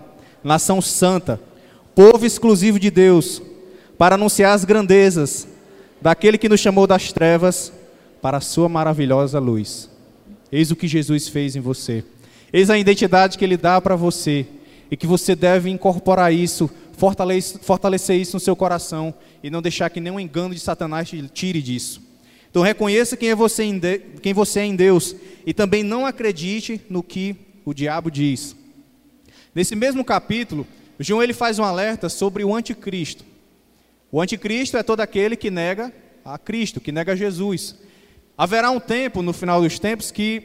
nação 0.43 0.81
santa, 0.81 1.41
povo 1.93 2.25
exclusivo 2.25 2.79
de 2.79 2.89
Deus, 2.89 3.41
para 3.97 4.15
anunciar 4.15 4.53
as 4.53 4.63
grandezas 4.63 5.47
daquele 6.01 6.37
que 6.37 6.47
nos 6.47 6.61
chamou 6.61 6.87
das 6.87 7.11
trevas 7.11 7.73
para 8.21 8.37
a 8.37 8.41
sua 8.41 8.69
maravilhosa 8.69 9.39
luz. 9.39 9.89
Eis 10.51 10.71
o 10.71 10.75
que 10.75 10.87
Jesus 10.87 11.27
fez 11.27 11.55
em 11.55 11.59
você. 11.59 12.03
Eis 12.51 12.69
a 12.69 12.77
identidade 12.77 13.37
que 13.37 13.43
ele 13.43 13.57
dá 13.57 13.81
para 13.81 13.95
você 13.95 14.47
e 14.89 14.95
que 14.95 15.05
você 15.05 15.35
deve 15.35 15.69
incorporar 15.69 16.33
isso, 16.33 16.69
fortalecer 17.61 18.19
isso 18.19 18.37
no 18.37 18.39
seu 18.39 18.55
coração 18.55 19.13
e 19.43 19.49
não 19.49 19.61
deixar 19.61 19.89
que 19.89 19.99
nenhum 19.99 20.19
engano 20.19 20.53
de 20.53 20.59
Satanás 20.59 21.09
te 21.09 21.21
tire 21.27 21.61
disso. 21.61 22.01
Então 22.49 22.61
reconheça 22.61 23.15
quem 23.15 23.29
é 23.29 23.35
você 23.35 23.63
quem 24.21 24.33
você 24.33 24.61
é 24.61 24.65
em 24.65 24.75
Deus 24.75 25.15
e 25.45 25.53
também 25.53 25.83
não 25.83 26.05
acredite 26.05 26.81
no 26.89 27.03
que 27.03 27.35
o 27.63 27.73
diabo 27.73 28.09
diz. 28.09 28.55
Nesse 29.53 29.75
mesmo 29.75 30.03
capítulo, 30.03 30.65
João 30.99 31.21
ele 31.21 31.33
faz 31.33 31.59
um 31.59 31.63
alerta 31.63 32.09
sobre 32.09 32.43
o 32.43 32.53
anticristo. 32.53 33.23
O 34.11 34.21
anticristo 34.21 34.77
é 34.77 34.83
todo 34.83 35.01
aquele 35.01 35.35
que 35.35 35.51
nega 35.51 35.93
a 36.25 36.37
Cristo, 36.37 36.81
que 36.81 36.91
nega 36.91 37.15
Jesus. 37.15 37.75
Haverá 38.37 38.71
um 38.71 38.79
tempo, 38.79 39.21
no 39.21 39.33
final 39.33 39.61
dos 39.61 39.77
tempos, 39.77 40.11
que 40.11 40.43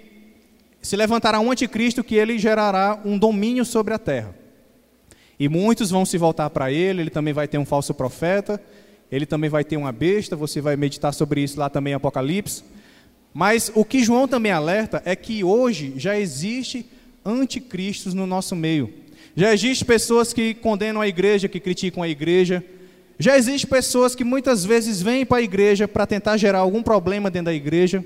se 0.82 0.96
levantará 0.96 1.40
um 1.40 1.50
anticristo 1.50 2.04
que 2.04 2.14
ele 2.14 2.38
gerará 2.38 3.00
um 3.04 3.18
domínio 3.18 3.64
sobre 3.64 3.94
a 3.94 3.98
terra. 3.98 4.34
E 5.38 5.48
muitos 5.48 5.90
vão 5.90 6.04
se 6.04 6.18
voltar 6.18 6.50
para 6.50 6.70
ele, 6.70 7.02
ele 7.02 7.10
também 7.10 7.32
vai 7.32 7.48
ter 7.48 7.58
um 7.58 7.64
falso 7.64 7.94
profeta, 7.94 8.60
ele 9.10 9.26
também 9.26 9.50
vai 9.50 9.64
ter 9.64 9.76
uma 9.76 9.92
besta, 9.92 10.36
você 10.36 10.60
vai 10.60 10.76
meditar 10.76 11.12
sobre 11.12 11.42
isso 11.42 11.58
lá 11.58 11.68
também 11.68 11.92
em 11.92 11.96
Apocalipse. 11.96 12.64
Mas 13.32 13.70
o 13.74 13.84
que 13.84 14.04
João 14.04 14.28
também 14.28 14.52
alerta 14.52 15.02
é 15.04 15.16
que 15.16 15.42
hoje 15.42 15.94
já 15.96 16.18
existe 16.18 16.86
anticristos 17.24 18.14
no 18.14 18.26
nosso 18.26 18.54
meio. 18.54 18.92
Já 19.36 19.52
existem 19.52 19.86
pessoas 19.86 20.32
que 20.32 20.54
condenam 20.54 21.00
a 21.00 21.08
igreja, 21.08 21.48
que 21.48 21.58
criticam 21.58 22.02
a 22.02 22.08
igreja. 22.08 22.64
Já 23.18 23.36
existem 23.36 23.68
pessoas 23.68 24.14
que 24.14 24.22
muitas 24.22 24.64
vezes 24.64 25.02
vêm 25.02 25.26
para 25.26 25.38
a 25.38 25.42
igreja 25.42 25.88
para 25.88 26.06
tentar 26.06 26.36
gerar 26.36 26.60
algum 26.60 26.82
problema 26.82 27.30
dentro 27.30 27.46
da 27.46 27.54
igreja, 27.54 28.04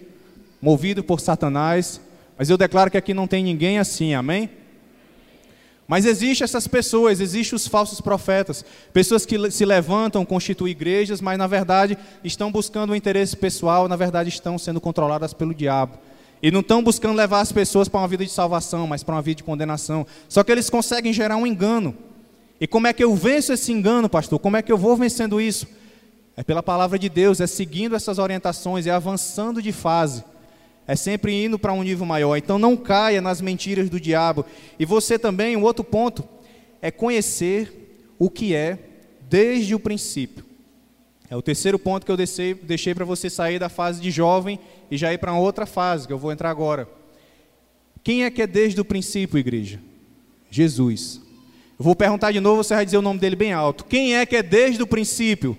movido 0.62 1.04
por 1.04 1.20
Satanás. 1.20 2.00
Mas 2.38 2.48
eu 2.48 2.56
declaro 2.56 2.90
que 2.90 2.96
aqui 2.96 3.12
não 3.12 3.26
tem 3.26 3.44
ninguém 3.44 3.78
assim, 3.78 4.14
amém? 4.14 4.48
Mas 5.88 6.05
existem 6.05 6.44
essas 6.44 6.68
pessoas, 6.68 7.18
existem 7.18 7.57
os 7.57 7.66
falsos 7.66 7.98
profetas, 7.98 8.62
pessoas 8.92 9.24
que 9.24 9.51
se 9.51 9.64
levantam, 9.64 10.22
constituem 10.22 10.72
igrejas, 10.72 11.18
mas 11.22 11.38
na 11.38 11.46
verdade 11.46 11.96
estão 12.22 12.53
buscando 12.53 12.90
o 12.90 12.92
um 12.92 12.96
interesse 12.96 13.35
pessoal, 13.35 13.88
na 13.88 13.96
verdade 13.96 14.29
estão 14.29 14.59
sendo 14.59 14.83
controladas 14.83 15.33
pelo 15.33 15.55
diabo. 15.55 15.96
E 16.42 16.51
não 16.51 16.61
estão 16.61 16.83
buscando 16.83 17.16
levar 17.16 17.40
as 17.40 17.51
pessoas 17.51 17.88
para 17.88 18.01
uma 18.01 18.07
vida 18.07 18.22
de 18.22 18.31
salvação, 18.31 18.87
mas 18.87 19.03
para 19.03 19.14
uma 19.14 19.22
vida 19.22 19.37
de 19.37 19.44
condenação. 19.44 20.07
Só 20.29 20.44
que 20.44 20.53
eles 20.53 20.68
conseguem 20.68 21.11
gerar 21.11 21.38
um 21.38 21.46
engano. 21.46 21.96
E 22.61 22.66
como 22.66 22.86
é 22.86 22.93
que 22.93 23.03
eu 23.03 23.14
venço 23.14 23.55
esse 23.55 23.72
engano, 23.72 24.11
pastor? 24.11 24.39
Como 24.39 24.59
é 24.59 24.62
que 24.62 24.70
eu 24.70 24.76
vou 24.76 24.95
vencendo 24.95 25.41
isso? 25.41 25.66
É 26.36 26.45
pela 26.45 26.62
palavra 26.62 26.99
de 26.99 27.09
Deus, 27.09 27.41
é 27.41 27.47
seguindo 27.47 27.97
essas 27.97 28.18
orientações, 28.18 28.86
é 28.86 28.91
avançando 28.91 29.62
de 29.62 29.72
fase 29.72 30.22
é 30.89 30.97
sempre 30.97 31.45
indo 31.45 31.59
para 31.59 31.74
um 31.74 31.82
nível 31.82 32.07
maior. 32.07 32.34
Então 32.39 32.59
não 32.59 32.74
caia 32.74 33.20
nas 33.20 33.43
mentiras 33.43 33.91
do 33.91 34.01
diabo. 34.01 34.47
E 34.78 34.86
você 34.86 35.18
também, 35.18 35.55
um 35.55 35.62
outro 35.62 35.84
ponto, 35.84 36.26
é 36.80 36.91
conhecer 36.91 38.14
o 38.18 38.30
que 38.30 38.55
é 38.55 38.78
desde 39.28 39.74
o 39.74 39.78
princípio. 39.78 40.47
É 41.28 41.36
o 41.36 41.43
terceiro 41.43 41.78
ponto 41.78 42.07
que 42.07 42.11
eu 42.11 42.16
deixei, 42.16 42.55
deixei 42.55 42.95
para 42.95 43.05
você 43.05 43.28
sair 43.28 43.59
da 43.59 43.68
fase 43.68 44.01
de 44.01 44.11
jovem 44.11 44.59
e 44.91 44.97
já 44.97 45.12
ir 45.12 45.18
para 45.18 45.30
uma 45.30 45.43
outra 45.43 45.66
fase, 45.66 46.07
que 46.07 46.12
eu 46.12 46.18
vou 46.18 46.32
entrar 46.32 46.49
agora. 46.49 46.89
Quem 48.03 48.24
é 48.24 48.30
que 48.30 48.41
é 48.41 48.47
desde 48.47 48.80
o 48.80 48.84
princípio, 48.84 49.39
igreja? 49.39 49.78
Jesus. 50.51 51.20
Eu 51.78 51.84
vou 51.84 51.95
perguntar 51.95 52.32
de 52.32 52.41
novo, 52.41 52.64
você 52.64 52.74
vai 52.74 52.86
dizer 52.86 52.97
o 52.97 53.03
nome 53.03 53.20
dele 53.20 53.36
bem 53.36 53.53
alto. 53.53 53.84
Quem 53.84 54.16
é 54.16 54.24
que 54.24 54.36
é 54.36 54.43
desde 54.43 54.82
o 54.82 54.86
princípio? 54.86 55.55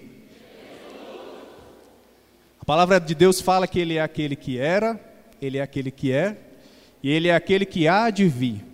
A 2.59 2.65
palavra 2.65 2.99
de 2.99 3.13
Deus 3.13 3.39
fala 3.39 3.67
que 3.67 3.79
ele 3.79 3.97
é 3.97 4.01
aquele 4.01 4.35
que 4.35 4.57
era, 4.57 5.08
ele 5.41 5.57
é 5.57 5.61
aquele 5.61 5.91
que 5.91 6.11
é 6.11 6.37
e 7.01 7.09
ele 7.09 7.27
é 7.27 7.35
aquele 7.35 7.65
que 7.65 7.87
há 7.87 8.09
de 8.09 8.27
vir. 8.27 8.65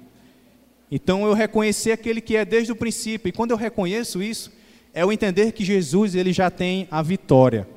Então 0.91 1.25
eu 1.25 1.33
reconhecer 1.33 1.91
aquele 1.91 2.21
que 2.21 2.35
é 2.35 2.45
desde 2.45 2.71
o 2.71 2.75
princípio, 2.75 3.29
e 3.29 3.31
quando 3.31 3.51
eu 3.51 3.57
reconheço 3.57 4.21
isso, 4.21 4.51
é 4.93 5.05
o 5.05 5.11
entender 5.11 5.51
que 5.51 5.65
Jesus 5.65 6.15
ele 6.15 6.31
já 6.31 6.49
tem 6.49 6.87
a 6.89 7.01
vitória. 7.01 7.67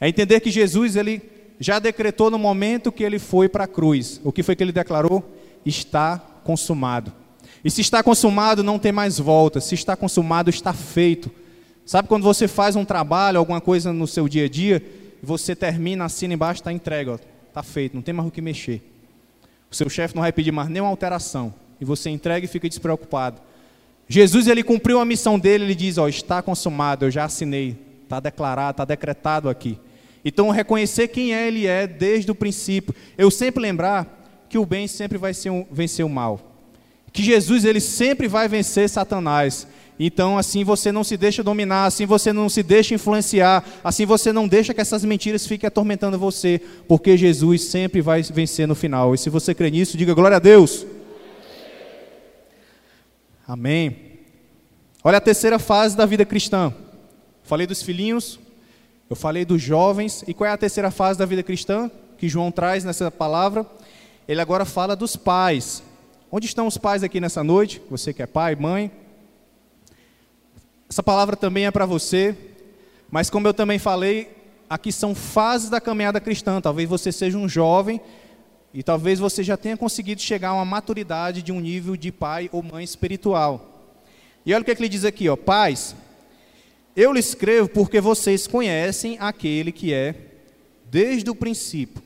É 0.00 0.08
entender 0.08 0.40
que 0.40 0.50
Jesus 0.50 0.96
ele 0.96 1.22
já 1.58 1.78
decretou 1.78 2.30
no 2.30 2.38
momento 2.38 2.92
que 2.92 3.02
ele 3.02 3.18
foi 3.18 3.48
para 3.48 3.64
a 3.64 3.68
cruz. 3.68 4.20
O 4.24 4.32
que 4.32 4.42
foi 4.42 4.54
que 4.54 4.62
ele 4.62 4.72
declarou? 4.72 5.24
Está 5.64 6.18
consumado. 6.44 7.12
E 7.64 7.70
se 7.70 7.80
está 7.80 8.02
consumado, 8.02 8.62
não 8.62 8.78
tem 8.78 8.92
mais 8.92 9.18
volta. 9.18 9.60
Se 9.60 9.74
está 9.74 9.96
consumado, 9.96 10.50
está 10.50 10.72
feito. 10.74 11.30
Sabe 11.86 12.08
quando 12.08 12.24
você 12.24 12.46
faz 12.46 12.76
um 12.76 12.84
trabalho, 12.84 13.38
alguma 13.38 13.60
coisa 13.60 13.92
no 13.92 14.06
seu 14.06 14.28
dia 14.28 14.44
a 14.44 14.48
dia, 14.48 14.84
você 15.22 15.56
termina, 15.56 16.04
assina 16.04 16.34
embaixo, 16.34 16.60
está 16.60 16.72
entregue, 16.72 17.10
está 17.54 17.62
feito, 17.62 17.94
não 17.94 18.02
tem 18.02 18.12
mais 18.12 18.28
o 18.28 18.32
que 18.32 18.42
mexer. 18.42 18.82
O 19.70 19.74
seu 19.74 19.88
chefe 19.88 20.12
não 20.14 20.22
vai 20.22 20.32
pedir 20.32 20.50
mais 20.50 20.68
nenhuma 20.68 20.90
alteração. 20.90 21.54
E 21.80 21.84
você 21.84 22.10
entrega 22.10 22.44
e 22.44 22.48
fica 22.48 22.68
despreocupado. 22.68 23.40
Jesus, 24.08 24.48
ele 24.48 24.64
cumpriu 24.64 24.98
a 24.98 25.04
missão 25.04 25.38
dele, 25.38 25.64
ele 25.64 25.74
diz, 25.74 25.96
ó, 25.96 26.08
está 26.08 26.42
consumado, 26.42 27.04
eu 27.04 27.10
já 27.12 27.24
assinei, 27.24 27.78
está 28.02 28.18
declarado, 28.18 28.72
está 28.72 28.84
decretado 28.84 29.48
aqui. 29.48 29.78
Então, 30.24 30.50
reconhecer 30.50 31.08
quem 31.08 31.32
é 31.32 31.46
ele 31.46 31.66
é 31.66 31.86
desde 31.86 32.30
o 32.30 32.34
princípio. 32.34 32.94
Eu 33.16 33.30
sempre 33.30 33.62
lembrar 33.62 34.46
que 34.48 34.58
o 34.58 34.66
bem 34.66 34.88
sempre 34.88 35.16
vai 35.16 35.32
um, 35.46 35.64
vencer 35.70 36.04
o 36.04 36.08
mal. 36.08 36.40
Que 37.12 37.22
Jesus, 37.22 37.64
ele 37.64 37.80
sempre 37.80 38.26
vai 38.26 38.48
vencer 38.48 38.88
Satanás. 38.88 39.66
Então, 39.98 40.36
assim 40.36 40.64
você 40.64 40.90
não 40.90 41.04
se 41.04 41.16
deixa 41.16 41.42
dominar, 41.42 41.86
assim 41.86 42.04
você 42.04 42.32
não 42.32 42.48
se 42.48 42.62
deixa 42.62 42.94
influenciar, 42.94 43.64
assim 43.82 44.04
você 44.04 44.32
não 44.32 44.48
deixa 44.48 44.74
que 44.74 44.80
essas 44.80 45.04
mentiras 45.04 45.46
fiquem 45.46 45.68
atormentando 45.68 46.18
você, 46.18 46.60
porque 46.88 47.16
Jesus 47.16 47.62
sempre 47.62 48.00
vai 48.00 48.22
vencer 48.22 48.66
no 48.66 48.74
final. 48.74 49.14
E 49.14 49.18
se 49.18 49.30
você 49.30 49.54
crê 49.54 49.70
nisso, 49.70 49.96
diga 49.96 50.12
glória 50.12 50.36
a 50.36 50.40
Deus. 50.40 50.84
Amém. 53.46 53.96
Olha 55.02 55.18
a 55.18 55.20
terceira 55.20 55.58
fase 55.58 55.96
da 55.96 56.06
vida 56.06 56.24
cristã. 56.24 56.74
Falei 57.44 57.66
dos 57.66 57.82
filhinhos, 57.82 58.40
eu 59.08 59.14
falei 59.14 59.44
dos 59.44 59.60
jovens, 59.60 60.24
e 60.26 60.32
qual 60.32 60.48
é 60.48 60.52
a 60.52 60.56
terceira 60.56 60.90
fase 60.90 61.18
da 61.18 61.26
vida 61.26 61.42
cristã 61.42 61.90
que 62.16 62.28
João 62.28 62.50
traz 62.50 62.84
nessa 62.84 63.10
palavra? 63.10 63.66
Ele 64.26 64.40
agora 64.40 64.64
fala 64.64 64.96
dos 64.96 65.14
pais. 65.14 65.82
Onde 66.32 66.46
estão 66.46 66.66
os 66.66 66.78
pais 66.78 67.04
aqui 67.04 67.20
nessa 67.20 67.44
noite? 67.44 67.82
Você 67.90 68.12
que 68.12 68.22
é 68.22 68.26
pai, 68.26 68.56
mãe. 68.56 68.90
Essa 70.94 71.02
palavra 71.02 71.34
também 71.34 71.66
é 71.66 71.72
para 71.72 71.86
você, 71.86 72.36
mas 73.10 73.28
como 73.28 73.48
eu 73.48 73.52
também 73.52 73.80
falei, 73.80 74.30
aqui 74.70 74.92
são 74.92 75.12
fases 75.12 75.68
da 75.68 75.80
caminhada 75.80 76.20
cristã. 76.20 76.60
Talvez 76.60 76.88
você 76.88 77.10
seja 77.10 77.36
um 77.36 77.48
jovem 77.48 78.00
e 78.72 78.80
talvez 78.80 79.18
você 79.18 79.42
já 79.42 79.56
tenha 79.56 79.76
conseguido 79.76 80.22
chegar 80.22 80.50
a 80.50 80.54
uma 80.54 80.64
maturidade 80.64 81.42
de 81.42 81.50
um 81.50 81.58
nível 81.58 81.96
de 81.96 82.12
pai 82.12 82.48
ou 82.52 82.62
mãe 82.62 82.84
espiritual. 82.84 83.90
E 84.46 84.54
olha 84.54 84.62
o 84.62 84.64
que, 84.64 84.70
é 84.70 84.74
que 84.76 84.82
ele 84.82 84.88
diz 84.88 85.04
aqui, 85.04 85.28
ó, 85.28 85.34
pais, 85.34 85.96
eu 86.94 87.12
lhe 87.12 87.18
escrevo 87.18 87.68
porque 87.68 88.00
vocês 88.00 88.46
conhecem 88.46 89.16
aquele 89.18 89.72
que 89.72 89.92
é 89.92 90.14
desde 90.92 91.28
o 91.28 91.34
princípio. 91.34 92.00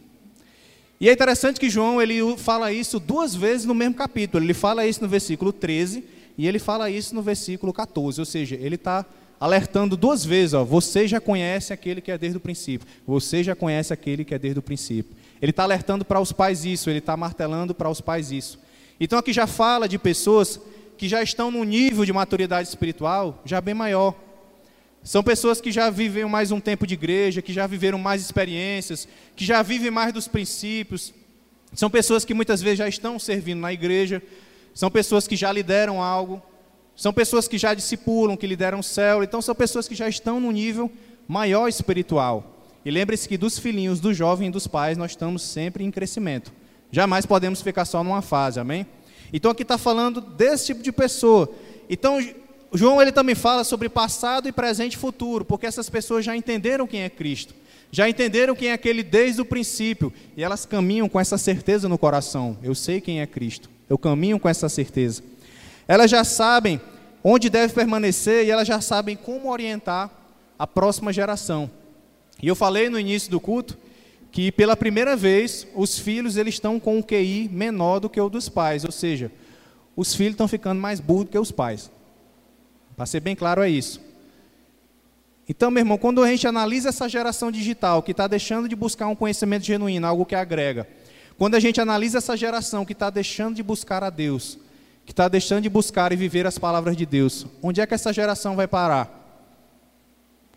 E 0.99 1.11
é 1.11 1.12
interessante 1.12 1.61
que 1.61 1.68
João 1.68 2.01
ele 2.01 2.39
fala 2.39 2.72
isso 2.72 2.99
duas 2.99 3.34
vezes 3.34 3.66
no 3.66 3.74
mesmo 3.74 3.97
capítulo. 3.97 4.43
Ele 4.43 4.55
fala 4.55 4.86
isso 4.86 5.03
no 5.03 5.09
versículo 5.11 5.53
13 5.53 6.16
e 6.39 6.47
ele 6.47 6.61
fala 6.61 6.89
isso 6.89 7.16
no 7.16 7.20
versículo 7.20 7.72
14. 7.72 8.20
Ou 8.20 8.24
seja, 8.24 8.55
ele 8.55 8.76
está 8.76 9.05
alertando 9.41 9.97
duas 9.97 10.24
vezes: 10.24 10.55
ó, 10.55 10.64
você 10.64 11.09
já 11.09 11.20
conhece 11.20 11.72
aquele 11.72 12.01
que 12.01 12.12
é 12.12 12.16
desde 12.16 12.39
o 12.39 12.41
princípio. 12.41 12.86
Você 13.05 13.43
já 13.43 13.57
conhece 13.57 13.93
aquele 13.93 14.24
que 14.24 14.32
é 14.32 14.39
desde 14.39 14.61
o 14.61 14.62
princípio. 14.62 15.16
Ele 15.43 15.51
está 15.51 15.64
alertando 15.64 16.05
para 16.05 16.20
os 16.20 16.30
pais 16.30 16.64
isso, 16.64 16.89
ele 16.89 17.01
está 17.01 17.16
martelando 17.16 17.74
para 17.74 17.91
os 17.91 18.01
pais 18.01 18.30
isso. 18.30 18.61
Então 19.01 19.18
aqui 19.18 19.32
já 19.32 19.49
fala 19.49 19.89
de 19.89 19.99
pessoas 19.99 20.61
que 20.97 21.09
já 21.09 21.22
estão 21.22 21.51
num 21.51 21.64
nível 21.64 22.05
de 22.05 22.12
maturidade 22.12 22.68
espiritual 22.68 23.43
já 23.45 23.61
bem 23.61 23.74
maior. 23.74 24.14
São 25.03 25.22
pessoas 25.22 25.61
que 25.61 25.72
já 25.72 25.91
vivem 25.91 26.24
mais 26.24 26.51
um 26.51 26.61
tempo 26.61 26.86
de 26.86 26.95
igreja, 26.95 27.41
que 27.41 27.53
já 27.53 27.66
viveram 27.66 27.99
mais 27.99 28.20
experiências, 28.20 29.09
que 29.34 29.45
já 29.45 29.62
vivem 29.62 29.91
mais 29.91 30.12
dos 30.12 30.28
princípios. 30.28 31.14
São 31.72 31.89
pessoas 31.89 32.24
que 32.24 32.34
muitas 32.34 32.61
vezes 32.61 32.78
já 32.78 32.89
estão 32.89 33.18
servindo 33.18 33.61
na 33.61 33.72
igreja, 33.72 34.22
são 34.78 34.92
pessoas 34.92 35.26
que 35.26 35.34
já 35.34 35.50
lideram 35.50 36.00
algo, 36.00 36.40
são 36.94 37.12
pessoas 37.12 37.48
que 37.48 37.58
já 37.58 37.74
discipulam, 37.74 38.36
que 38.36 38.46
lideram 38.46 38.78
o 38.78 38.82
céu, 38.84 39.24
então 39.24 39.42
são 39.42 39.52
pessoas 39.52 39.88
que 39.88 39.94
já 39.96 40.08
estão 40.08 40.38
no 40.38 40.52
nível 40.52 40.88
maior 41.26 41.66
espiritual. 41.66 42.62
E 42.84 42.90
lembre-se 42.92 43.28
que 43.28 43.36
dos 43.36 43.58
filhinhos, 43.58 43.98
do 43.98 44.14
jovem 44.14 44.46
e 44.46 44.52
dos 44.52 44.68
pais, 44.68 44.96
nós 44.96 45.10
estamos 45.10 45.42
sempre 45.42 45.82
em 45.82 45.90
crescimento. 45.90 46.52
Jamais 46.92 47.26
podemos 47.26 47.60
ficar 47.60 47.86
só 47.86 48.04
numa 48.04 48.22
fase, 48.22 48.60
amém? 48.60 48.86
Então 49.32 49.50
aqui 49.50 49.62
está 49.62 49.76
falando 49.76 50.20
desse 50.20 50.66
tipo 50.66 50.80
de 50.80 50.92
pessoa. 50.92 51.52
Então, 51.90 52.24
João 52.72 53.02
ele 53.02 53.10
também 53.10 53.34
fala 53.34 53.64
sobre 53.64 53.88
passado 53.88 54.48
e 54.48 54.52
presente 54.52 54.92
e 54.92 54.96
futuro, 54.96 55.44
porque 55.44 55.66
essas 55.66 55.90
pessoas 55.90 56.24
já 56.24 56.36
entenderam 56.36 56.86
quem 56.86 57.02
é 57.02 57.10
Cristo, 57.10 57.52
já 57.90 58.08
entenderam 58.08 58.54
quem 58.54 58.68
é 58.68 58.74
aquele 58.74 59.02
desde 59.02 59.40
o 59.40 59.44
princípio, 59.44 60.12
e 60.36 60.44
elas 60.44 60.64
caminham 60.64 61.08
com 61.08 61.18
essa 61.18 61.36
certeza 61.36 61.88
no 61.88 61.98
coração. 61.98 62.56
Eu 62.62 62.76
sei 62.76 63.00
quem 63.00 63.20
é 63.20 63.26
Cristo, 63.26 63.68
eu 63.89 63.99
caminho 63.99 64.39
com 64.39 64.49
essa 64.49 64.68
certeza. 64.68 65.22
Elas 65.86 66.11
já 66.11 66.24
sabem 66.24 66.80
onde 67.22 67.49
deve 67.49 67.72
permanecer 67.72 68.47
e 68.47 68.51
elas 68.51 68.68
já 68.68 68.80
sabem 68.80 69.16
como 69.16 69.51
orientar 69.51 70.11
a 70.59 70.66
próxima 70.66 71.12
geração. 71.12 71.70
E 72.43 72.49
eu 72.49 72.55
falei 72.55 72.89
no 72.89 72.99
início 72.99 73.30
do 73.30 73.41
culto 73.41 73.76
que 74.30 74.53
pela 74.53 74.76
primeira 74.76 75.16
vez 75.16 75.66
os 75.74 75.99
filhos 75.99 76.36
eles 76.36 76.55
estão 76.55 76.78
com 76.78 76.99
um 76.99 77.03
QI 77.03 77.49
menor 77.51 77.99
do 77.99 78.11
que 78.11 78.20
o 78.20 78.28
dos 78.28 78.49
pais, 78.49 78.84
ou 78.84 78.93
seja, 78.93 79.32
os 79.97 80.14
filhos 80.14 80.34
estão 80.34 80.47
ficando 80.47 80.80
mais 80.80 81.01
burros 81.01 81.24
do 81.24 81.30
que 81.30 81.39
os 81.39 81.51
pais. 81.51 81.91
Para 82.97 83.07
ser 83.07 83.20
bem 83.20 83.34
claro 83.34 83.62
é 83.62 83.70
isso. 83.70 84.01
Então, 85.49 85.70
meu 85.70 85.80
irmão, 85.80 85.97
quando 85.97 86.22
a 86.22 86.28
gente 86.28 86.47
analisa 86.47 86.91
essa 86.91 87.09
geração 87.09 87.51
digital 87.51 88.03
que 88.03 88.11
está 88.11 88.26
deixando 88.26 88.68
de 88.68 88.76
buscar 88.76 89.07
um 89.07 89.14
conhecimento 89.14 89.64
genuíno, 89.64 90.07
algo 90.07 90.26
que 90.26 90.34
agrega, 90.34 90.86
quando 91.39 91.55
a 91.55 91.61
gente 91.61 91.80
analisa 91.80 92.18
essa 92.18 92.36
geração 92.36 92.84
que 92.84 92.93
está 92.93 93.09
deixando 93.09 93.55
de 93.55 93.62
buscar 93.62 94.03
a 94.03 94.11
Deus, 94.11 94.59
que 95.07 95.12
está 95.12 95.28
deixando 95.28 95.62
de 95.62 95.70
buscar 95.70 96.12
e 96.12 96.16
viver 96.16 96.45
as 96.47 96.59
palavras 96.59 96.97
de 96.97 97.07
Deus, 97.07 97.47
onde 97.62 97.80
é 97.80 97.86
que 97.86 97.95
essa 97.95 98.12
geração 98.12 98.57
vai 98.57 98.66
parar? 98.66 99.14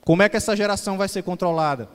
Como 0.04 0.24
é 0.24 0.28
que 0.28 0.36
essa 0.36 0.58
geração 0.58 0.98
vai 0.98 1.08
ser 1.08 1.22
controlada? 1.22 1.88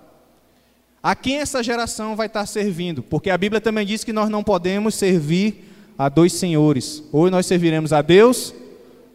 A 1.03 1.15
quem 1.15 1.39
essa 1.39 1.63
geração 1.63 2.15
vai 2.15 2.29
estar 2.29 2.47
servindo? 2.47 3.03
Porque 3.03 3.29
a 3.29 3.37
Bíblia 3.37 3.61
também 3.61 3.85
diz 3.85 4.05
que 4.05 4.13
nós 4.13 4.29
não 4.29 4.45
podemos 4.45 4.95
servir 4.95 5.65
a 5.99 6.09
dois 6.09 6.33
senhores. 6.33 7.03
Ou 7.13 7.31
nós 7.31 7.47
serviremos 7.47 7.93
a 7.93 8.03
Deus 8.03 8.55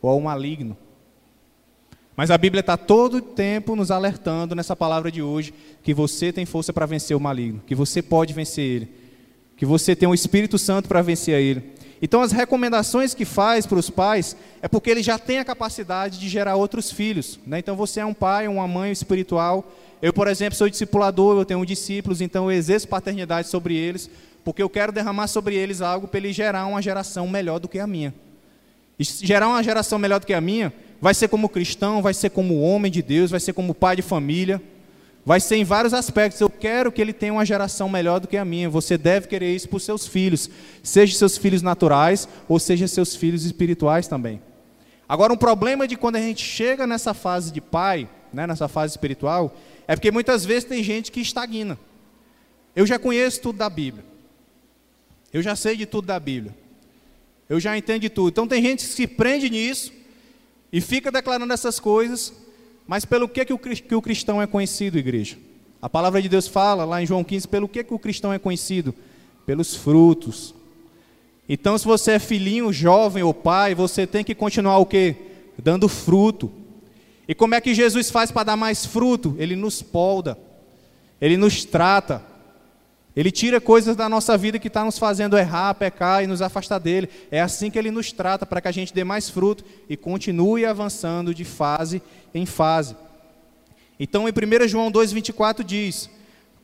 ou 0.02 0.10
ao 0.10 0.20
maligno. 0.20 0.78
Mas 2.16 2.30
a 2.30 2.38
Bíblia 2.38 2.60
está 2.60 2.76
todo 2.76 3.16
o 3.16 3.22
tempo 3.22 3.76
nos 3.76 3.90
alertando 3.90 4.54
nessa 4.54 4.76
palavra 4.76 5.12
de 5.12 5.22
hoje 5.22 5.54
que 5.82 5.94
você 5.94 6.32
tem 6.32 6.46
força 6.46 6.74
para 6.74 6.86
vencer 6.86 7.16
o 7.16 7.20
maligno, 7.20 7.62
que 7.66 7.74
você 7.74 8.02
pode 8.02 8.34
vencer 8.34 8.64
ele, 8.64 9.01
que 9.62 9.66
você 9.68 9.95
tem 9.95 10.09
o 10.09 10.14
Espírito 10.16 10.57
Santo 10.57 10.88
para 10.88 11.03
vencer 11.03 11.39
ele. 11.39 11.62
Então, 12.01 12.24
as 12.24 12.32
recomendações 12.32 13.14
que 13.14 13.24
faz 13.24 13.64
para 13.64 13.78
os 13.78 13.91
pais 13.91 14.36
é 14.59 14.68
porque 14.68 14.89
ele 14.89 15.03
já 15.03 15.20
tem 15.20 15.38
a 15.38 15.45
capacidade 15.45 16.18
de 16.18 16.28
gerar 16.28 16.55
outros 16.55 16.91
filhos. 16.91 17.39
Né? 17.45 17.59
Então, 17.59 17.76
você 17.76 17.99
é 17.99 18.05
um 18.05 18.12
pai, 18.12 18.47
uma 18.47 18.68
mãe 18.68 18.91
espiritual. 18.91 19.72
Eu, 20.01 20.12
por 20.12 20.28
exemplo, 20.28 20.55
sou 20.55 20.68
discipulador, 20.68 21.38
eu 21.38 21.45
tenho 21.45 21.64
discípulos, 21.64 22.22
então 22.22 22.45
eu 22.45 22.57
exerço 22.57 22.88
paternidade 22.88 23.49
sobre 23.49 23.76
eles, 23.76 24.09
porque 24.43 24.64
eu 24.64 24.68
quero 24.68 24.91
derramar 24.91 25.28
sobre 25.28 25.53
eles 25.53 25.80
algo 25.80 26.07
para 26.07 26.18
ele 26.18 26.34
gerar 26.34 26.66
uma 26.66 26.82
geração 26.82 27.28
melhor 27.28 27.59
do 27.59 27.68
que 27.68 27.78
a 27.78 27.86
minha. 27.86 28.16
E 28.97 29.03
gerar 29.03 29.47
uma 29.47 29.62
geração 29.62 29.99
melhor 29.99 30.20
do 30.20 30.26
que 30.26 30.34
a 30.34 30.41
minha 30.41 30.74
vai 30.99 31.14
ser 31.14 31.28
como 31.28 31.47
cristão, 31.47 32.01
vai 32.01 32.16
ser 32.16 32.32
como 32.32 32.62
homem 32.62 32.91
de 32.91 33.03
Deus, 33.03 33.30
vai 33.30 33.39
ser 33.39 33.53
como 33.53 33.76
pai 33.76 33.95
de 33.95 34.01
família, 34.01 34.59
Vai 35.26 35.40
ser 35.40 35.58
em 35.58 35.64
vários 35.64 35.94
aspectos. 35.94 36.42
Eu 36.42 36.50
quero 36.50 36.92
que 36.92 37.02
ele 37.02 37.14
tenha 37.14 37.34
uma 37.34 37.46
geração 37.46 37.88
melhor 37.88 38.20
do 38.20 38.28
que 38.28 38.38
a 38.38 38.46
minha. 38.46 38.70
Você 38.70 38.98
deve 38.98 39.28
querer 39.28 39.54
isso 39.56 39.70
para 39.70 39.78
os 39.78 39.84
seus 39.84 40.08
filhos, 40.08 40.50
seja 40.82 41.18
seus 41.18 41.38
filhos 41.38 41.62
naturais 41.62 42.28
ou 42.48 42.60
seja 42.60 42.88
seus 42.88 43.16
filhos 43.16 43.46
espirituais 43.46 44.08
também. 44.08 44.42
Agora, 45.08 45.34
um 45.34 45.38
problema 45.38 45.88
de 45.88 45.96
quando 45.96 46.16
a 46.16 46.22
gente 46.22 46.44
chega 46.44 46.88
nessa 46.88 47.14
fase 47.14 47.52
de 47.52 47.62
pai, 47.62 48.10
né, 48.34 48.48
nessa 48.48 48.68
fase 48.68 48.94
espiritual, 48.94 49.56
é 49.88 49.96
porque 49.96 50.10
muitas 50.10 50.46
vezes 50.46 50.64
tem 50.64 50.82
gente 50.84 51.12
que 51.12 51.20
estagna. 51.20 51.78
Eu 52.76 52.86
já 52.86 52.98
conheço 52.98 53.42
tudo 53.42 53.58
da 53.58 53.70
Bíblia. 53.70 54.06
Eu 55.34 55.42
já 55.42 55.56
sei 55.56 55.76
de 55.76 55.86
tudo 55.86 56.08
da 56.08 56.20
Bíblia. 56.20 56.56
Eu 57.50 57.60
já 57.60 57.78
entendo 57.78 58.02
de 58.02 58.10
tudo. 58.10 58.30
Então 58.30 58.48
tem 58.48 58.62
gente 58.64 58.88
que 58.88 58.94
se 58.94 59.06
prende 59.06 59.50
nisso 59.50 59.92
e 60.72 60.80
fica 60.80 61.12
declarando 61.12 61.52
essas 61.52 61.80
coisas 61.80 62.34
mas 62.88 63.06
pelo 63.06 63.28
que, 63.28 63.46
que, 63.46 63.54
o, 63.54 63.60
que 63.60 63.96
o 63.96 64.02
cristão 64.02 64.42
é 64.42 64.48
conhecido, 64.48 64.98
igreja? 64.98 65.38
A 65.82 65.90
palavra 65.90 66.22
de 66.22 66.30
Deus 66.30 66.48
fala 66.48 66.86
lá 66.86 67.02
em 67.02 67.06
João 67.06 67.24
15, 67.24 67.48
pelo 67.48 67.68
que, 67.68 67.84
que 67.84 67.94
o 67.94 68.00
cristão 68.00 68.32
é 68.32 68.38
conhecido? 68.38 68.94
Pelos 69.46 69.76
frutos. 69.76 70.54
Então, 71.50 71.78
se 71.78 71.86
você 71.86 72.12
é 72.12 72.20
filhinho, 72.20 72.72
jovem 72.72 73.24
ou 73.24 73.34
pai, 73.34 73.74
você 73.74 74.06
tem 74.06 74.24
que 74.24 74.36
continuar 74.36 74.78
o 74.78 74.86
quê? 74.86 75.16
Dando 75.58 75.90
fruto. 75.90 76.52
E 77.28 77.34
como 77.34 77.56
é 77.56 77.62
que 77.62 77.74
Jesus 77.74 78.10
faz 78.10 78.32
para 78.32 78.44
dar 78.44 78.56
mais 78.56 78.86
fruto? 78.86 79.36
Ele 79.38 79.56
nos 79.56 79.82
polda, 79.82 80.38
ele 81.20 81.38
nos 81.38 81.66
trata. 81.66 82.31
Ele 83.16 83.30
tira 83.30 83.59
coisas 83.59 83.95
da 83.95 84.07
nossa 84.07 84.38
vida 84.38 84.57
que 84.57 84.70
está 84.70 84.86
nos 84.86 84.97
fazendo 84.97 85.38
errar, 85.38 85.74
pecar 85.74 86.24
e 86.24 86.28
nos 86.28 86.41
afastar 86.41 86.80
dele. 86.80 87.09
É 87.30 87.41
assim 87.41 87.70
que 87.70 87.78
ele 87.78 87.91
nos 87.91 88.12
trata, 88.12 88.45
para 88.45 88.62
que 88.62 88.70
a 88.70 88.72
gente 88.72 88.93
dê 88.93 89.03
mais 89.03 89.30
fruto 89.30 89.66
e 89.89 89.97
continue 89.97 90.66
avançando 90.66 91.34
de 91.34 91.43
fase 91.43 92.01
em 92.34 92.45
fase. 92.45 92.95
Então, 93.99 94.28
em 94.28 94.32
1 94.32 94.68
João 94.68 94.91
2,24 94.91 95.64
diz: 95.64 96.09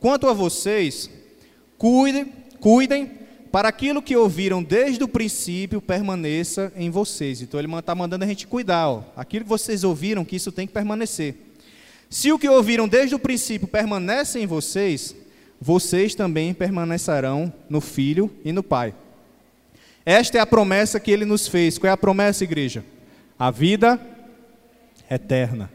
Quanto 0.00 0.26
a 0.26 0.32
vocês, 0.32 1.10
cuidem, 1.76 2.32
cuidem 2.60 3.10
para 3.52 3.68
aquilo 3.68 4.02
que 4.02 4.16
ouviram 4.16 4.62
desde 4.62 5.04
o 5.04 5.08
princípio 5.08 5.82
permaneça 5.82 6.72
em 6.74 6.88
vocês. 6.88 7.42
Então, 7.42 7.60
ele 7.60 7.72
está 7.76 7.94
mandando 7.94 8.24
a 8.24 8.28
gente 8.28 8.46
cuidar. 8.46 8.88
Ó. 8.88 9.02
Aquilo 9.14 9.44
que 9.44 9.50
vocês 9.50 9.84
ouviram, 9.84 10.24
que 10.24 10.36
isso 10.36 10.50
tem 10.50 10.66
que 10.66 10.72
permanecer. 10.72 11.34
Se 12.08 12.32
o 12.32 12.38
que 12.38 12.48
ouviram 12.48 12.88
desde 12.88 13.14
o 13.14 13.18
princípio 13.18 13.68
permanece 13.68 14.40
em 14.40 14.46
vocês, 14.46 15.14
vocês 15.60 16.14
também 16.14 16.54
permanecerão 16.54 17.52
no 17.68 17.80
Filho 17.80 18.30
e 18.44 18.52
no 18.52 18.62
Pai. 18.62 18.94
Esta 20.04 20.38
é 20.38 20.40
a 20.40 20.46
promessa 20.46 20.98
que 20.98 21.10
ele 21.10 21.24
nos 21.24 21.46
fez. 21.46 21.76
Qual 21.76 21.88
é 21.88 21.92
a 21.92 21.96
promessa, 21.96 22.44
igreja? 22.44 22.84
A 23.38 23.50
vida 23.50 24.00
eterna. 25.10 25.70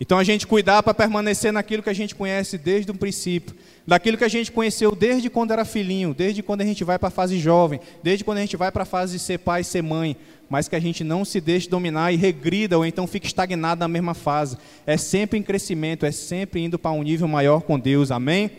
Então 0.00 0.18
a 0.18 0.24
gente 0.24 0.46
cuidar 0.46 0.82
para 0.82 0.94
permanecer 0.94 1.52
naquilo 1.52 1.82
que 1.82 1.90
a 1.90 1.94
gente 1.94 2.14
conhece 2.14 2.56
desde 2.56 2.90
o 2.90 2.94
princípio, 2.94 3.54
daquilo 3.86 4.16
que 4.16 4.24
a 4.24 4.28
gente 4.28 4.50
conheceu 4.50 4.94
desde 4.96 5.28
quando 5.28 5.50
era 5.50 5.64
filhinho, 5.64 6.14
desde 6.14 6.42
quando 6.42 6.62
a 6.62 6.64
gente 6.64 6.82
vai 6.84 6.98
para 6.98 7.08
a 7.08 7.10
fase 7.10 7.38
jovem, 7.38 7.80
desde 8.02 8.24
quando 8.24 8.38
a 8.38 8.40
gente 8.40 8.56
vai 8.56 8.72
para 8.72 8.84
a 8.84 8.86
fase 8.86 9.12
de 9.12 9.18
ser 9.18 9.38
pai 9.38 9.60
e 9.60 9.64
ser 9.64 9.82
mãe, 9.82 10.16
mas 10.48 10.68
que 10.68 10.76
a 10.76 10.80
gente 10.80 11.04
não 11.04 11.22
se 11.22 11.38
deixe 11.38 11.68
dominar 11.68 12.12
e 12.12 12.16
regrida 12.16 12.78
ou 12.78 12.86
então 12.86 13.06
fique 13.06 13.26
estagnado 13.26 13.80
na 13.80 13.88
mesma 13.88 14.14
fase. 14.14 14.56
É 14.86 14.96
sempre 14.96 15.38
em 15.38 15.42
crescimento, 15.42 16.06
é 16.06 16.12
sempre 16.12 16.60
indo 16.60 16.78
para 16.78 16.92
um 16.92 17.02
nível 17.02 17.28
maior 17.28 17.60
com 17.60 17.78
Deus. 17.78 18.10
Amém? 18.10 18.50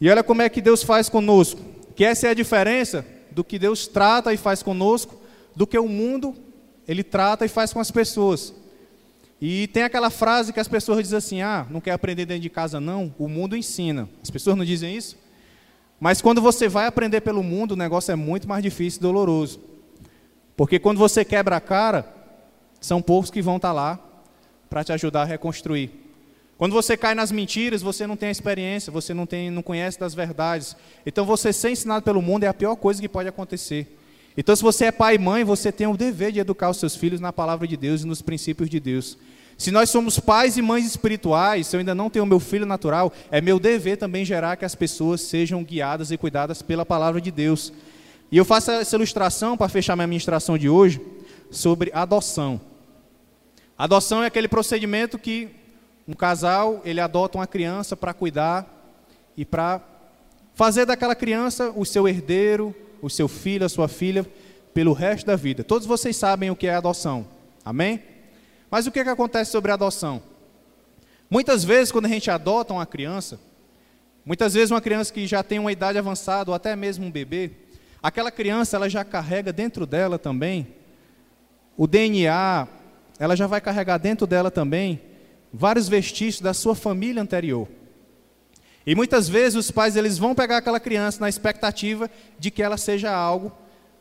E 0.00 0.10
olha 0.10 0.22
como 0.22 0.42
é 0.42 0.48
que 0.48 0.60
Deus 0.60 0.82
faz 0.82 1.08
conosco. 1.08 1.60
Que 1.94 2.04
essa 2.04 2.26
é 2.26 2.30
a 2.30 2.34
diferença 2.34 3.04
do 3.30 3.42
que 3.42 3.58
Deus 3.58 3.86
trata 3.86 4.32
e 4.32 4.36
faz 4.36 4.62
conosco, 4.62 5.20
do 5.54 5.66
que 5.66 5.78
o 5.78 5.88
mundo 5.88 6.34
ele 6.86 7.02
trata 7.02 7.44
e 7.44 7.48
faz 7.48 7.72
com 7.72 7.80
as 7.80 7.90
pessoas. 7.90 8.54
E 9.40 9.66
tem 9.68 9.82
aquela 9.82 10.08
frase 10.08 10.52
que 10.52 10.60
as 10.60 10.68
pessoas 10.68 11.00
dizem 11.00 11.18
assim: 11.18 11.42
ah, 11.42 11.66
não 11.70 11.80
quer 11.80 11.92
aprender 11.92 12.24
dentro 12.24 12.42
de 12.42 12.50
casa, 12.50 12.80
não, 12.80 13.14
o 13.18 13.28
mundo 13.28 13.56
ensina. 13.56 14.08
As 14.22 14.30
pessoas 14.30 14.56
não 14.56 14.64
dizem 14.64 14.96
isso? 14.96 15.16
Mas 15.98 16.20
quando 16.20 16.40
você 16.40 16.68
vai 16.68 16.86
aprender 16.86 17.20
pelo 17.22 17.42
mundo, 17.42 17.72
o 17.72 17.76
negócio 17.76 18.12
é 18.12 18.16
muito 18.16 18.48
mais 18.48 18.62
difícil 18.62 19.00
e 19.00 19.02
doloroso. 19.02 19.60
Porque 20.56 20.78
quando 20.78 20.98
você 20.98 21.24
quebra 21.24 21.56
a 21.56 21.60
cara, 21.60 22.10
são 22.80 23.02
poucos 23.02 23.30
que 23.30 23.42
vão 23.42 23.56
estar 23.56 23.72
lá 23.72 23.98
para 24.68 24.84
te 24.84 24.92
ajudar 24.92 25.22
a 25.22 25.24
reconstruir. 25.24 26.05
Quando 26.58 26.72
você 26.72 26.96
cai 26.96 27.14
nas 27.14 27.30
mentiras, 27.30 27.82
você 27.82 28.06
não 28.06 28.16
tem 28.16 28.30
a 28.30 28.32
experiência, 28.32 28.90
você 28.90 29.12
não, 29.12 29.26
tem, 29.26 29.50
não 29.50 29.62
conhece 29.62 30.00
das 30.00 30.14
verdades. 30.14 30.74
Então, 31.04 31.26
você 31.26 31.52
ser 31.52 31.70
ensinado 31.70 32.02
pelo 32.02 32.22
mundo 32.22 32.44
é 32.44 32.46
a 32.46 32.54
pior 32.54 32.76
coisa 32.76 33.00
que 33.00 33.08
pode 33.08 33.28
acontecer. 33.28 33.98
Então, 34.36 34.56
se 34.56 34.62
você 34.62 34.86
é 34.86 34.92
pai 34.92 35.16
e 35.16 35.18
mãe, 35.18 35.44
você 35.44 35.70
tem 35.70 35.86
o 35.86 35.96
dever 35.96 36.32
de 36.32 36.40
educar 36.40 36.70
os 36.70 36.78
seus 36.78 36.96
filhos 36.96 37.20
na 37.20 37.32
palavra 37.32 37.66
de 37.66 37.76
Deus 37.76 38.02
e 38.02 38.06
nos 38.06 38.22
princípios 38.22 38.70
de 38.70 38.80
Deus. 38.80 39.18
Se 39.58 39.70
nós 39.70 39.88
somos 39.88 40.18
pais 40.18 40.56
e 40.58 40.62
mães 40.62 40.84
espirituais, 40.84 41.66
se 41.66 41.76
eu 41.76 41.80
ainda 41.80 41.94
não 41.94 42.10
tenho 42.10 42.26
meu 42.26 42.38
filho 42.38 42.66
natural, 42.66 43.12
é 43.30 43.40
meu 43.40 43.58
dever 43.58 43.96
também 43.96 44.24
gerar 44.24 44.56
que 44.56 44.64
as 44.64 44.74
pessoas 44.74 45.22
sejam 45.22 45.64
guiadas 45.64 46.10
e 46.10 46.18
cuidadas 46.18 46.60
pela 46.60 46.84
palavra 46.84 47.20
de 47.20 47.30
Deus. 47.30 47.72
E 48.30 48.36
eu 48.36 48.44
faço 48.44 48.70
essa 48.70 48.96
ilustração 48.96 49.56
para 49.56 49.68
fechar 49.68 49.96
minha 49.96 50.06
ministração 50.06 50.58
de 50.58 50.68
hoje 50.68 51.00
sobre 51.50 51.90
adoção. 51.94 52.60
Adoção 53.78 54.22
é 54.22 54.26
aquele 54.26 54.48
procedimento 54.48 55.18
que 55.18 55.48
um 56.06 56.12
casal, 56.12 56.80
ele 56.84 57.00
adota 57.00 57.38
uma 57.38 57.46
criança 57.46 57.96
para 57.96 58.14
cuidar 58.14 58.66
e 59.36 59.44
para 59.44 59.80
fazer 60.54 60.86
daquela 60.86 61.14
criança 61.14 61.72
o 61.74 61.84
seu 61.84 62.08
herdeiro, 62.08 62.74
o 63.02 63.10
seu 63.10 63.28
filho, 63.28 63.66
a 63.66 63.68
sua 63.68 63.88
filha, 63.88 64.24
pelo 64.72 64.92
resto 64.92 65.26
da 65.26 65.36
vida. 65.36 65.64
Todos 65.64 65.86
vocês 65.86 66.16
sabem 66.16 66.50
o 66.50 66.56
que 66.56 66.66
é 66.66 66.74
adoção. 66.74 67.26
Amém? 67.64 68.02
Mas 68.70 68.86
o 68.86 68.92
que, 68.92 69.00
é 69.00 69.04
que 69.04 69.10
acontece 69.10 69.50
sobre 69.50 69.70
a 69.70 69.74
adoção? 69.74 70.22
Muitas 71.28 71.64
vezes, 71.64 71.90
quando 71.90 72.06
a 72.06 72.08
gente 72.08 72.30
adota 72.30 72.72
uma 72.72 72.86
criança, 72.86 73.40
muitas 74.24 74.54
vezes 74.54 74.70
uma 74.70 74.80
criança 74.80 75.12
que 75.12 75.26
já 75.26 75.42
tem 75.42 75.58
uma 75.58 75.72
idade 75.72 75.98
avançada, 75.98 76.50
ou 76.50 76.54
até 76.54 76.76
mesmo 76.76 77.04
um 77.06 77.10
bebê, 77.10 77.50
aquela 78.02 78.30
criança 78.30 78.76
ela 78.76 78.88
já 78.88 79.04
carrega 79.04 79.52
dentro 79.52 79.86
dela 79.86 80.18
também 80.18 80.68
o 81.76 81.86
DNA, 81.86 82.66
ela 83.18 83.36
já 83.36 83.46
vai 83.46 83.60
carregar 83.60 83.98
dentro 83.98 84.26
dela 84.26 84.50
também 84.50 85.00
vários 85.52 85.88
vestígios 85.88 86.40
da 86.40 86.54
sua 86.54 86.74
família 86.74 87.22
anterior. 87.22 87.68
E 88.86 88.94
muitas 88.94 89.28
vezes 89.28 89.56
os 89.56 89.70
pais 89.70 89.96
eles 89.96 90.16
vão 90.16 90.34
pegar 90.34 90.58
aquela 90.58 90.78
criança 90.78 91.20
na 91.20 91.28
expectativa 91.28 92.08
de 92.38 92.50
que 92.50 92.62
ela 92.62 92.76
seja 92.76 93.10
algo, 93.10 93.52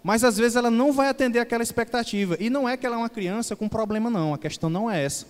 mas 0.03 0.23
às 0.23 0.37
vezes 0.37 0.55
ela 0.55 0.69
não 0.69 0.93
vai 0.93 1.09
atender 1.09 1.39
aquela 1.39 1.63
expectativa. 1.63 2.37
E 2.39 2.49
não 2.49 2.69
é 2.69 2.77
que 2.77 2.85
ela 2.85 2.95
é 2.95 2.99
uma 2.99 3.09
criança 3.09 3.55
com 3.55 3.67
problema 3.67 4.09
não, 4.09 4.33
a 4.33 4.37
questão 4.37 4.69
não 4.69 4.89
é 4.89 5.03
essa. 5.03 5.25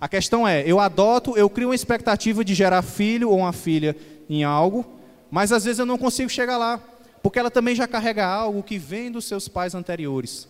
A 0.00 0.08
questão 0.08 0.48
é, 0.48 0.62
eu 0.66 0.80
adoto, 0.80 1.36
eu 1.36 1.48
crio 1.50 1.68
uma 1.68 1.74
expectativa 1.74 2.42
de 2.44 2.54
gerar 2.54 2.80
filho 2.80 3.30
ou 3.30 3.38
uma 3.38 3.52
filha 3.52 3.94
em 4.28 4.44
algo, 4.44 4.84
mas 5.30 5.52
às 5.52 5.64
vezes 5.64 5.78
eu 5.78 5.86
não 5.86 5.98
consigo 5.98 6.30
chegar 6.30 6.56
lá, 6.56 6.80
porque 7.22 7.38
ela 7.38 7.50
também 7.50 7.74
já 7.74 7.86
carrega 7.86 8.26
algo 8.26 8.62
que 8.62 8.78
vem 8.78 9.10
dos 9.10 9.26
seus 9.26 9.48
pais 9.48 9.74
anteriores. 9.74 10.48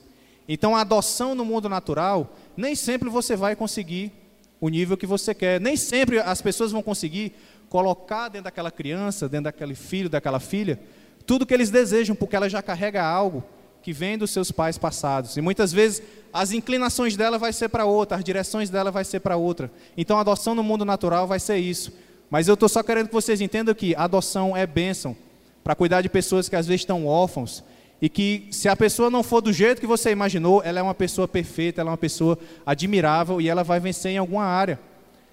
Então 0.48 0.76
a 0.76 0.82
adoção 0.82 1.34
no 1.34 1.44
mundo 1.44 1.68
natural, 1.68 2.36
nem 2.56 2.76
sempre 2.76 3.08
você 3.08 3.34
vai 3.34 3.56
conseguir 3.56 4.12
o 4.60 4.68
nível 4.68 4.96
que 4.96 5.06
você 5.06 5.34
quer. 5.34 5.60
Nem 5.60 5.76
sempre 5.76 6.18
as 6.18 6.40
pessoas 6.40 6.72
vão 6.72 6.82
conseguir 6.82 7.34
colocar 7.68 8.28
dentro 8.28 8.44
daquela 8.44 8.70
criança, 8.70 9.28
dentro 9.28 9.44
daquele 9.44 9.74
filho, 9.74 10.08
daquela 10.08 10.40
filha, 10.40 10.80
tudo 11.26 11.44
que 11.44 11.52
eles 11.52 11.70
desejam, 11.70 12.14
porque 12.14 12.36
ela 12.36 12.48
já 12.48 12.62
carrega 12.62 13.02
algo 13.04 13.44
que 13.82 13.92
vem 13.92 14.18
dos 14.18 14.30
seus 14.30 14.50
pais 14.50 14.78
passados. 14.78 15.36
E 15.36 15.40
muitas 15.40 15.72
vezes 15.72 16.02
as 16.32 16.52
inclinações 16.52 17.16
dela 17.16 17.38
vai 17.38 17.52
ser 17.52 17.68
para 17.68 17.84
outra, 17.84 18.16
as 18.16 18.24
direções 18.24 18.70
dela 18.70 18.90
vai 18.90 19.04
ser 19.04 19.20
para 19.20 19.36
outra. 19.36 19.70
Então 19.96 20.18
a 20.18 20.22
adoção 20.22 20.54
no 20.54 20.62
mundo 20.62 20.84
natural 20.84 21.26
vai 21.26 21.38
ser 21.38 21.58
isso. 21.58 21.92
Mas 22.28 22.48
eu 22.48 22.54
estou 22.54 22.68
só 22.68 22.82
querendo 22.82 23.08
que 23.08 23.14
vocês 23.14 23.40
entendam 23.40 23.74
que 23.74 23.94
a 23.94 24.04
adoção 24.04 24.56
é 24.56 24.66
bênção 24.66 25.16
para 25.62 25.74
cuidar 25.74 26.02
de 26.02 26.08
pessoas 26.08 26.48
que 26.48 26.56
às 26.56 26.66
vezes 26.66 26.82
estão 26.82 27.06
órfãos, 27.06 27.62
e 28.00 28.08
que 28.08 28.48
se 28.50 28.68
a 28.68 28.76
pessoa 28.76 29.10
não 29.10 29.22
for 29.22 29.40
do 29.40 29.52
jeito 29.52 29.80
que 29.80 29.86
você 29.86 30.10
imaginou, 30.10 30.62
ela 30.62 30.78
é 30.78 30.82
uma 30.82 30.94
pessoa 30.94 31.26
perfeita, 31.26 31.80
ela 31.80 31.90
é 31.90 31.92
uma 31.92 31.96
pessoa 31.96 32.38
admirável 32.64 33.40
e 33.40 33.48
ela 33.48 33.64
vai 33.64 33.80
vencer 33.80 34.12
em 34.12 34.18
alguma 34.18 34.44
área. 34.44 34.78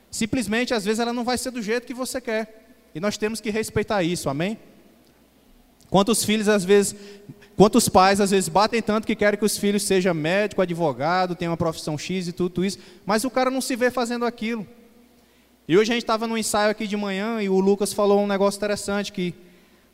Simplesmente, 0.09 0.74
às 0.74 0.86
vezes, 0.86 0.99
ela 0.99 1.11
não 1.11 1.24
vai 1.24 1.38
ser 1.38 1.51
do 1.51 1.61
jeito 1.61 1.86
que 1.86 1.93
você 1.93 2.22
quer. 2.22 2.64
E 2.95 2.99
nós 2.99 3.18
temos 3.18 3.41
que 3.41 3.49
respeitar 3.49 4.03
isso, 4.03 4.30
amém? 4.30 4.57
Quantos 5.89 6.24
filhos, 6.24 6.47
às 6.47 6.64
vezes, 6.64 6.95
quantos 7.57 7.89
pais, 7.89 8.22
às 8.22 8.32
vezes, 8.32 8.47
batem 8.47 8.82
tanto 8.82 9.05
que 9.05 9.16
querem 9.16 9.38
que 9.38 9.45
os 9.45 9.57
filhos 9.57 9.84
sejam 9.84 10.14
médico, 10.14 10.61
advogado, 10.61 11.36
tenham 11.36 11.51
uma 11.51 11.57
profissão 11.57 11.97
X 11.97 12.28
e 12.28 12.32
tudo 12.32 12.64
isso, 12.64 12.80
mas 13.05 13.24
o 13.26 13.30
cara 13.30 13.49
não 13.49 13.61
se 13.61 13.76
vê 13.76 13.91
fazendo 13.91 14.26
aquilo. 14.26 14.66
E 15.68 15.78
hoje 15.78 15.91
a 15.91 15.95
gente 15.95 16.03
estava 16.03 16.28
no 16.28 16.38
ensaio 16.38 16.72
aqui 16.72 16.88
de 16.88 16.97
manhã 16.97 17.41
e 17.41 17.49
o 17.49 17.59
Lucas 17.59 17.93
falou 17.93 18.22
um 18.22 18.28
negócio 18.28 18.57
interessante 18.57 19.11
que 19.11 19.34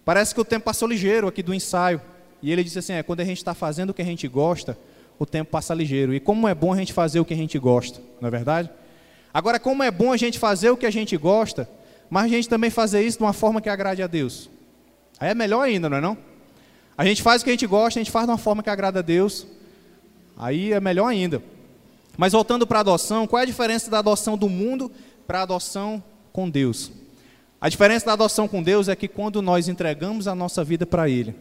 parece 0.03 0.33
que 0.33 0.41
o 0.41 0.45
tempo 0.45 0.65
passou 0.65 0.87
ligeiro 0.87 1.27
aqui 1.27 1.43
do 1.43 1.53
ensaio. 1.53 2.01
E 2.41 2.51
ele 2.51 2.63
disse 2.63 2.79
assim: 2.79 2.93
é, 2.93 3.03
quando 3.03 3.21
a 3.21 3.25
gente 3.25 3.37
está 3.37 3.53
fazendo 3.53 3.89
o 3.89 3.93
que 3.93 4.01
a 4.01 4.05
gente 4.05 4.27
gosta, 4.27 4.77
o 5.17 5.25
tempo 5.25 5.51
passa 5.51 5.73
ligeiro. 5.73 6.13
E 6.13 6.19
como 6.19 6.47
é 6.47 6.55
bom 6.55 6.73
a 6.73 6.77
gente 6.77 6.93
fazer 6.93 7.19
o 7.19 7.25
que 7.25 7.33
a 7.33 7.37
gente 7.37 7.59
gosta, 7.59 8.01
não 8.21 8.27
é 8.27 8.31
verdade? 8.31 8.69
Agora, 9.33 9.59
como 9.59 9.83
é 9.83 9.91
bom 9.91 10.11
a 10.11 10.17
gente 10.17 10.39
fazer 10.39 10.69
o 10.69 10.77
que 10.77 10.85
a 10.85 10.91
gente 10.91 11.15
gosta, 11.17 11.69
mas 12.09 12.25
a 12.25 12.27
gente 12.27 12.49
também 12.49 12.69
fazer 12.69 13.01
isso 13.03 13.17
de 13.17 13.23
uma 13.23 13.33
forma 13.33 13.61
que 13.61 13.69
agrade 13.69 14.01
a 14.01 14.07
Deus. 14.07 14.49
Aí 15.19 15.29
é 15.29 15.35
melhor 15.35 15.61
ainda, 15.61 15.89
não 15.89 15.97
é 15.97 16.01
não? 16.01 16.17
A 16.97 17.05
gente 17.05 17.21
faz 17.21 17.41
o 17.41 17.45
que 17.45 17.51
a 17.51 17.53
gente 17.53 17.67
gosta, 17.67 17.99
a 17.99 18.03
gente 18.03 18.11
faz 18.11 18.25
de 18.25 18.31
uma 18.31 18.37
forma 18.37 18.63
que 18.63 18.69
agrada 18.69 18.99
a 18.99 19.01
Deus. 19.01 19.45
Aí 20.37 20.73
é 20.73 20.79
melhor 20.79 21.07
ainda. 21.07 21.43
Mas 22.17 22.33
voltando 22.33 22.65
para 22.65 22.79
a 22.79 22.81
adoção, 22.81 23.27
qual 23.27 23.39
é 23.39 23.43
a 23.43 23.45
diferença 23.45 23.89
da 23.89 23.99
adoção 23.99 24.37
do 24.37 24.49
mundo 24.49 24.91
para 25.27 25.39
a 25.39 25.43
adoção 25.43 26.03
com 26.33 26.49
Deus? 26.49 26.91
A 27.61 27.69
diferença 27.69 28.05
da 28.05 28.13
adoção 28.13 28.47
com 28.47 28.63
Deus 28.63 28.87
é 28.87 28.95
que 28.95 29.07
quando 29.07 29.41
nós 29.41 29.67
entregamos 29.67 30.27
a 30.27 30.35
nossa 30.35 30.63
vida 30.63 30.85
para 30.85 31.09
Ele, 31.09 31.35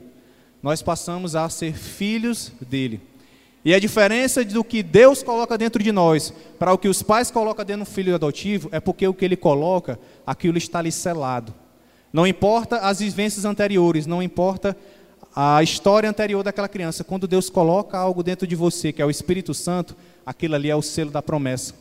nós 0.63 0.83
passamos 0.83 1.37
a 1.37 1.49
ser 1.49 1.75
filhos 1.75 2.53
dele. 2.61 3.01
E 3.65 3.75
a 3.75 3.79
diferença 3.79 4.45
do 4.45 4.65
que 4.65 4.83
Deus 4.83 5.23
coloca 5.23 5.59
dentro 5.59 5.83
de 5.83 5.93
nós 5.93 6.33
para 6.59 6.73
o 6.73 6.79
que 6.79 6.89
os 6.89 7.03
pais 7.03 7.31
colocam 7.31 7.65
dentro 7.65 7.85
do 7.85 7.91
filho 7.91 8.15
adotivo 8.15 8.69
é 8.73 8.81
porque 8.81 9.07
o 9.07 9.15
que 9.15 9.25
ele 9.25 9.37
coloca, 9.37 9.99
aquilo 10.27 10.57
está 10.57 10.79
ali 10.79 10.93
selado. 10.93 11.53
Não 12.13 12.27
importa 12.27 12.79
as 12.79 13.01
vivências 13.01 13.45
anteriores, 13.45 14.07
não 14.07 14.23
importa 14.23 14.77
a 15.35 15.63
história 15.63 16.09
anterior 16.09 16.43
daquela 16.43 16.69
criança. 16.69 17.05
Quando 17.05 17.29
Deus 17.29 17.51
coloca 17.51 17.99
algo 17.99 18.23
dentro 18.23 18.47
de 18.47 18.57
você, 18.57 18.93
que 18.93 19.03
é 19.03 19.05
o 19.05 19.11
Espírito 19.11 19.53
Santo, 19.53 19.95
aquilo 20.25 20.55
ali 20.55 20.71
é 20.71 20.77
o 20.77 20.83
selo 20.83 21.11
da 21.11 21.21
promessa. 21.21 21.75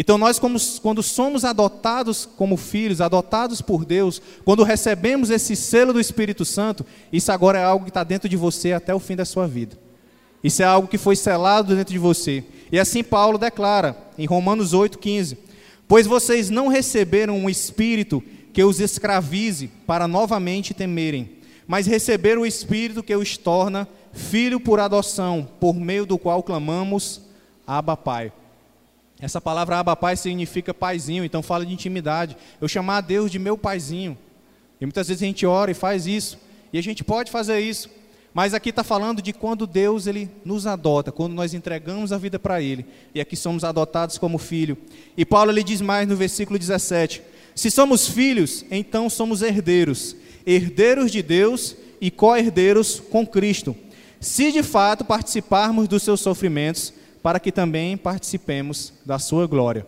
Então, 0.00 0.16
nós, 0.16 0.38
como, 0.38 0.56
quando 0.80 1.02
somos 1.02 1.44
adotados 1.44 2.24
como 2.24 2.56
filhos, 2.56 3.00
adotados 3.00 3.60
por 3.60 3.84
Deus, 3.84 4.22
quando 4.44 4.62
recebemos 4.62 5.28
esse 5.28 5.56
selo 5.56 5.92
do 5.92 5.98
Espírito 5.98 6.44
Santo, 6.44 6.86
isso 7.12 7.32
agora 7.32 7.58
é 7.58 7.64
algo 7.64 7.84
que 7.84 7.90
está 7.90 8.04
dentro 8.04 8.28
de 8.28 8.36
você 8.36 8.72
até 8.72 8.94
o 8.94 9.00
fim 9.00 9.16
da 9.16 9.24
sua 9.24 9.48
vida. 9.48 9.76
Isso 10.42 10.62
é 10.62 10.64
algo 10.64 10.86
que 10.86 10.96
foi 10.96 11.16
selado 11.16 11.74
dentro 11.74 11.92
de 11.92 11.98
você. 11.98 12.44
E 12.70 12.78
assim 12.78 13.02
Paulo 13.02 13.38
declara, 13.38 13.96
em 14.16 14.24
Romanos 14.24 14.72
8,15: 14.72 15.36
Pois 15.88 16.06
vocês 16.06 16.48
não 16.48 16.68
receberam 16.68 17.36
um 17.36 17.50
espírito 17.50 18.22
que 18.52 18.62
os 18.62 18.78
escravize 18.78 19.68
para 19.84 20.06
novamente 20.06 20.72
temerem, 20.72 21.28
mas 21.66 21.88
receber 21.88 22.38
o 22.38 22.46
Espírito 22.46 23.02
que 23.02 23.16
os 23.16 23.36
torna 23.36 23.88
filho 24.12 24.60
por 24.60 24.78
adoção, 24.78 25.48
por 25.58 25.74
meio 25.74 26.06
do 26.06 26.16
qual 26.16 26.40
clamamos 26.40 27.20
Abba 27.66 27.96
Pai. 27.96 28.32
Essa 29.20 29.40
palavra 29.40 29.78
Abba 29.78 29.96
Pai 29.96 30.16
significa 30.16 30.72
paizinho, 30.72 31.24
então 31.24 31.42
fala 31.42 31.66
de 31.66 31.72
intimidade. 31.72 32.36
Eu 32.60 32.68
chamar 32.68 32.98
a 32.98 33.00
Deus 33.00 33.30
de 33.30 33.38
meu 33.38 33.58
paizinho. 33.58 34.16
E 34.80 34.86
muitas 34.86 35.08
vezes 35.08 35.22
a 35.22 35.26
gente 35.26 35.44
ora 35.44 35.70
e 35.70 35.74
faz 35.74 36.06
isso. 36.06 36.38
E 36.72 36.78
a 36.78 36.82
gente 36.82 37.02
pode 37.02 37.30
fazer 37.30 37.58
isso. 37.58 37.90
Mas 38.32 38.54
aqui 38.54 38.70
está 38.70 38.84
falando 38.84 39.20
de 39.20 39.32
quando 39.32 39.66
Deus 39.66 40.06
ele 40.06 40.30
nos 40.44 40.66
adota, 40.66 41.10
quando 41.10 41.32
nós 41.32 41.54
entregamos 41.54 42.12
a 42.12 42.18
vida 42.18 42.38
para 42.38 42.62
Ele. 42.62 42.86
E 43.14 43.20
aqui 43.20 43.34
somos 43.34 43.64
adotados 43.64 44.18
como 44.18 44.38
filho. 44.38 44.78
E 45.16 45.24
Paulo 45.24 45.50
ele 45.50 45.64
diz 45.64 45.80
mais 45.80 46.06
no 46.06 46.14
versículo 46.14 46.58
17: 46.58 47.22
Se 47.54 47.70
somos 47.70 48.06
filhos, 48.06 48.64
então 48.70 49.10
somos 49.10 49.42
herdeiros, 49.42 50.14
herdeiros 50.46 51.10
de 51.10 51.22
Deus 51.22 51.74
e 52.00 52.10
co-herdeiros 52.10 53.00
com 53.00 53.26
Cristo. 53.26 53.74
Se 54.20 54.52
de 54.52 54.62
fato 54.62 55.04
participarmos 55.04 55.88
dos 55.88 56.02
seus 56.02 56.20
sofrimentos, 56.20 56.92
para 57.22 57.40
que 57.40 57.52
também 57.52 57.96
participemos 57.96 58.92
da 59.04 59.18
sua 59.18 59.46
glória. 59.46 59.86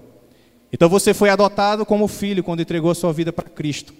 Então 0.73 0.89
você 0.89 1.13
foi 1.13 1.31
adotado 1.31 1.85
como 1.85 2.07
filho 2.07 2.45
quando 2.45 2.61
entregou 2.61 2.91
a 2.91 2.95
sua 2.95 3.13
vida 3.13 3.33
para 3.33 3.49
Cristo. 3.49 3.93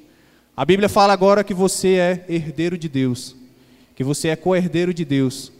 A 0.57 0.65
Bíblia 0.65 0.89
fala 0.89 1.13
agora 1.13 1.43
que 1.43 1.55
você 1.55 1.95
é 1.95 2.25
herdeiro 2.29 2.77
de 2.77 2.89
Deus, 2.89 3.37
que 3.95 4.05
você 4.05 4.29
é 4.29 4.37
co-herdeiro 4.37 4.93
de 4.93 5.05
Deus, 5.05 5.53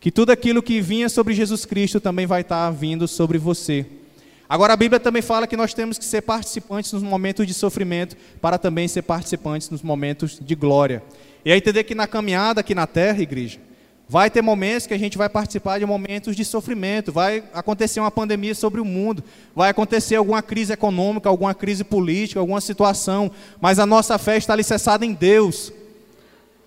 que 0.00 0.10
tudo 0.10 0.30
aquilo 0.30 0.62
que 0.62 0.80
vinha 0.80 1.08
sobre 1.08 1.34
Jesus 1.34 1.64
Cristo 1.64 2.00
também 2.00 2.26
vai 2.26 2.42
estar 2.42 2.70
vindo 2.70 3.08
sobre 3.08 3.38
você. 3.38 3.86
Agora 4.46 4.74
a 4.74 4.76
Bíblia 4.76 5.00
também 5.00 5.22
fala 5.22 5.46
que 5.46 5.56
nós 5.56 5.72
temos 5.72 5.98
que 5.98 6.04
ser 6.04 6.20
participantes 6.20 6.92
nos 6.92 7.02
momentos 7.02 7.46
de 7.46 7.54
sofrimento 7.54 8.14
para 8.40 8.58
também 8.58 8.86
ser 8.86 9.02
participantes 9.02 9.70
nos 9.70 9.82
momentos 9.82 10.38
de 10.38 10.54
glória. 10.54 11.02
E 11.44 11.50
aí 11.50 11.58
entender 11.58 11.84
que 11.84 11.94
na 11.94 12.06
caminhada 12.06 12.60
aqui 12.60 12.74
na 12.74 12.86
terra, 12.86 13.22
igreja, 13.22 13.58
Vai 14.06 14.28
ter 14.28 14.42
momentos 14.42 14.86
que 14.86 14.92
a 14.92 14.98
gente 14.98 15.16
vai 15.16 15.30
participar 15.30 15.78
de 15.78 15.86
momentos 15.86 16.36
de 16.36 16.44
sofrimento, 16.44 17.10
vai 17.10 17.42
acontecer 17.54 18.00
uma 18.00 18.10
pandemia 18.10 18.54
sobre 18.54 18.80
o 18.80 18.84
mundo, 18.84 19.24
vai 19.56 19.70
acontecer 19.70 20.16
alguma 20.16 20.42
crise 20.42 20.74
econômica, 20.74 21.28
alguma 21.28 21.54
crise 21.54 21.82
política, 21.82 22.38
alguma 22.38 22.60
situação, 22.60 23.30
mas 23.60 23.78
a 23.78 23.86
nossa 23.86 24.18
fé 24.18 24.36
está 24.36 24.52
alicerçada 24.52 25.06
em 25.06 25.14
Deus. 25.14 25.72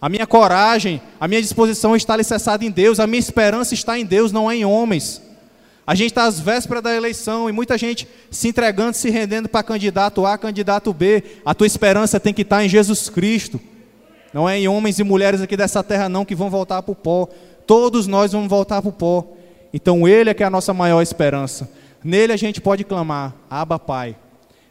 A 0.02 0.10
minha 0.10 0.26
coragem, 0.26 1.00
a 1.20 1.28
minha 1.28 1.42
disposição 1.42 1.96
está 1.96 2.14
alicerçada 2.14 2.66
em 2.66 2.72
Deus, 2.72 3.00
a 3.00 3.06
minha 3.06 3.20
esperança 3.20 3.76
está 3.76 4.00
em 4.00 4.06
Deus, 4.06 4.32
não 4.32 4.50
é 4.50 4.56
em 4.56 4.66
homens. 4.66 5.22
A 5.86 5.94
gente 5.94 6.12
está 6.12 6.26
às 6.26 6.40
vésperas 6.40 6.84
da 6.84 6.96
eleição 6.96 7.48
e 7.48 7.54
muita 7.54 7.78
gente 7.78 8.08
se 8.32 8.48
entregando, 8.48 8.98
se 8.98 9.10
rendendo 9.10 9.48
para 9.48 9.64
candidato 9.64 10.26
A, 10.26 10.38
candidato 10.38 10.92
B. 10.92 11.24
A 11.46 11.54
tua 11.54 11.66
esperança 11.66 12.20
tem 12.20 12.34
que 12.34 12.42
estar 12.42 12.66
em 12.66 12.68
Jesus 12.68 13.10
Cristo. 13.10 13.60
Não 14.38 14.48
é 14.48 14.60
em 14.60 14.68
homens 14.68 15.00
e 15.00 15.04
mulheres 15.04 15.42
aqui 15.42 15.58
dessa 15.58 15.84
terra 15.84 16.08
não 16.08 16.24
que 16.24 16.36
vão 16.36 16.48
voltar 16.48 16.84
para 16.84 16.92
o 16.92 16.96
pó. 16.96 17.28
Todos 17.66 18.06
nós 18.06 18.34
vamos 18.34 18.48
voltar 18.48 18.84
para 18.84 18.90
o 18.90 18.94
pó. 18.94 19.34
Então 19.74 20.08
Ele 20.08 20.30
é 20.30 20.34
que 20.36 20.44
é 20.44 20.46
a 20.46 20.50
nossa 20.52 20.76
maior 20.76 21.02
esperança. 21.02 21.68
Nele 22.04 22.32
a 22.32 22.38
gente 22.38 22.62
pode 22.62 22.84
clamar, 22.84 23.34
Abba 23.50 23.80
Pai. 23.80 24.16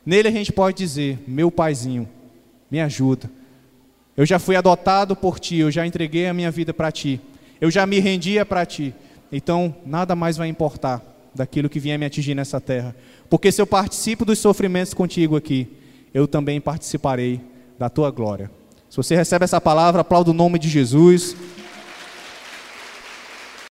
Nele 0.06 0.28
a 0.28 0.30
gente 0.30 0.52
pode 0.52 0.76
dizer, 0.76 1.18
meu 1.26 1.50
paizinho, 1.50 2.08
me 2.70 2.80
ajuda. 2.80 3.28
Eu 4.16 4.24
já 4.24 4.38
fui 4.38 4.54
adotado 4.54 5.16
por 5.16 5.40
Ti, 5.40 5.56
eu 5.56 5.70
já 5.72 5.84
entreguei 5.84 6.28
a 6.28 6.32
minha 6.32 6.52
vida 6.52 6.72
para 6.72 6.92
Ti. 6.92 7.20
Eu 7.60 7.68
já 7.68 7.84
me 7.84 7.98
rendia 7.98 8.46
para 8.46 8.64
Ti. 8.64 8.94
Então 9.32 9.74
nada 9.84 10.14
mais 10.14 10.36
vai 10.36 10.46
importar 10.46 11.02
daquilo 11.34 11.68
que 11.68 11.80
vier 11.80 11.98
me 11.98 12.06
atingir 12.06 12.36
nessa 12.36 12.60
terra. 12.60 12.94
Porque 13.28 13.50
se 13.50 13.60
eu 13.60 13.66
participo 13.66 14.24
dos 14.24 14.38
sofrimentos 14.38 14.94
contigo 14.94 15.34
aqui, 15.34 15.66
eu 16.14 16.28
também 16.28 16.60
participarei 16.60 17.40
da 17.76 17.88
Tua 17.88 18.12
glória. 18.12 18.48
Se 18.96 19.02
você 19.02 19.14
recebe 19.14 19.44
essa 19.44 19.60
palavra, 19.60 20.00
aplauda 20.00 20.30
o 20.30 20.32
nome 20.32 20.58
de 20.58 20.70
Jesus. 20.70 21.36